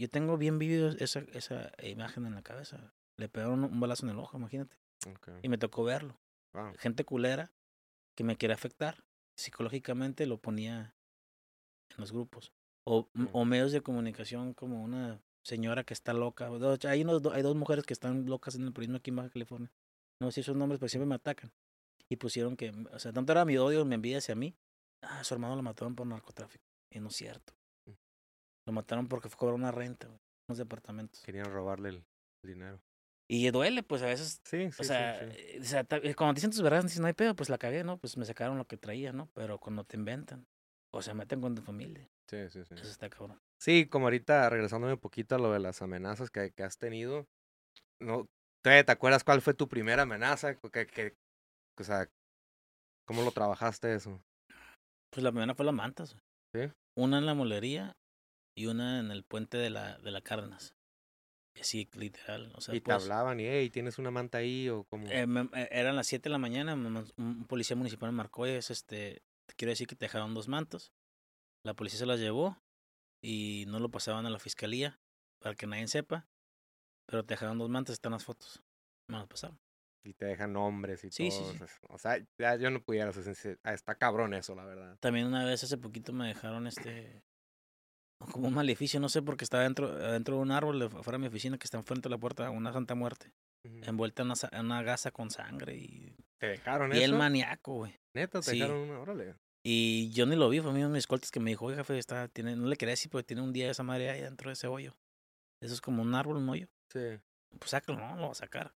yo 0.00 0.08
tengo 0.08 0.38
bien 0.38 0.58
vivido 0.58 0.88
esa, 0.98 1.20
esa 1.32 1.72
imagen 1.82 2.24
en 2.26 2.34
la 2.34 2.42
cabeza. 2.42 2.94
Le 3.18 3.28
pegaron 3.28 3.64
un 3.64 3.80
balazo 3.80 4.06
en 4.06 4.12
el 4.12 4.18
ojo, 4.18 4.38
imagínate. 4.38 4.76
ok, 5.06 5.28
Y 5.42 5.48
me 5.48 5.58
tocó 5.58 5.84
verlo 5.84 6.18
wow. 6.54 6.72
gente 6.78 7.04
culera 7.04 7.52
que 8.18 8.24
me 8.24 8.36
quiere 8.36 8.52
afectar 8.52 9.04
psicológicamente 9.38 10.26
lo 10.26 10.38
ponía 10.38 10.92
en 11.90 11.96
los 11.98 12.10
grupos 12.10 12.52
o, 12.84 13.08
o 13.32 13.44
medios 13.44 13.70
de 13.70 13.80
comunicación 13.80 14.54
como 14.54 14.82
una 14.82 15.22
señora 15.46 15.84
que 15.84 15.94
está 15.94 16.12
loca 16.14 16.50
hay 16.88 17.02
unos 17.02 17.24
hay 17.32 17.42
dos 17.42 17.54
mujeres 17.54 17.84
que 17.86 17.92
están 17.92 18.26
locas 18.26 18.56
en 18.56 18.62
el 18.64 18.72
periodismo 18.72 18.96
aquí 18.96 19.10
en 19.10 19.16
Baja 19.16 19.30
California 19.30 19.70
no 20.20 20.32
sé 20.32 20.42
sus 20.42 20.56
nombres 20.56 20.80
pero 20.80 20.88
siempre 20.88 21.06
me 21.06 21.14
atacan 21.14 21.52
y 22.08 22.16
pusieron 22.16 22.56
que 22.56 22.70
o 22.92 22.98
sea 22.98 23.12
tanto 23.12 23.30
era 23.30 23.44
mi 23.44 23.56
odio 23.56 23.84
mi 23.84 23.94
envidia 23.94 24.18
hacia 24.18 24.34
mí 24.34 24.56
ah 25.04 25.22
su 25.22 25.34
hermano 25.34 25.54
lo 25.54 25.62
mataron 25.62 25.94
por 25.94 26.04
narcotráfico 26.08 26.64
y 26.92 26.98
no 26.98 27.08
es 27.08 27.14
cierto 27.14 27.52
Mm. 27.86 27.92
lo 28.66 28.72
mataron 28.72 29.06
porque 29.06 29.28
fue 29.28 29.38
cobrar 29.38 29.54
una 29.54 29.70
renta 29.70 30.08
güey, 30.08 30.18
unos 30.48 30.58
departamentos 30.58 31.22
Querían 31.22 31.52
robarle 31.52 31.90
el 31.90 32.04
dinero. 32.44 32.80
Y 33.30 33.50
duele 33.50 33.82
pues 33.82 34.02
a 34.02 34.06
veces 34.06 34.40
Sí, 34.44 34.70
sí, 34.72 34.80
o 34.80 34.84
sea, 34.84 35.20
sí, 35.20 35.36
eh, 35.38 35.58
o 35.60 35.64
sea, 35.64 35.86
eh, 35.90 36.14
cuando 36.14 36.34
dicen 36.34 36.50
tus 36.50 36.62
verdades, 36.62 36.84
dices, 36.84 37.00
no 37.00 37.06
hay 37.06 37.12
pedo, 37.12 37.36
pues 37.36 37.48
la 37.50 37.58
cagué, 37.58 37.84
¿no? 37.84 37.98
Pues 37.98 38.16
me 38.16 38.24
sacaron 38.24 38.56
lo 38.58 38.66
que 38.66 38.76
traía, 38.76 39.12
¿no? 39.12 39.28
Pero 39.34 39.58
cuando 39.58 39.84
te 39.84 39.96
inventan, 39.96 40.46
o 40.92 41.02
se 41.02 41.14
meten 41.14 41.40
con 41.40 41.54
tu 41.54 41.62
familia, 41.62 42.08
Sí, 42.30 42.48
sí, 42.50 42.64
sí. 42.64 42.74
eso 42.74 42.90
está 42.90 43.08
cabrón. 43.08 43.38
Sí, 43.60 43.86
como 43.86 44.06
ahorita, 44.06 44.48
regresándome 44.48 44.94
un 44.94 44.98
poquito 45.00 45.34
a 45.34 45.38
lo 45.38 45.52
de 45.52 45.58
las 45.58 45.82
amenazas 45.82 46.30
que, 46.30 46.52
que 46.52 46.62
has 46.62 46.78
tenido, 46.78 47.26
¿no? 48.00 48.26
¿Te, 48.64 48.82
te 48.84 48.92
acuerdas 48.92 49.24
cuál 49.24 49.40
fue 49.42 49.54
tu 49.54 49.68
primera 49.68 50.02
amenaza? 50.02 50.56
Que, 50.56 50.86
que, 50.86 51.14
o 51.78 51.84
sea, 51.84 52.08
¿cómo 53.06 53.22
lo 53.22 53.30
trabajaste 53.30 53.94
eso? 53.94 54.20
Pues 55.10 55.22
la 55.22 55.30
primera 55.30 55.54
fue 55.54 55.64
las 55.64 55.74
mantas. 55.74 56.16
¿Sí? 56.54 56.70
Una 56.96 57.18
en 57.18 57.26
la 57.26 57.34
molería 57.34 57.92
y 58.56 58.66
una 58.66 59.00
en 59.00 59.10
el 59.10 59.24
puente 59.24 59.56
de 59.56 59.70
la, 59.70 59.98
de 59.98 60.10
la 60.10 60.20
Cárdenas. 60.20 60.74
Y 61.58 61.60
Así, 61.60 61.88
literal, 61.96 62.52
o 62.54 62.60
sea, 62.60 62.74
y 62.74 62.80
te 62.80 62.92
pues, 62.92 63.02
hablaban 63.02 63.40
y, 63.40 63.46
hey, 63.46 63.68
¿tienes 63.68 63.98
una 63.98 64.10
manta 64.12 64.38
ahí 64.38 64.68
o 64.68 64.84
cómo? 64.84 65.06
eh, 65.08 65.26
eh, 65.54 65.68
eran 65.72 65.96
las 65.96 66.06
7 66.06 66.28
de 66.28 66.32
la 66.32 66.38
mañana, 66.38 66.74
un 66.74 67.44
policía 67.48 67.76
municipal 67.76 68.10
me 68.12 68.16
marcó, 68.16 68.42
"Oye, 68.42 68.56
es 68.58 68.70
este, 68.70 69.22
te 69.46 69.54
quiero 69.56 69.70
decir 69.70 69.86
que 69.88 69.96
te 69.96 70.04
dejaron 70.04 70.34
dos 70.34 70.46
mantos. 70.48 70.92
La 71.64 71.74
policía 71.74 71.98
se 71.98 72.06
las 72.06 72.20
llevó 72.20 72.56
y 73.20 73.64
no 73.68 73.80
lo 73.80 73.90
pasaban 73.90 74.24
a 74.26 74.30
la 74.30 74.38
fiscalía 74.38 75.00
para 75.40 75.56
que 75.56 75.66
nadie 75.66 75.88
sepa, 75.88 76.28
pero 77.06 77.24
te 77.24 77.34
dejaron 77.34 77.58
dos 77.58 77.68
mantas, 77.68 77.94
están 77.94 78.12
las 78.12 78.24
fotos. 78.24 78.62
Me 79.08 79.18
las 79.18 79.26
pasaron. 79.26 79.58
Y 80.04 80.14
te 80.14 80.26
dejan 80.26 80.52
nombres 80.52 81.02
y 81.04 81.10
Sí, 81.10 81.30
sí, 81.30 81.38
todo. 81.38 81.52
sí. 81.52 81.58
o 81.62 81.66
sea, 81.66 81.78
O 81.90 81.98
sea, 81.98 82.26
ya 82.38 82.56
yo 82.56 82.70
no 82.70 82.80
pudiera, 82.82 83.10
o 83.10 83.12
sea, 83.12 83.34
se- 83.34 83.58
ah, 83.64 83.74
está 83.74 83.96
cabrón 83.96 84.32
eso, 84.32 84.54
la 84.54 84.64
verdad. 84.64 84.96
También 85.00 85.26
una 85.26 85.44
vez 85.44 85.64
hace 85.64 85.76
poquito 85.76 86.12
me 86.12 86.28
dejaron 86.28 86.66
este 86.66 87.22
como 88.18 88.48
un 88.48 88.54
maleficio, 88.54 88.98
no 89.00 89.08
sé, 89.08 89.22
porque 89.22 89.44
estaba 89.44 89.62
dentro, 89.62 89.94
dentro 89.96 90.36
de 90.36 90.42
un 90.42 90.50
árbol 90.50 90.82
afuera 90.82 91.12
de 91.12 91.18
mi 91.18 91.26
oficina 91.28 91.58
que 91.58 91.64
está 91.64 91.78
enfrente 91.78 92.08
de 92.08 92.14
la 92.14 92.18
puerta, 92.18 92.50
una 92.50 92.72
santa 92.72 92.94
muerte, 92.94 93.32
envuelta 93.64 94.22
en 94.22 94.28
una, 94.30 94.34
en 94.52 94.66
una 94.66 94.82
gasa 94.82 95.10
con 95.10 95.30
sangre 95.30 95.76
y, 95.76 96.16
¿Te 96.38 96.46
dejaron 96.48 96.92
y 96.92 96.96
eso? 96.96 97.04
el 97.04 97.12
maníaco, 97.14 97.74
güey. 97.74 97.94
Neta, 98.14 98.40
te 98.40 98.50
Sí. 98.50 98.58
dejaron 98.58 98.78
una, 98.88 99.00
órale. 99.00 99.34
Y 99.64 100.10
yo 100.12 100.24
ni 100.26 100.36
lo 100.36 100.48
vi, 100.48 100.60
fue 100.60 100.70
uno 100.70 100.78
de 100.80 100.88
mis 100.88 100.98
escoltas 100.98 101.30
que 101.30 101.40
me 101.40 101.50
dijo, 101.50 101.66
oye, 101.66 101.76
jefe, 101.76 101.98
está, 101.98 102.28
tiene, 102.28 102.56
no 102.56 102.66
le 102.68 102.76
quería 102.76 102.92
decir, 102.92 103.10
porque 103.10 103.24
tiene 103.26 103.42
un 103.42 103.52
día 103.52 103.70
esa 103.70 103.82
madre 103.82 104.10
ahí 104.10 104.20
dentro 104.20 104.48
de 104.50 104.54
ese 104.54 104.66
hoyo. 104.66 104.96
Eso 105.60 105.74
es 105.74 105.80
como 105.80 106.02
un 106.02 106.14
árbol, 106.14 106.36
un 106.36 106.48
hoyo. 106.48 106.68
Sí. 106.92 107.18
Pues 107.58 107.70
sácalo, 107.70 107.98
no, 107.98 108.14
lo 108.16 108.22
voy 108.22 108.30
a 108.30 108.34
sacar. 108.34 108.72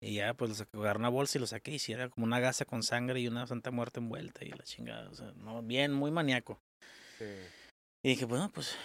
Y 0.00 0.14
ya, 0.14 0.34
pues 0.34 0.64
agarré 0.72 0.98
una 0.98 1.08
bolsa 1.08 1.38
y 1.38 1.40
lo 1.40 1.46
saqué 1.46 1.72
y 1.72 1.78
si 1.78 1.92
era 1.92 2.08
como 2.10 2.24
una 2.26 2.38
gasa 2.38 2.64
con 2.64 2.82
sangre 2.82 3.20
y 3.20 3.28
una 3.28 3.46
santa 3.46 3.70
muerte 3.70 4.00
envuelta 4.00 4.44
y 4.44 4.50
la 4.50 4.62
chingada. 4.64 5.08
O 5.10 5.14
sea, 5.14 5.32
no, 5.36 5.62
bien, 5.62 5.92
muy 5.92 6.10
maníaco. 6.10 6.60
Sí. 7.18 7.24
Y 8.04 8.10
dije, 8.10 8.26
bueno, 8.26 8.50
pues, 8.52 8.76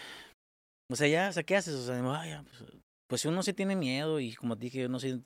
o 0.89 0.95
sea, 0.95 1.08
ya, 1.08 1.29
o 1.29 1.32
sea, 1.34 1.43
¿qué 1.43 1.58
haces? 1.58 1.75
O 1.75 1.86
sea, 1.86 1.97
digo, 1.97 2.12
"Ah, 2.13 2.25
ya, 2.25 2.43
pues, 2.43 2.63
pues 3.10 3.25
uno 3.25 3.43
sí 3.43 3.53
tiene 3.53 3.75
miedo 3.75 4.19
y 4.19 4.34
como 4.36 4.55
te 4.58 4.65
dije, 4.65 4.79
yo 4.82 4.89
no 4.89 4.99
sé, 4.99 5.19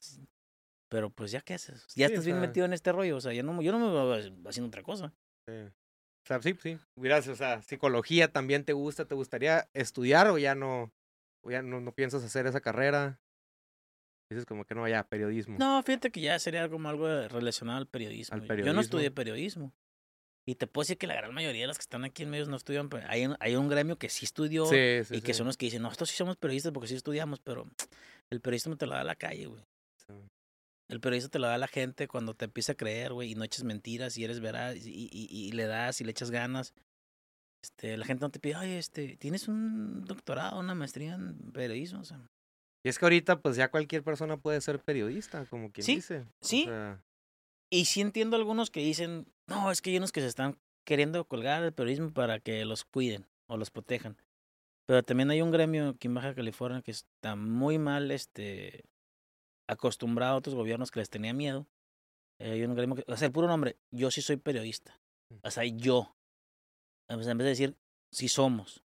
pero 0.89 1.09
pues 1.09 1.31
ya, 1.31 1.41
¿qué 1.41 1.53
haces? 1.53 1.85
Ya 1.95 2.07
Sí, 2.07 2.13
o 2.13 2.15
estás 2.15 2.25
bien 2.25 2.39
metido 2.39 2.65
en 2.65 2.73
este 2.73 2.91
rollo, 2.91 3.17
o 3.17 3.21
sea, 3.21 3.33
yo 3.33 3.43
no, 3.43 3.61
yo 3.61 3.71
no 3.71 3.79
me 3.79 3.91
veo 3.91 4.13
haciendo 4.47 4.67
otra 4.67 4.83
cosa. 4.83 5.13
Sí. 5.47 5.55
O 5.55 6.25
sea, 6.25 6.41
sí, 6.41 6.55
sí. 6.61 6.79
Hubieras, 6.97 7.27
o 7.27 7.35
sea, 7.35 7.61
psicología 7.61 8.31
también 8.31 8.63
te 8.63 8.73
gusta, 8.73 9.05
¿te 9.05 9.13
gustaría 9.15 9.69
estudiar 9.73 10.27
o 10.27 10.37
ya 10.37 10.55
no, 10.55 10.91
o 11.43 11.51
ya 11.51 11.61
no, 11.61 11.81
no 11.81 11.93
piensas 11.93 12.23
hacer 12.23 12.47
esa 12.47 12.61
carrera? 12.61 13.19
Dices 14.31 14.45
como 14.45 14.65
que 14.65 14.73
no, 14.73 14.87
ya, 14.87 15.03
periodismo. 15.03 15.57
No, 15.59 15.83
fíjate 15.83 16.11
que 16.11 16.21
ya 16.21 16.39
sería 16.39 16.69
como 16.69 16.89
algo 16.89 17.07
relacionado 17.27 17.77
al 17.77 17.87
periodismo. 17.87 18.33
Al 18.33 18.41
Yo 18.41 18.45
no 18.45 18.47
periodismo. 18.47 18.81
estudié 18.81 19.11
periodismo. 19.11 19.73
Y 20.45 20.55
te 20.55 20.67
puedo 20.67 20.83
decir 20.83 20.97
que 20.97 21.07
la 21.07 21.15
gran 21.15 21.33
mayoría 21.33 21.61
de 21.61 21.67
los 21.67 21.77
que 21.77 21.83
están 21.83 22.03
aquí 22.03 22.23
en 22.23 22.29
medios 22.29 22.49
no 22.49 22.57
estudian. 22.57 22.89
pe- 22.89 23.03
Hay 23.07 23.25
un, 23.25 23.37
hay 23.39 23.55
un 23.55 23.69
gremio 23.69 23.97
que 23.97 24.09
sí 24.09 24.25
estudió 24.25 24.65
sí, 24.65 25.03
sí, 25.05 25.15
y 25.15 25.21
que 25.21 25.33
sí. 25.33 25.37
son 25.37 25.47
los 25.47 25.55
que 25.57 25.67
dicen, 25.67 25.81
no, 25.81 25.87
nosotros 25.87 26.09
sí 26.09 26.17
somos 26.17 26.35
periodistas 26.37 26.71
porque 26.73 26.87
sí 26.89 26.95
estudiamos, 26.95 27.39
pero 27.39 27.65
el 28.29 28.41
periodismo 28.41 28.75
te 28.75 28.85
lo 28.85 28.93
da 28.93 29.03
la 29.03 29.15
calle, 29.15 29.45
güey. 29.45 29.63
El 30.89 30.99
periodista 30.99 31.29
te 31.29 31.39
lo 31.39 31.47
da 31.47 31.57
la 31.57 31.67
gente 31.67 32.07
cuando 32.07 32.35
te 32.35 32.45
empieza 32.45 32.73
a 32.73 32.75
creer, 32.75 33.13
güey, 33.13 33.31
y 33.31 33.35
no 33.35 33.43
eches 33.43 33.63
mentiras 33.63 34.17
y 34.17 34.25
eres 34.25 34.41
veraz 34.41 34.75
y, 34.85 35.09
y, 35.11 35.27
y 35.29 35.51
le 35.53 35.65
das 35.65 36.01
y 36.01 36.03
le 36.03 36.11
echas 36.11 36.29
ganas. 36.29 36.73
Este, 37.63 37.95
la 37.95 38.05
gente 38.05 38.21
no 38.21 38.29
te 38.29 38.39
pide, 38.39 38.55
ay, 38.55 38.73
este, 38.73 39.15
tienes 39.15 39.47
un 39.47 40.03
doctorado, 40.03 40.59
una 40.59 40.75
maestría 40.75 41.15
en 41.15 41.51
periodismo. 41.53 42.01
O 42.01 42.03
sea, 42.03 42.19
Y 42.85 42.89
es 42.89 42.99
que 42.99 43.05
ahorita, 43.05 43.39
pues 43.41 43.55
ya 43.55 43.71
cualquier 43.71 44.03
persona 44.03 44.35
puede 44.37 44.59
ser 44.59 44.79
periodista, 44.79 45.45
como 45.45 45.71
quien 45.71 45.85
Sí, 45.85 45.95
dice. 45.95 46.19
O 46.19 46.45
sí. 46.45 46.65
sea, 46.65 47.01
y 47.71 47.85
sí 47.85 48.01
entiendo 48.01 48.35
algunos 48.35 48.69
que 48.69 48.81
dicen, 48.81 49.25
no, 49.47 49.71
es 49.71 49.81
que 49.81 49.91
hay 49.91 49.97
unos 49.97 50.11
que 50.11 50.21
se 50.21 50.27
están 50.27 50.57
queriendo 50.83 51.25
colgar 51.25 51.63
el 51.63 51.73
periodismo 51.73 52.11
para 52.11 52.39
que 52.39 52.65
los 52.65 52.83
cuiden 52.85 53.27
o 53.47 53.57
los 53.57 53.71
protejan. 53.71 54.17
Pero 54.85 55.03
también 55.03 55.31
hay 55.31 55.41
un 55.41 55.51
gremio 55.51 55.89
aquí 55.89 56.07
en 56.07 56.13
Baja 56.13 56.35
California 56.35 56.81
que 56.81 56.91
está 56.91 57.35
muy 57.35 57.77
mal 57.77 58.11
este, 58.11 58.85
acostumbrado 59.67 60.33
a 60.33 60.37
otros 60.37 60.55
gobiernos 60.55 60.91
que 60.91 60.99
les 60.99 61.09
tenía 61.09 61.33
miedo. 61.33 61.67
Eh, 62.39 62.51
hay 62.51 62.63
un 62.63 62.75
gremio 62.75 62.95
que, 62.95 63.05
o 63.07 63.15
sea, 63.15 63.27
el 63.27 63.31
puro 63.31 63.47
nombre, 63.47 63.77
yo 63.91 64.11
sí 64.11 64.21
soy 64.21 64.37
periodista. 64.37 64.99
O 65.41 65.51
sea, 65.51 65.63
yo. 65.63 66.15
En 67.07 67.17
vez 67.17 67.27
de 67.27 67.43
decir, 67.43 67.77
sí 68.11 68.27
somos. 68.27 68.83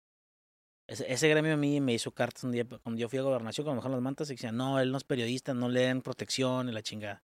Ese, 0.88 1.12
ese 1.12 1.28
gremio 1.28 1.54
a 1.54 1.58
mí 1.58 1.82
me 1.82 1.94
hizo 1.94 2.12
cartas 2.12 2.44
un 2.44 2.52
día 2.52 2.66
cuando 2.66 3.00
yo 3.00 3.10
fui 3.10 3.20
a 3.20 3.24
gobernación, 3.24 3.66
cuando 3.66 3.76
me 3.76 3.80
bajaron 3.80 3.98
las 3.98 4.04
mantas, 4.04 4.30
y 4.30 4.34
decían, 4.34 4.56
no, 4.56 4.80
él 4.80 4.92
no 4.92 4.98
es 4.98 5.04
periodista, 5.04 5.54
no 5.54 5.68
le 5.68 5.82
den 5.82 6.02
protección 6.02 6.70
y 6.70 6.72
la 6.72 6.82
chingada. 6.82 7.24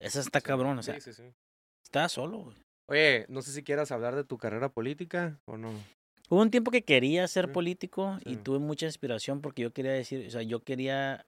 Esa 0.00 0.20
está 0.20 0.40
cabrón, 0.40 0.78
o 0.78 0.82
sea, 0.82 0.94
sí, 0.94 1.12
sí, 1.12 1.14
sí. 1.14 1.34
Está 1.86 2.08
solo, 2.08 2.38
güey. 2.38 2.56
Oye, 2.88 3.26
no 3.28 3.42
sé 3.42 3.52
si 3.52 3.62
quieras 3.62 3.90
hablar 3.90 4.14
de 4.14 4.24
tu 4.24 4.38
carrera 4.38 4.68
política 4.68 5.40
o 5.46 5.56
no. 5.56 5.72
Hubo 6.28 6.42
un 6.42 6.50
tiempo 6.50 6.70
que 6.70 6.82
quería 6.82 7.26
ser 7.28 7.46
Sí, 7.46 7.52
político 7.52 8.18
y 8.24 8.36
tuve 8.36 8.58
mucha 8.58 8.86
inspiración 8.86 9.40
porque 9.40 9.62
yo 9.62 9.72
quería 9.72 9.92
decir, 9.92 10.26
o 10.26 10.30
sea, 10.30 10.42
yo 10.42 10.60
quería 10.60 11.26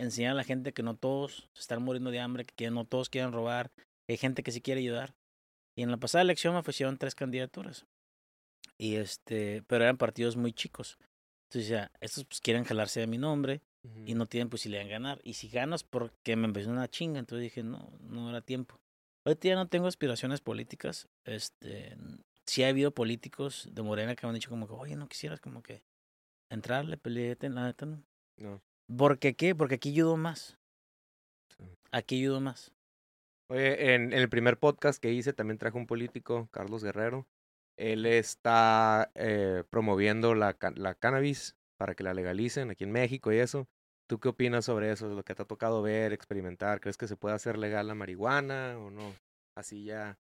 enseñar 0.00 0.32
a 0.32 0.36
la 0.36 0.44
gente 0.44 0.72
que 0.72 0.82
no 0.82 0.96
todos 0.96 1.48
se 1.54 1.60
están 1.60 1.82
muriendo 1.82 2.10
de 2.10 2.20
hambre, 2.20 2.44
que 2.44 2.70
no 2.70 2.84
todos 2.84 3.10
quieren 3.10 3.32
robar, 3.32 3.70
que 4.06 4.12
hay 4.12 4.16
gente 4.16 4.42
que 4.42 4.52
sí 4.52 4.60
quiere 4.60 4.80
ayudar. 4.80 5.14
Y 5.76 5.82
en 5.82 5.90
la 5.90 5.98
pasada 5.98 6.22
elección 6.22 6.54
me 6.54 6.60
ofrecieron 6.60 6.96
tres 6.98 7.14
candidaturas. 7.14 7.86
Y 8.78 8.96
este, 8.96 9.62
pero 9.66 9.84
eran 9.84 9.98
partidos 9.98 10.36
muy 10.36 10.52
chicos. 10.52 10.98
Entonces, 11.48 11.68
ya, 11.68 11.90
estos 12.00 12.24
pues 12.24 12.40
quieren 12.40 12.64
jalarse 12.64 13.00
de 13.00 13.06
mi 13.06 13.18
nombre 13.18 13.60
y 14.06 14.14
no 14.14 14.26
tienen 14.26 14.50
posibilidad 14.50 14.84
de 14.84 14.90
ganar. 14.90 15.20
Y 15.24 15.34
si 15.34 15.48
ganas 15.48 15.82
porque 15.82 16.36
me 16.36 16.46
empezó 16.46 16.70
una 16.70 16.88
chinga, 16.88 17.18
entonces 17.18 17.42
dije, 17.42 17.62
no, 17.62 17.90
no 18.00 18.30
era 18.30 18.40
tiempo. 18.40 18.78
Ahorita 19.28 19.48
ya 19.48 19.56
no 19.56 19.68
tengo 19.68 19.88
aspiraciones 19.88 20.40
políticas. 20.40 21.06
Este, 21.26 21.94
sí 22.46 22.64
ha 22.64 22.68
habido 22.68 22.94
políticos 22.94 23.68
de 23.70 23.82
Morena 23.82 24.16
que 24.16 24.24
me 24.26 24.30
han 24.30 24.34
dicho 24.36 24.48
como 24.48 24.66
que, 24.66 24.72
oye, 24.72 24.96
no 24.96 25.06
quisieras 25.06 25.38
como 25.38 25.62
que 25.62 25.82
entrarle, 26.50 26.96
pelearte, 26.96 27.50
la 27.50 27.66
neta 27.66 27.84
no. 27.84 28.02
No. 28.38 28.62
¿Por 28.96 29.18
qué 29.18 29.36
qué? 29.36 29.54
Porque 29.54 29.74
aquí 29.74 29.90
ayudo 29.90 30.16
más. 30.16 30.56
Sí. 31.54 31.64
Aquí 31.92 32.16
ayudo 32.20 32.40
más. 32.40 32.72
Oye, 33.50 33.94
en, 33.94 34.14
en 34.14 34.18
el 34.18 34.30
primer 34.30 34.58
podcast 34.58 34.98
que 34.98 35.12
hice 35.12 35.34
también 35.34 35.58
traje 35.58 35.76
un 35.76 35.86
político, 35.86 36.48
Carlos 36.50 36.82
Guerrero. 36.82 37.26
Él 37.76 38.06
está 38.06 39.10
eh, 39.14 39.62
promoviendo 39.68 40.34
la, 40.34 40.56
la 40.76 40.94
cannabis 40.94 41.54
para 41.76 41.94
que 41.94 42.02
la 42.02 42.14
legalicen 42.14 42.70
aquí 42.70 42.84
en 42.84 42.92
México 42.92 43.30
y 43.30 43.36
eso. 43.36 43.68
¿Tú 44.08 44.18
qué 44.18 44.28
opinas 44.28 44.64
sobre 44.64 44.90
eso? 44.90 45.06
¿Lo 45.08 45.22
que 45.22 45.34
te 45.34 45.42
ha 45.42 45.46
tocado 45.46 45.82
ver, 45.82 46.14
experimentar? 46.14 46.80
¿Crees 46.80 46.96
que 46.96 47.06
se 47.06 47.16
puede 47.16 47.34
hacer 47.34 47.58
legal 47.58 47.86
la 47.86 47.94
marihuana 47.94 48.78
o 48.78 48.90
no? 48.90 49.14
Así 49.54 49.84
ya. 49.84 50.18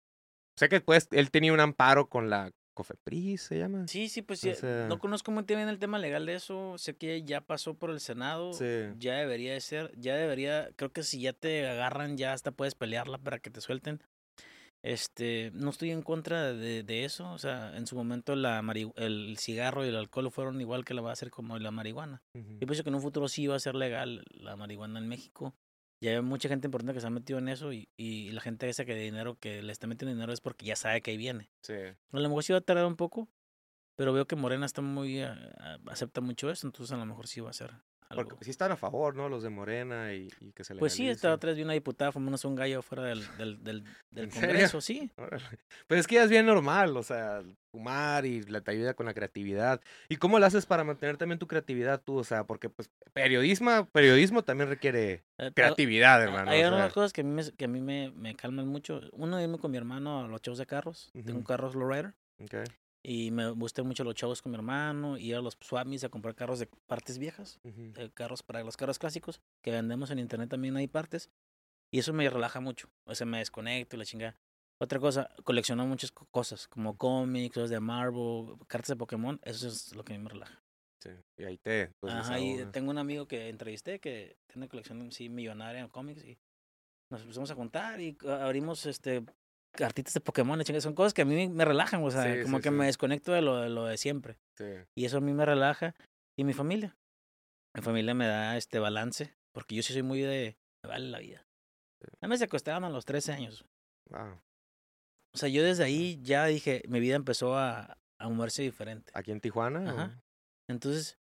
Sé 0.57 0.69
que 0.69 0.81
pues 0.81 1.09
él 1.11 1.31
tenía 1.33 1.53
un 1.53 1.59
amparo 1.59 2.09
con 2.09 2.31
la 2.31 2.53
COFEPRIS, 2.75 3.43
¿se 3.43 3.59
llama? 3.59 3.89
Sí, 3.89 4.09
sí, 4.09 4.23
pues 4.23 4.45
O 4.45 4.55
sea- 4.55 4.87
no 4.87 5.01
conozco 5.01 5.33
muy 5.33 5.43
bien 5.43 5.69
el 5.69 5.81
tema 5.81 5.99
legal 5.99 6.27
de 6.27 6.35
eso. 6.35 6.79
Sé 6.79 6.95
que 6.95 7.25
ya 7.25 7.41
pasó 7.41 7.75
por 7.75 7.91
el 7.91 7.99
Senado. 7.99 8.53
Sí. 8.53 8.93
Ya 8.99 9.17
debería 9.17 9.53
de 9.53 9.61
ser. 9.61 9.93
Ya 9.97 10.15
debería. 10.15 10.71
Creo 10.77 10.93
que 10.93 11.03
si 11.03 11.21
ya 11.21 11.33
te 11.33 11.67
agarran, 11.69 12.17
ya 12.17 12.33
hasta 12.33 12.53
puedes 12.53 12.77
pelearla 12.77 13.19
para 13.19 13.41
que 13.41 13.51
te 13.51 13.61
suelten. 13.61 14.01
Este, 14.83 15.53
no 15.55 15.71
estoy 15.71 15.93
en 15.93 16.03
contra 16.03 16.53
de, 16.53 16.83
de 16.83 17.05
eso. 17.05 17.31
O 17.31 17.39
sea, 17.39 17.77
en 17.77 17.87
su 17.87 17.95
momento 17.95 18.35
la 18.35 18.63
el 18.97 19.37
cigarro 19.39 19.85
y 19.85 19.89
el 19.89 19.97
alcohol 19.97 20.31
fueron 20.31 20.61
igual 20.61 20.85
que 20.85 20.95
la 20.95 21.03
va 21.03 21.11
a 21.11 21.13
hacer 21.13 21.31
como 21.31 21.59
la 21.59 21.71
marihuana. 21.71 22.23
Ujú. 22.35 22.59
Yo 22.61 22.67
pienso 22.67 22.83
que 22.83 22.91
en 22.91 22.97
un 22.97 23.03
futuro 23.03 23.29
sí 23.29 23.47
va 23.47 23.57
a 23.57 23.61
ser 23.61 23.75
legal 23.75 24.25
la 24.31 24.57
marihuana 24.57 24.99
en 24.99 25.09
México. 25.09 25.55
Ya 26.03 26.11
hay 26.11 26.21
mucha 26.21 26.49
gente 26.49 26.67
importante 26.67 26.95
que 26.95 27.01
se 27.01 27.07
ha 27.07 27.11
metido 27.11 27.39
en 27.39 27.49
eso 27.49 27.73
y, 27.73 27.89
y 27.97 28.33
la 28.33 28.41
gente 28.41 28.69
esa 28.69 28.85
que 28.85 28.95
de 28.95 29.03
dinero 29.03 29.39
que 29.39 29.63
le 29.63 29.71
está 29.71 29.87
metiendo 29.87 30.13
dinero 30.13 30.33
es 30.33 30.41
porque 30.41 30.67
ya 30.67 30.75
sabe 30.75 31.01
que 31.01 31.13
ahí 31.13 31.17
viene. 31.17 31.49
Sí. 31.63 31.75
A 31.75 32.19
lo 32.19 32.29
mejor 32.29 32.43
sí 32.43 32.53
va 32.53 32.59
a 32.59 32.63
tardar 32.63 32.87
un 32.87 32.97
poco, 32.97 33.29
pero 33.97 34.13
veo 34.13 34.27
que 34.27 34.35
Morena 34.35 34.67
está 34.67 34.83
muy 34.83 35.23
ah, 35.23 35.79
acepta 35.87 36.21
mucho 36.21 36.51
eso, 36.51 36.67
entonces 36.67 36.93
a 36.93 36.97
lo 36.97 37.07
mejor 37.07 37.29
sí 37.29 37.41
va 37.41 37.51
a 37.51 37.53
ser 37.53 37.71
algo. 38.13 38.29
Porque 38.31 38.45
sí 38.45 38.51
están 38.51 38.73
a 38.73 38.77
favor, 38.77 39.15
¿no? 39.17 39.29
Los 39.29 39.43
de 39.43 39.51
Morena 39.51 40.15
y, 40.15 40.29
y 40.41 40.53
que 40.53 40.65
se 40.65 40.75
Pues 40.75 40.93
sí, 40.93 41.09
esta 41.09 41.33
otra 41.35 41.49
vez 41.49 41.57
vi 41.57 41.63
una 41.65 41.73
diputada 41.73 42.13
fumándose 42.13 42.47
un 42.47 42.55
gallo 42.55 42.83
fuera 42.83 43.05
del, 43.05 43.21
del, 43.37 43.63
del, 43.65 43.85
del 44.11 44.25
¿En 44.25 44.31
serio? 44.31 44.49
Congreso, 44.49 44.81
sí. 44.81 45.11
Órale. 45.17 45.45
Pues 45.87 46.01
es 46.01 46.07
que 46.07 46.17
ya 46.17 46.25
es 46.25 46.31
bien 46.31 46.47
normal, 46.47 46.97
o 46.97 47.03
sea, 47.03 47.43
fumar 47.71 48.27
y 48.27 48.43
la, 48.43 48.61
te 48.61 48.71
ayuda 48.71 48.95
con 48.95 49.07
la 49.07 49.15
creatividad. 49.15 49.81
¿Y 50.09 50.17
cómo 50.17 50.39
lo 50.39 50.47
haces 50.47 50.67
para 50.67 50.85
mantener 50.85 51.17
también 51.17 51.39
tu 51.39 51.47
creatividad 51.47 52.03
tú? 52.03 52.17
O 52.17 52.25
sea, 52.25 52.45
porque 52.45 52.69
pues 52.69 52.91
periodismo, 53.13 53.87
periodismo 53.87 54.43
también 54.45 54.69
requiere 54.69 55.25
Eh, 55.39 55.51
creatividad, 55.55 56.23
hermano. 56.23 56.51
Hay 56.51 56.63
o 56.63 56.67
algunas 56.67 56.87
sea, 56.89 56.95
cosas 56.95 57.13
que 57.13 57.23
a 57.23 57.25
mí, 57.25 57.31
me, 57.33 57.51
que 57.53 57.65
a 57.65 57.69
mí 57.69 57.81
me, 57.81 58.11
me 58.11 58.35
calman 58.35 58.69
mucho. 58.69 59.01
Uno, 59.13 59.41
irme 59.41 59.59
con 59.59 59.71
mi 59.71 59.79
hermano 59.79 60.25
a 60.25 60.29
los 60.29 60.43
shows 60.43 60.59
de 60.59 60.67
carros. 60.67 61.11
Tengo 61.13 61.39
un 61.39 61.45
carro 61.45 61.73
Lowrider. 61.73 62.15
ok, 62.39 62.55
Y 63.05 63.31
me 63.33 63.51
gustan 63.51 63.87
mucho 63.87 64.05
los 64.05 64.15
shows 64.15 64.43
con 64.43 64.53
mi 64.53 64.57
hermano. 64.57 65.19
Ir 65.19 65.35
a 65.37 65.41
los 65.41 65.57
Swamis 65.61 66.05
a 66.05 66.09
comprar 66.09 66.35
carros 66.35 66.59
de 66.61 66.67
partes 66.87 67.19
viejas. 67.19 67.59
ujú, 67.65 67.93
eh, 67.97 68.11
carros 68.15 68.43
para 68.43 68.63
los 68.63 68.77
carros 68.77 68.99
clásicos 68.99 69.41
que 69.63 69.71
vendemos 69.73 70.11
en 70.11 70.19
internet 70.19 70.49
también 70.51 70.77
hay 70.77 70.87
partes 70.87 71.31
y 71.91 71.99
eso 71.99 72.13
me 72.13 72.29
relaja 72.31 72.61
mucho 72.61 72.89
o 73.05 73.15
sea 73.15 73.27
me 73.27 73.39
desconecto 73.39 73.97
y 73.97 73.99
la 73.99 74.05
chingada 74.07 74.37
otra 74.81 74.99
cosa 74.99 75.29
colecciono 75.45 75.87
muchas 75.87 76.11
co- 76.11 76.27
cosas 76.31 76.69
como 76.69 76.97
cómics 76.97 77.55
cosas 77.55 77.71
de 77.71 77.81
Marvel 77.81 78.57
cartas 78.67 78.89
de 78.89 78.97
Pokémon 78.97 79.39
eso 79.45 79.69
es 79.69 79.95
lo 79.95 80.05
que 80.05 80.15
a 80.15 80.19
mí 80.19 80.25
me 80.25 80.31
relaja 80.31 80.63
sí, 81.01 81.11
Y 81.37 81.45
ahí 81.45 81.59
te. 81.59 81.91
pues, 82.01 82.15
Ajá, 82.15 82.41
y 82.41 82.65
tengo 82.73 82.91
un 82.91 82.99
amigo 82.99 83.27
que 83.27 83.49
entrevisté 83.51 84.01
que 84.01 84.37
tiene 84.47 84.65
una 84.65 84.69
colección 84.71 85.13
sí, 85.13 85.29
millonaria 85.29 85.81
en 85.83 85.89
cómics 85.89 86.25
y 86.25 86.39
nos 87.11 87.21
empezamos 87.23 87.51
a 87.51 87.55
juntar 87.55 88.01
y 88.01 88.17
a- 88.27 88.45
abrimos 88.47 88.87
este 88.87 89.23
cartitas 89.73 90.15
de 90.15 90.21
Pokémon 90.21 90.63
son 90.81 90.95
cosas 90.95 91.15
que 91.15 91.23
a 91.23 91.25
mí 91.25 91.49
me 91.49 91.65
relajan 91.65 92.03
o 92.05 92.11
sea 92.11 92.35
Sí, 92.35 92.43
como 92.43 92.59
sí, 92.59 92.63
que 92.63 92.71
me 92.71 92.87
desconecto 92.87 93.33
de 93.33 93.43
lo, 93.43 93.57
de 93.57 93.69
lo 93.69 93.85
de 93.87 93.97
siempre 93.97 94.39
Sí, 94.59 94.67
y 94.97 95.05
eso 95.05 95.19
a 95.19 95.21
mí 95.21 95.33
me 95.33 95.45
relaja. 95.47 95.95
Y 96.39 96.45
mi 96.45 96.53
familia. 96.53 96.97
Mi 97.77 97.83
familia 97.83 98.15
me 98.15 98.27
da 98.27 98.57
este 98.57 98.79
balance. 98.79 99.35
Porque 99.55 99.75
yo 99.75 99.83
sí 99.83 99.93
soy 99.93 100.03
muy 100.03 100.21
de. 100.21 100.57
Me 100.83 100.91
vale 100.91 101.09
la 101.09 101.19
vida. 101.19 101.47
A 102.21 102.27
mí 102.27 102.31
me 102.31 102.39
secuestraron 102.39 102.85
a 102.85 102.91
los 102.91 103.05
13 103.05 103.33
años. 103.33 103.65
wow. 104.11 104.39
O 105.35 105.39
sea, 105.39 105.49
yo 105.49 105.63
desde 105.63 105.85
ahí 105.85 106.21
ya 106.23 106.47
dije. 106.47 106.83
Mi 106.89 107.01
vida 107.01 107.17
empezó 107.17 107.57
a, 107.59 107.99
a 108.19 108.29
moverse 108.29 108.63
diferente. 108.63 109.11
¿Aquí 109.15 109.31
en 109.31 109.41
Tijuana? 109.41 109.91
Ajá. 109.91 110.23
Entonces, 110.71 111.19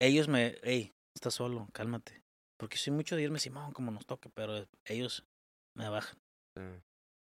ellos 0.00 0.28
me. 0.28 0.56
Hey, 0.62 0.92
estás 1.16 1.34
solo, 1.34 1.68
cálmate. 1.72 2.22
Porque 2.58 2.76
soy 2.76 2.92
mucho 2.92 3.14
de 3.16 3.22
irme 3.22 3.38
Simón 3.38 3.72
como 3.72 3.90
nos 3.90 4.06
toque. 4.06 4.28
Pero 4.30 4.66
ellos 4.84 5.24
me 5.76 5.88
bajan. 5.88 6.18
sí. 6.56 6.62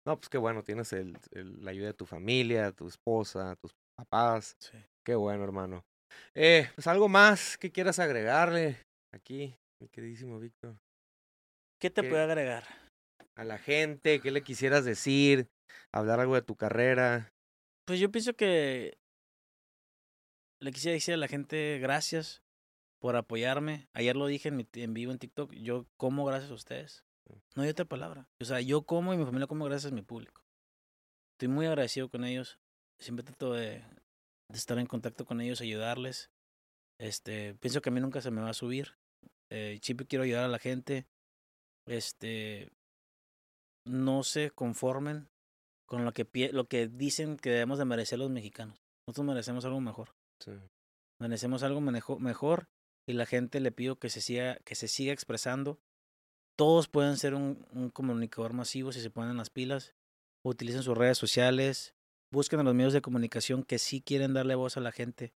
No, 0.06 0.16
pues 0.16 0.28
qué 0.28 0.38
bueno, 0.38 0.62
tienes 0.62 0.92
el, 0.92 1.16
el- 1.30 1.64
la 1.64 1.70
ayuda 1.70 1.88
de 1.88 1.94
tu 1.94 2.06
familia, 2.06 2.72
tu 2.72 2.88
esposa, 2.88 3.54
tus 3.56 3.72
papás. 3.96 4.54
Sí. 4.58 4.78
Qué 5.04 5.14
bueno, 5.14 5.44
hermano. 5.44 5.84
Eh, 6.34 6.68
pues 6.74 6.86
algo 6.86 7.08
más 7.08 7.56
que 7.56 7.70
quieras 7.70 7.98
agregarle 7.98 8.78
aquí, 9.14 9.54
mi 9.80 9.88
queridísimo 9.88 10.38
Víctor. 10.38 10.76
¿Qué 11.80 11.90
te 11.90 12.02
¿Qué? 12.02 12.08
puedo 12.08 12.22
agregar? 12.22 12.64
A 13.36 13.44
la 13.44 13.58
gente, 13.58 14.20
¿qué 14.20 14.30
le 14.30 14.42
quisieras 14.42 14.84
decir? 14.84 15.46
Hablar 15.92 16.20
algo 16.20 16.34
de 16.34 16.42
tu 16.42 16.54
carrera. 16.54 17.30
Pues 17.86 17.98
yo 17.98 18.10
pienso 18.10 18.34
que 18.34 18.94
le 20.60 20.70
quisiera 20.72 20.94
decir 20.94 21.14
a 21.14 21.18
la 21.18 21.28
gente 21.28 21.78
gracias 21.80 22.42
por 23.00 23.16
apoyarme. 23.16 23.86
Ayer 23.94 24.16
lo 24.16 24.26
dije 24.26 24.48
en, 24.48 24.56
mi, 24.56 24.66
en 24.74 24.94
vivo 24.94 25.12
en 25.12 25.18
TikTok. 25.18 25.52
Yo 25.54 25.86
como 25.96 26.24
gracias 26.24 26.50
a 26.50 26.54
ustedes. 26.54 27.04
No 27.54 27.62
hay 27.62 27.68
otra 27.68 27.84
palabra. 27.84 28.28
O 28.40 28.44
sea, 28.44 28.60
yo 28.60 28.82
como 28.82 29.12
y 29.14 29.16
mi 29.16 29.24
familia 29.24 29.46
como 29.46 29.64
gracias 29.64 29.92
a 29.92 29.94
mi 29.94 30.02
público. 30.02 30.42
Estoy 31.34 31.48
muy 31.48 31.66
agradecido 31.66 32.08
con 32.08 32.24
ellos. 32.24 32.58
Siempre 32.98 33.24
trato 33.24 33.52
de, 33.52 33.84
de 34.48 34.58
estar 34.58 34.78
en 34.78 34.86
contacto 34.86 35.24
con 35.24 35.40
ellos, 35.40 35.60
ayudarles. 35.60 36.30
Este, 36.98 37.54
pienso 37.54 37.82
que 37.82 37.88
a 37.88 37.92
mí 37.92 38.00
nunca 38.00 38.20
se 38.20 38.30
me 38.30 38.42
va 38.42 38.50
a 38.50 38.54
subir. 38.54 38.96
Eh, 39.50 39.78
siempre 39.82 40.06
quiero 40.06 40.24
ayudar 40.24 40.44
a 40.44 40.48
la 40.48 40.58
gente. 40.58 41.06
Este, 41.86 42.70
no 43.84 44.22
se 44.22 44.50
conformen 44.50 45.28
con 45.86 46.04
lo 46.04 46.12
que, 46.12 46.50
lo 46.52 46.68
que 46.68 46.88
dicen 46.88 47.36
que 47.36 47.50
debemos 47.50 47.78
de 47.78 47.84
merecer 47.84 48.18
los 48.18 48.30
mexicanos. 48.30 48.82
Nosotros 49.06 49.26
merecemos 49.26 49.64
algo 49.64 49.80
mejor. 49.80 50.14
Sí. 50.38 50.52
Merecemos 51.18 51.62
algo 51.62 51.80
mejor 51.80 52.68
y 53.06 53.14
la 53.14 53.26
gente 53.26 53.60
le 53.60 53.72
pido 53.72 53.98
que 53.98 54.10
se 54.10 54.20
siga, 54.20 54.56
que 54.64 54.74
se 54.74 54.88
siga 54.88 55.12
expresando. 55.12 55.80
Todos 56.62 56.86
pueden 56.86 57.16
ser 57.16 57.34
un, 57.34 57.66
un 57.72 57.90
comunicador 57.90 58.52
masivo 58.52 58.92
si 58.92 59.00
se 59.00 59.10
ponen 59.10 59.36
las 59.36 59.50
pilas. 59.50 59.96
Utilicen 60.44 60.84
sus 60.84 60.96
redes 60.96 61.18
sociales. 61.18 61.96
Busquen 62.30 62.60
a 62.60 62.62
los 62.62 62.72
medios 62.72 62.92
de 62.92 63.02
comunicación 63.02 63.64
que 63.64 63.80
sí 63.80 64.00
quieren 64.00 64.32
darle 64.32 64.54
voz 64.54 64.76
a 64.76 64.80
la 64.80 64.92
gente. 64.92 65.32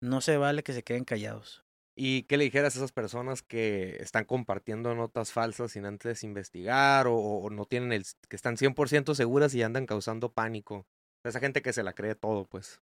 No 0.00 0.20
se 0.20 0.36
vale 0.36 0.62
que 0.62 0.72
se 0.72 0.84
queden 0.84 1.02
callados. 1.02 1.64
¿Y 1.96 2.22
qué 2.22 2.36
le 2.36 2.44
dijeras 2.44 2.76
a 2.76 2.78
esas 2.78 2.92
personas 2.92 3.42
que 3.42 3.96
están 3.98 4.26
compartiendo 4.26 4.94
notas 4.94 5.32
falsas 5.32 5.72
sin 5.72 5.86
antes 5.86 6.22
investigar 6.22 7.08
o, 7.08 7.16
o 7.16 7.50
no 7.50 7.64
tienen 7.64 7.90
el, 7.90 8.04
que 8.28 8.36
están 8.36 8.56
100% 8.56 9.16
seguras 9.16 9.52
y 9.56 9.64
andan 9.64 9.86
causando 9.86 10.32
pánico? 10.32 10.86
Esa 11.24 11.40
gente 11.40 11.62
que 11.62 11.72
se 11.72 11.82
la 11.82 11.94
cree 11.94 12.14
todo, 12.14 12.44
pues. 12.44 12.80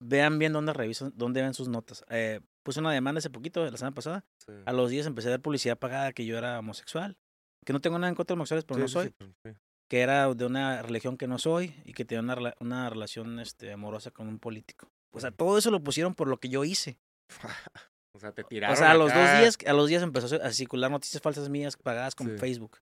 Vean 0.00 0.38
bien 0.38 0.52
dónde 0.52 0.72
revisan, 0.72 1.12
dónde 1.16 1.42
ven 1.42 1.52
sus 1.52 1.66
notas. 1.66 2.04
Eh, 2.10 2.38
puse 2.62 2.80
una 2.80 2.92
demanda 2.92 3.18
hace 3.18 3.30
poquito, 3.30 3.64
la 3.64 3.76
semana 3.76 3.94
pasada. 3.94 4.24
Sí. 4.44 4.52
A 4.66 4.72
los 4.72 4.90
días 4.90 5.06
empecé 5.06 5.28
a 5.28 5.32
dar 5.32 5.40
publicidad 5.40 5.78
pagada 5.78 6.12
que 6.12 6.26
yo 6.26 6.36
era 6.38 6.58
homosexual. 6.58 7.16
Que 7.64 7.72
no 7.72 7.80
tengo 7.80 7.98
nada 7.98 8.08
en 8.08 8.14
contra 8.14 8.34
de 8.34 8.38
homosexuales, 8.38 8.64
pero 8.64 8.76
Sí, 8.76 8.82
no 8.82 8.88
soy. 8.88 9.14
sí, 9.44 9.56
que 9.90 10.00
era 10.00 10.32
de 10.32 10.46
una 10.46 10.82
religión 10.82 11.16
que 11.16 11.26
no 11.26 11.38
soy 11.38 11.74
y 11.84 11.92
que 11.94 12.04
tenía 12.04 12.22
una, 12.22 12.54
una 12.60 12.88
relación 12.88 13.40
este, 13.40 13.72
amorosa 13.72 14.10
con 14.12 14.28
un 14.28 14.38
político. 14.38 14.88
O 15.12 15.18
sea, 15.20 15.32
todo 15.32 15.58
eso 15.58 15.70
lo 15.72 15.82
pusieron 15.82 16.14
por 16.14 16.28
lo 16.28 16.38
que 16.38 16.48
yo 16.48 16.64
hice. 16.64 16.98
o 18.14 18.20
sea, 18.20 18.32
te 18.32 18.44
tiraron 18.44 18.74
o 18.74 18.76
sea, 18.76 18.92
a 18.92 18.94
los 18.94 19.12
dos 19.12 19.38
días, 19.38 19.58
a 19.66 19.72
los 19.72 19.88
días 19.88 20.02
empezó 20.02 20.42
a 20.42 20.52
circular 20.52 20.90
noticias 20.90 21.20
falsas 21.20 21.48
mías 21.48 21.76
pagadas 21.76 22.14
con. 22.14 22.38
Facebook. 22.38 22.78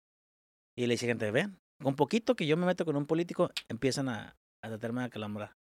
Y 0.77 0.87
le 0.87 0.95
dije, 0.95 1.07
gente, 1.07 1.31
vean, 1.31 1.59
con 1.83 1.97
poquito 1.97 2.37
que 2.37 2.47
yo 2.47 2.57
me 2.57 2.67
meto 2.67 2.85
con 2.85 2.95
un 2.95 3.07
político, 3.07 3.51
empiezan 3.69 4.09
a, 4.11 4.37
a 4.63 4.69
tratarme 4.69 5.03
de 5.03 5.11
calambrar. 5.11 5.57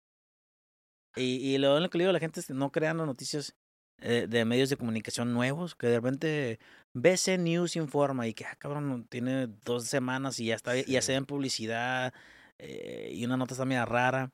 Y, 1.16 1.54
y 1.54 1.58
lo 1.58 1.76
único 1.76 1.90
que 1.90 1.98
le 1.98 2.04
digo 2.04 2.10
a 2.10 2.14
la 2.14 2.20
gente 2.20 2.40
es 2.40 2.46
que 2.46 2.54
no 2.54 2.72
crean 2.72 2.96
las 2.98 3.06
noticias 3.06 3.54
eh, 4.02 4.26
de 4.28 4.44
medios 4.44 4.68
de 4.70 4.76
comunicación 4.76 5.32
nuevos, 5.32 5.74
que 5.74 5.86
de 5.86 5.96
repente 6.00 6.58
BC 6.94 7.38
News 7.38 7.76
informa 7.76 8.26
y 8.26 8.34
que, 8.34 8.44
ah, 8.44 8.56
cabrón, 8.58 9.06
tiene 9.08 9.46
dos 9.64 9.84
semanas 9.86 10.38
y 10.40 10.46
ya 10.46 10.54
está, 10.56 10.76
y 10.76 10.84
ya 10.84 11.00
Sí. 11.00 11.06
se 11.06 11.12
ven 11.12 11.24
publicidad 11.26 12.12
eh, 12.58 13.10
y 13.12 13.24
una 13.24 13.36
nota 13.36 13.54
está 13.54 13.64
media 13.64 13.84
rara. 13.84 14.30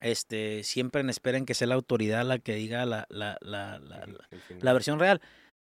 Este, 0.00 0.62
siempre 0.64 1.02
esperen 1.08 1.46
que 1.46 1.54
sea 1.54 1.66
la 1.66 1.74
autoridad 1.76 2.24
la 2.26 2.38
que 2.38 2.54
diga 2.54 2.84
la, 2.84 3.06
la, 3.08 3.38
la, 3.40 3.78
la, 3.78 4.06
la- 4.60 4.72
versión 4.72 4.98
real. 4.98 5.20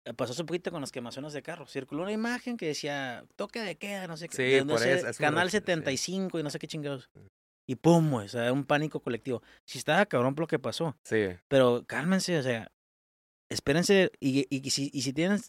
Eh, 0.07 0.15
Pasó 0.15 0.33
hace 0.33 0.45
poquito 0.45 0.71
con 0.71 0.81
las 0.81 0.91
quemazones 0.93 1.33
de 1.35 1.43
carros. 1.43 1.71
Circuló 1.71 2.03
una 2.05 2.13
imagen 2.13 2.57
que 2.57 2.67
decía 2.67 3.25
toque 3.37 3.61
de 3.61 3.77
queda, 3.77 4.07
no 4.07 4.17
sé 4.17 4.29
qué. 4.29 4.37
Sí, 4.61 4.65
no 4.67 4.79
sé, 4.79 4.95
eso, 4.95 5.09
es 5.09 5.19
Canal 5.19 5.49
sí. 5.51 5.59
75 5.59 6.39
y 6.39 6.43
no 6.43 6.51
sé 6.51 6.59
qué 6.59 6.67
chingados. 6.67 7.11
Mm. 7.15 7.27
Y 7.69 7.77
pum, 7.77 8.15
o 8.15 8.29
sea, 8.29 8.53
un 8.53 8.65
pánico 8.65 9.01
colectivo. 9.01 9.43
Si 9.67 9.79
estaba 9.79 10.05
cabrón 10.07 10.35
por 10.35 10.43
lo 10.45 10.49
que 10.49 10.59
pasó. 10.59 10.97
Sí, 11.05 11.27
Pero 11.49 11.85
cálmense, 11.87 12.39
o 12.39 12.43
sea, 12.43 12.71
espérense. 13.53 14.11
Y, 14.21 14.41
y, 14.51 14.67
y 14.67 14.71
si, 14.71 14.91
y 14.93 15.03
si 15.03 15.13
tienen. 15.13 15.41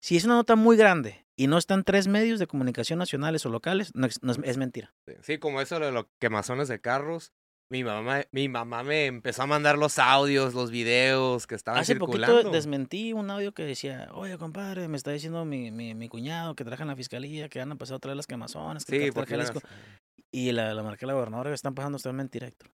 Si 0.00 0.16
es 0.16 0.24
una 0.24 0.34
nota 0.34 0.56
muy 0.56 0.76
grande 0.76 1.26
y 1.36 1.46
no 1.48 1.58
están 1.58 1.82
tres 1.82 2.06
medios 2.06 2.38
de 2.38 2.46
comunicación 2.46 2.98
nacionales 2.98 3.44
o 3.46 3.48
locales, 3.50 3.92
no, 3.94 4.06
es- 4.06 4.22
no 4.22 4.32
es, 4.32 4.38
es 4.44 4.56
mentira. 4.56 4.94
sí. 5.22 5.38
Como 5.38 5.60
eso 5.60 5.78
de 5.80 5.90
los 5.92 6.06
quemazones 6.20 6.68
de 6.68 6.80
carros. 6.80 7.32
Mi 7.68 7.82
mamá, 7.82 8.22
mi 8.30 8.48
mamá 8.48 8.84
me 8.84 9.06
empezó 9.06 9.42
a 9.42 9.46
mandar 9.48 9.76
los 9.76 9.98
audios, 9.98 10.54
los 10.54 10.70
videos 10.70 11.48
que 11.48 11.56
estaban 11.56 11.80
Hace 11.80 11.94
circulando. 11.94 12.36
poquito 12.36 12.52
desmentí 12.52 13.12
un 13.12 13.28
audio 13.28 13.52
que 13.54 13.64
decía, 13.64 14.08
oye, 14.14 14.38
compadre, 14.38 14.86
me 14.86 14.96
está 14.96 15.10
diciendo 15.10 15.44
mi, 15.44 15.72
mi, 15.72 15.92
mi 15.96 16.08
cuñado 16.08 16.54
que 16.54 16.62
trabaja 16.62 16.84
en 16.84 16.90
la 16.90 16.94
fiscalía, 16.94 17.48
que 17.48 17.60
han 17.60 17.76
pasado 17.76 17.96
otra 17.96 18.10
vez 18.12 18.18
las 18.18 18.28
quemazones, 18.28 18.84
que 18.84 18.92
Sí, 18.92 18.96
el 19.06 19.12
cartel 19.12 19.14
porque 19.14 19.34
Jalisco". 19.52 19.68
Y 20.30 20.52
la, 20.52 20.74
la 20.74 20.82
marqué 20.84 21.06
a 21.06 21.08
la 21.08 21.14
gobernadora 21.14 21.50
que 21.50 21.54
están 21.54 21.74
pasando 21.74 21.96
ustedes 21.96 22.14
mentira, 22.14 22.46
Héctor. 22.46 22.70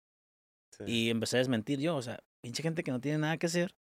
Sí. 0.77 0.83
Y 0.87 1.09
empecé 1.09 1.35
a 1.35 1.39
desmentir 1.39 1.79
yo, 1.81 1.97
o 1.97 2.01
sea, 2.01 2.23
pinche 2.41 2.63
gente 2.63 2.81
que 2.81 2.91
no 2.91 3.01
tiene 3.01 3.17
nada 3.17 3.35
que 3.37 3.47
hacer 3.47 3.75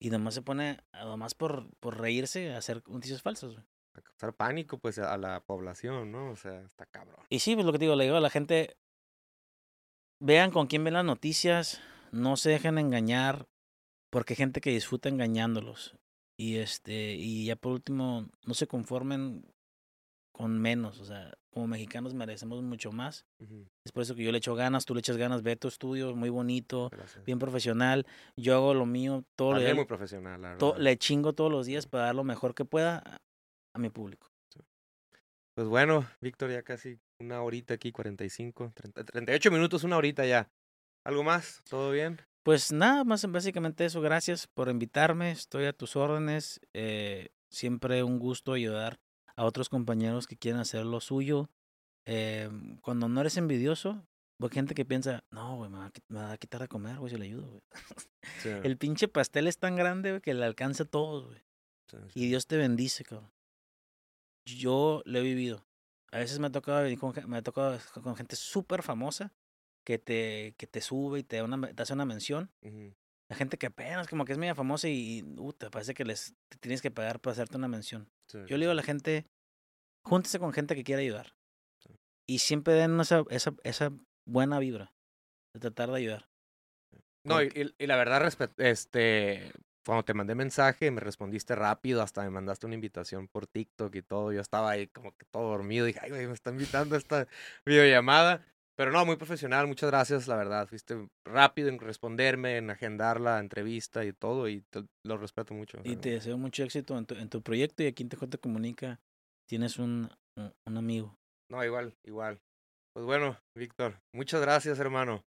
y 0.00 0.08
nomás 0.08 0.34
se 0.34 0.42
pone, 0.42 0.80
nomás 0.94 1.34
por, 1.34 1.68
por 1.78 2.00
reírse, 2.00 2.54
a 2.54 2.58
hacer 2.58 2.82
noticias 2.88 3.22
falsas. 3.22 3.52
güey. 3.52 3.64
a 3.94 4.00
causar 4.00 4.34
pánico 4.34 4.78
pues 4.78 4.98
a 4.98 5.16
la 5.18 5.40
población, 5.40 6.10
¿no? 6.10 6.30
O 6.30 6.36
sea, 6.36 6.62
está 6.62 6.86
cabrón. 6.86 7.24
Y 7.28 7.40
sí, 7.40 7.54
pues 7.54 7.66
lo 7.66 7.72
que 7.72 7.78
te 7.78 7.84
digo, 7.84 7.96
le 7.96 8.04
digo 8.04 8.16
a 8.16 8.20
la 8.20 8.30
gente, 8.30 8.78
vean 10.18 10.50
con 10.50 10.66
quién 10.66 10.82
ven 10.84 10.94
las 10.94 11.04
noticias, 11.04 11.82
no 12.12 12.36
se 12.36 12.48
dejen 12.48 12.78
engañar, 12.78 13.46
porque 14.08 14.32
hay 14.32 14.38
gente 14.38 14.62
que 14.62 14.70
disfruta 14.70 15.10
engañándolos. 15.10 15.96
Y 16.38 16.56
este, 16.56 17.12
y 17.14 17.44
ya 17.44 17.56
por 17.56 17.72
último, 17.72 18.26
no 18.46 18.54
se 18.54 18.66
conformen 18.66 19.44
con 20.40 20.58
menos, 20.58 20.98
o 21.00 21.04
sea, 21.04 21.34
como 21.50 21.66
mexicanos 21.66 22.14
merecemos 22.14 22.62
mucho 22.62 22.92
más. 22.92 23.26
Es 23.84 23.92
por 23.92 24.02
eso 24.02 24.14
que 24.14 24.24
yo 24.24 24.32
le 24.32 24.38
echo 24.38 24.54
ganas, 24.54 24.86
tú 24.86 24.94
le 24.94 25.00
echas 25.00 25.18
ganas, 25.18 25.42
ve 25.42 25.54
tu 25.54 25.68
estudio, 25.68 26.16
muy 26.16 26.30
bonito, 26.30 26.88
gracias. 26.90 27.22
bien 27.26 27.38
profesional. 27.38 28.06
Yo 28.38 28.54
hago 28.54 28.72
lo 28.72 28.86
mío, 28.86 29.22
todo 29.36 29.50
También 29.50 29.72
le, 29.72 29.74
muy 29.74 29.84
profesional, 29.84 30.40
la 30.40 30.48
verdad. 30.54 30.78
le 30.78 30.96
chingo 30.96 31.34
todos 31.34 31.52
los 31.52 31.66
días 31.66 31.86
para 31.86 32.04
dar 32.04 32.14
lo 32.14 32.24
mejor 32.24 32.54
que 32.54 32.64
pueda 32.64 33.02
a, 33.04 33.18
a 33.76 33.78
mi 33.78 33.90
público. 33.90 34.28
Pues 35.54 35.68
bueno, 35.68 36.08
Víctor, 36.22 36.50
ya 36.50 36.62
casi 36.62 36.98
una 37.20 37.42
horita 37.42 37.74
aquí, 37.74 37.92
45, 37.92 38.72
30, 38.74 39.04
38 39.04 39.50
minutos, 39.50 39.84
una 39.84 39.98
horita 39.98 40.24
ya. 40.24 40.48
¿Algo 41.04 41.22
más? 41.22 41.62
¿Todo 41.68 41.90
bien? 41.90 42.18
Pues 42.46 42.72
nada 42.72 43.04
más, 43.04 43.30
básicamente 43.30 43.84
eso. 43.84 44.00
Gracias 44.00 44.46
por 44.46 44.70
invitarme. 44.70 45.32
Estoy 45.32 45.66
a 45.66 45.74
tus 45.74 45.96
órdenes. 45.96 46.60
Eh, 46.72 47.28
siempre 47.50 48.02
un 48.02 48.18
gusto 48.18 48.54
ayudar 48.54 48.98
a 49.40 49.44
otros 49.46 49.70
compañeros 49.70 50.26
que 50.26 50.36
quieren 50.36 50.60
hacer 50.60 50.84
lo 50.84 51.00
suyo. 51.00 51.48
Eh, 52.04 52.50
cuando 52.82 53.08
no 53.08 53.20
eres 53.22 53.36
envidioso, 53.38 54.06
hay 54.42 54.48
gente 54.50 54.74
que 54.74 54.84
piensa, 54.84 55.24
no, 55.30 55.56
güey, 55.56 55.70
me, 55.70 55.78
va 55.78 55.86
a 55.86 55.92
qui- 55.92 56.02
me 56.08 56.18
va 56.20 56.32
a 56.32 56.36
quitar 56.38 56.60
de 56.60 56.68
comer, 56.68 56.98
güey, 56.98 57.10
si 57.10 57.16
le 57.18 57.24
ayudo, 57.24 57.48
güey. 57.48 57.62
Sí, 58.42 58.48
El 58.64 58.76
pinche 58.76 59.08
pastel 59.08 59.46
es 59.46 59.58
tan 59.58 59.76
grande, 59.76 60.10
güey, 60.10 60.20
que 60.20 60.34
le 60.34 60.44
alcanza 60.44 60.82
a 60.82 60.86
todos, 60.86 61.26
güey. 61.28 61.42
sí, 61.90 61.96
Y. 62.14 62.28
Dios 62.28 62.46
te 62.46 62.56
bendice, 62.58 63.04
cabrón. 63.04 63.30
Yo 64.46 65.02
lo 65.04 65.18
he 65.18 65.22
vivido. 65.22 65.64
A 66.12 66.18
veces 66.18 66.38
me 66.38 66.48
ha 66.48 66.52
tocado 66.52 66.82
venir 66.82 66.98
con, 66.98 67.14
me 67.28 67.36
ha 67.38 67.42
tocado 67.42 67.78
con 68.02 68.16
gente 68.16 68.36
súper 68.36 68.82
famosa 68.82 69.32
que 69.86 69.98
te, 69.98 70.54
que 70.58 70.66
te 70.66 70.80
sube 70.80 71.20
y 71.20 71.22
te, 71.22 71.36
da 71.36 71.44
una, 71.44 71.72
te 71.72 71.82
hace 71.82 71.92
una 71.92 72.04
mención. 72.04 72.50
La 73.28 73.36
gente 73.36 73.58
que 73.58 73.66
apenas 73.66 74.08
como 74.08 74.24
que 74.24 74.32
es 74.32 74.38
media 74.38 74.54
famosa 74.56 74.88
y, 74.88 75.18
y, 75.18 75.22
uh, 75.38 75.52
te 75.52 75.70
parece 75.70 75.94
que 75.94 76.04
les 76.04 76.34
te 76.48 76.58
tienes 76.58 76.82
que 76.82 76.90
pagar 76.90 77.20
para 77.20 77.32
hacerte 77.32 77.56
una 77.56 77.68
mención. 77.68 78.10
Sí, 78.30 78.38
Yo 78.46 78.56
le 78.56 78.64
digo 78.64 78.72
a 78.72 78.74
la 78.74 78.82
gente, 78.82 79.26
júntese 80.06 80.38
con 80.38 80.52
gente 80.52 80.74
que 80.74 80.84
quiera 80.84 81.00
ayudar. 81.02 81.34
Sí. 81.82 81.94
Y 82.28 82.38
siempre 82.38 82.74
den 82.74 82.98
esa, 83.00 83.24
esa, 83.30 83.54
esa 83.64 83.92
buena 84.26 84.58
vibra 84.58 84.92
de 85.54 85.60
tratar 85.60 85.90
de 85.90 85.96
ayudar. 85.98 86.28
No, 87.24 87.42
y, 87.42 87.46
y- 87.54 87.74
y 87.84 87.86
la 87.86 87.96
verdad, 87.96 88.26
este, 88.58 89.52
cuando 89.84 90.04
te 90.04 90.14
mandé 90.14 90.34
mensaje, 90.34 90.90
me 90.90 91.00
respondiste 91.00 91.54
rápido, 91.54 92.02
hasta 92.02 92.22
me 92.22 92.30
mandaste 92.30 92.66
una 92.66 92.74
invitación 92.76 93.28
por 93.28 93.46
TikTok 93.46 93.94
y 93.94 94.02
todo. 94.02 94.32
Yo 94.32 94.40
estaba 94.40 94.70
ahí 94.70 94.86
como 94.88 95.12
que 95.16 95.26
todo 95.30 95.50
dormido. 95.50 95.84
Dije, 95.86 96.00
ay, 96.02 96.10
güey, 96.10 96.26
me 96.26 96.32
está 96.32 96.50
invitando 96.50 96.94
a 96.94 96.98
esta 96.98 97.28
videollamada. 97.66 98.46
Pero 98.80 98.92
no, 98.92 99.04
muy 99.04 99.16
profesional, 99.16 99.66
muchas 99.66 99.90
gracias, 99.90 100.26
la 100.26 100.36
verdad. 100.36 100.66
Fuiste 100.66 101.06
rápido 101.26 101.68
en 101.68 101.78
responderme, 101.78 102.56
en 102.56 102.70
agendar 102.70 103.20
la 103.20 103.38
entrevista 103.38 104.06
y 104.06 104.14
todo, 104.14 104.48
y 104.48 104.62
te- 104.70 104.86
lo 105.04 105.18
respeto 105.18 105.52
mucho. 105.52 105.76
Y 105.84 105.96
te 105.96 106.12
deseo 106.12 106.38
mucho 106.38 106.64
éxito 106.64 106.96
en 106.96 107.04
tu, 107.04 107.14
en 107.14 107.28
tu 107.28 107.42
proyecto 107.42 107.82
y 107.82 107.88
aquí 107.88 108.04
en 108.04 108.08
TJ 108.08 108.38
Comunica 108.40 108.98
tienes 109.46 109.78
un, 109.78 110.10
un 110.66 110.76
amigo. 110.78 111.14
No, 111.50 111.62
igual, 111.62 111.94
igual. 112.06 112.40
Pues 112.94 113.04
bueno, 113.04 113.36
Víctor, 113.54 114.00
muchas 114.14 114.40
gracias, 114.40 114.78
hermano. 114.78 115.26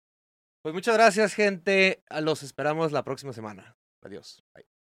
Pues 0.62 0.76
muchas 0.76 0.94
gracias, 0.94 1.34
gente. 1.34 2.04
Los 2.22 2.44
esperamos 2.44 2.92
la 2.92 3.02
próxima 3.04 3.34
semana. 3.34 3.76
Adiós. 4.06 4.44
Bye. 4.54 4.79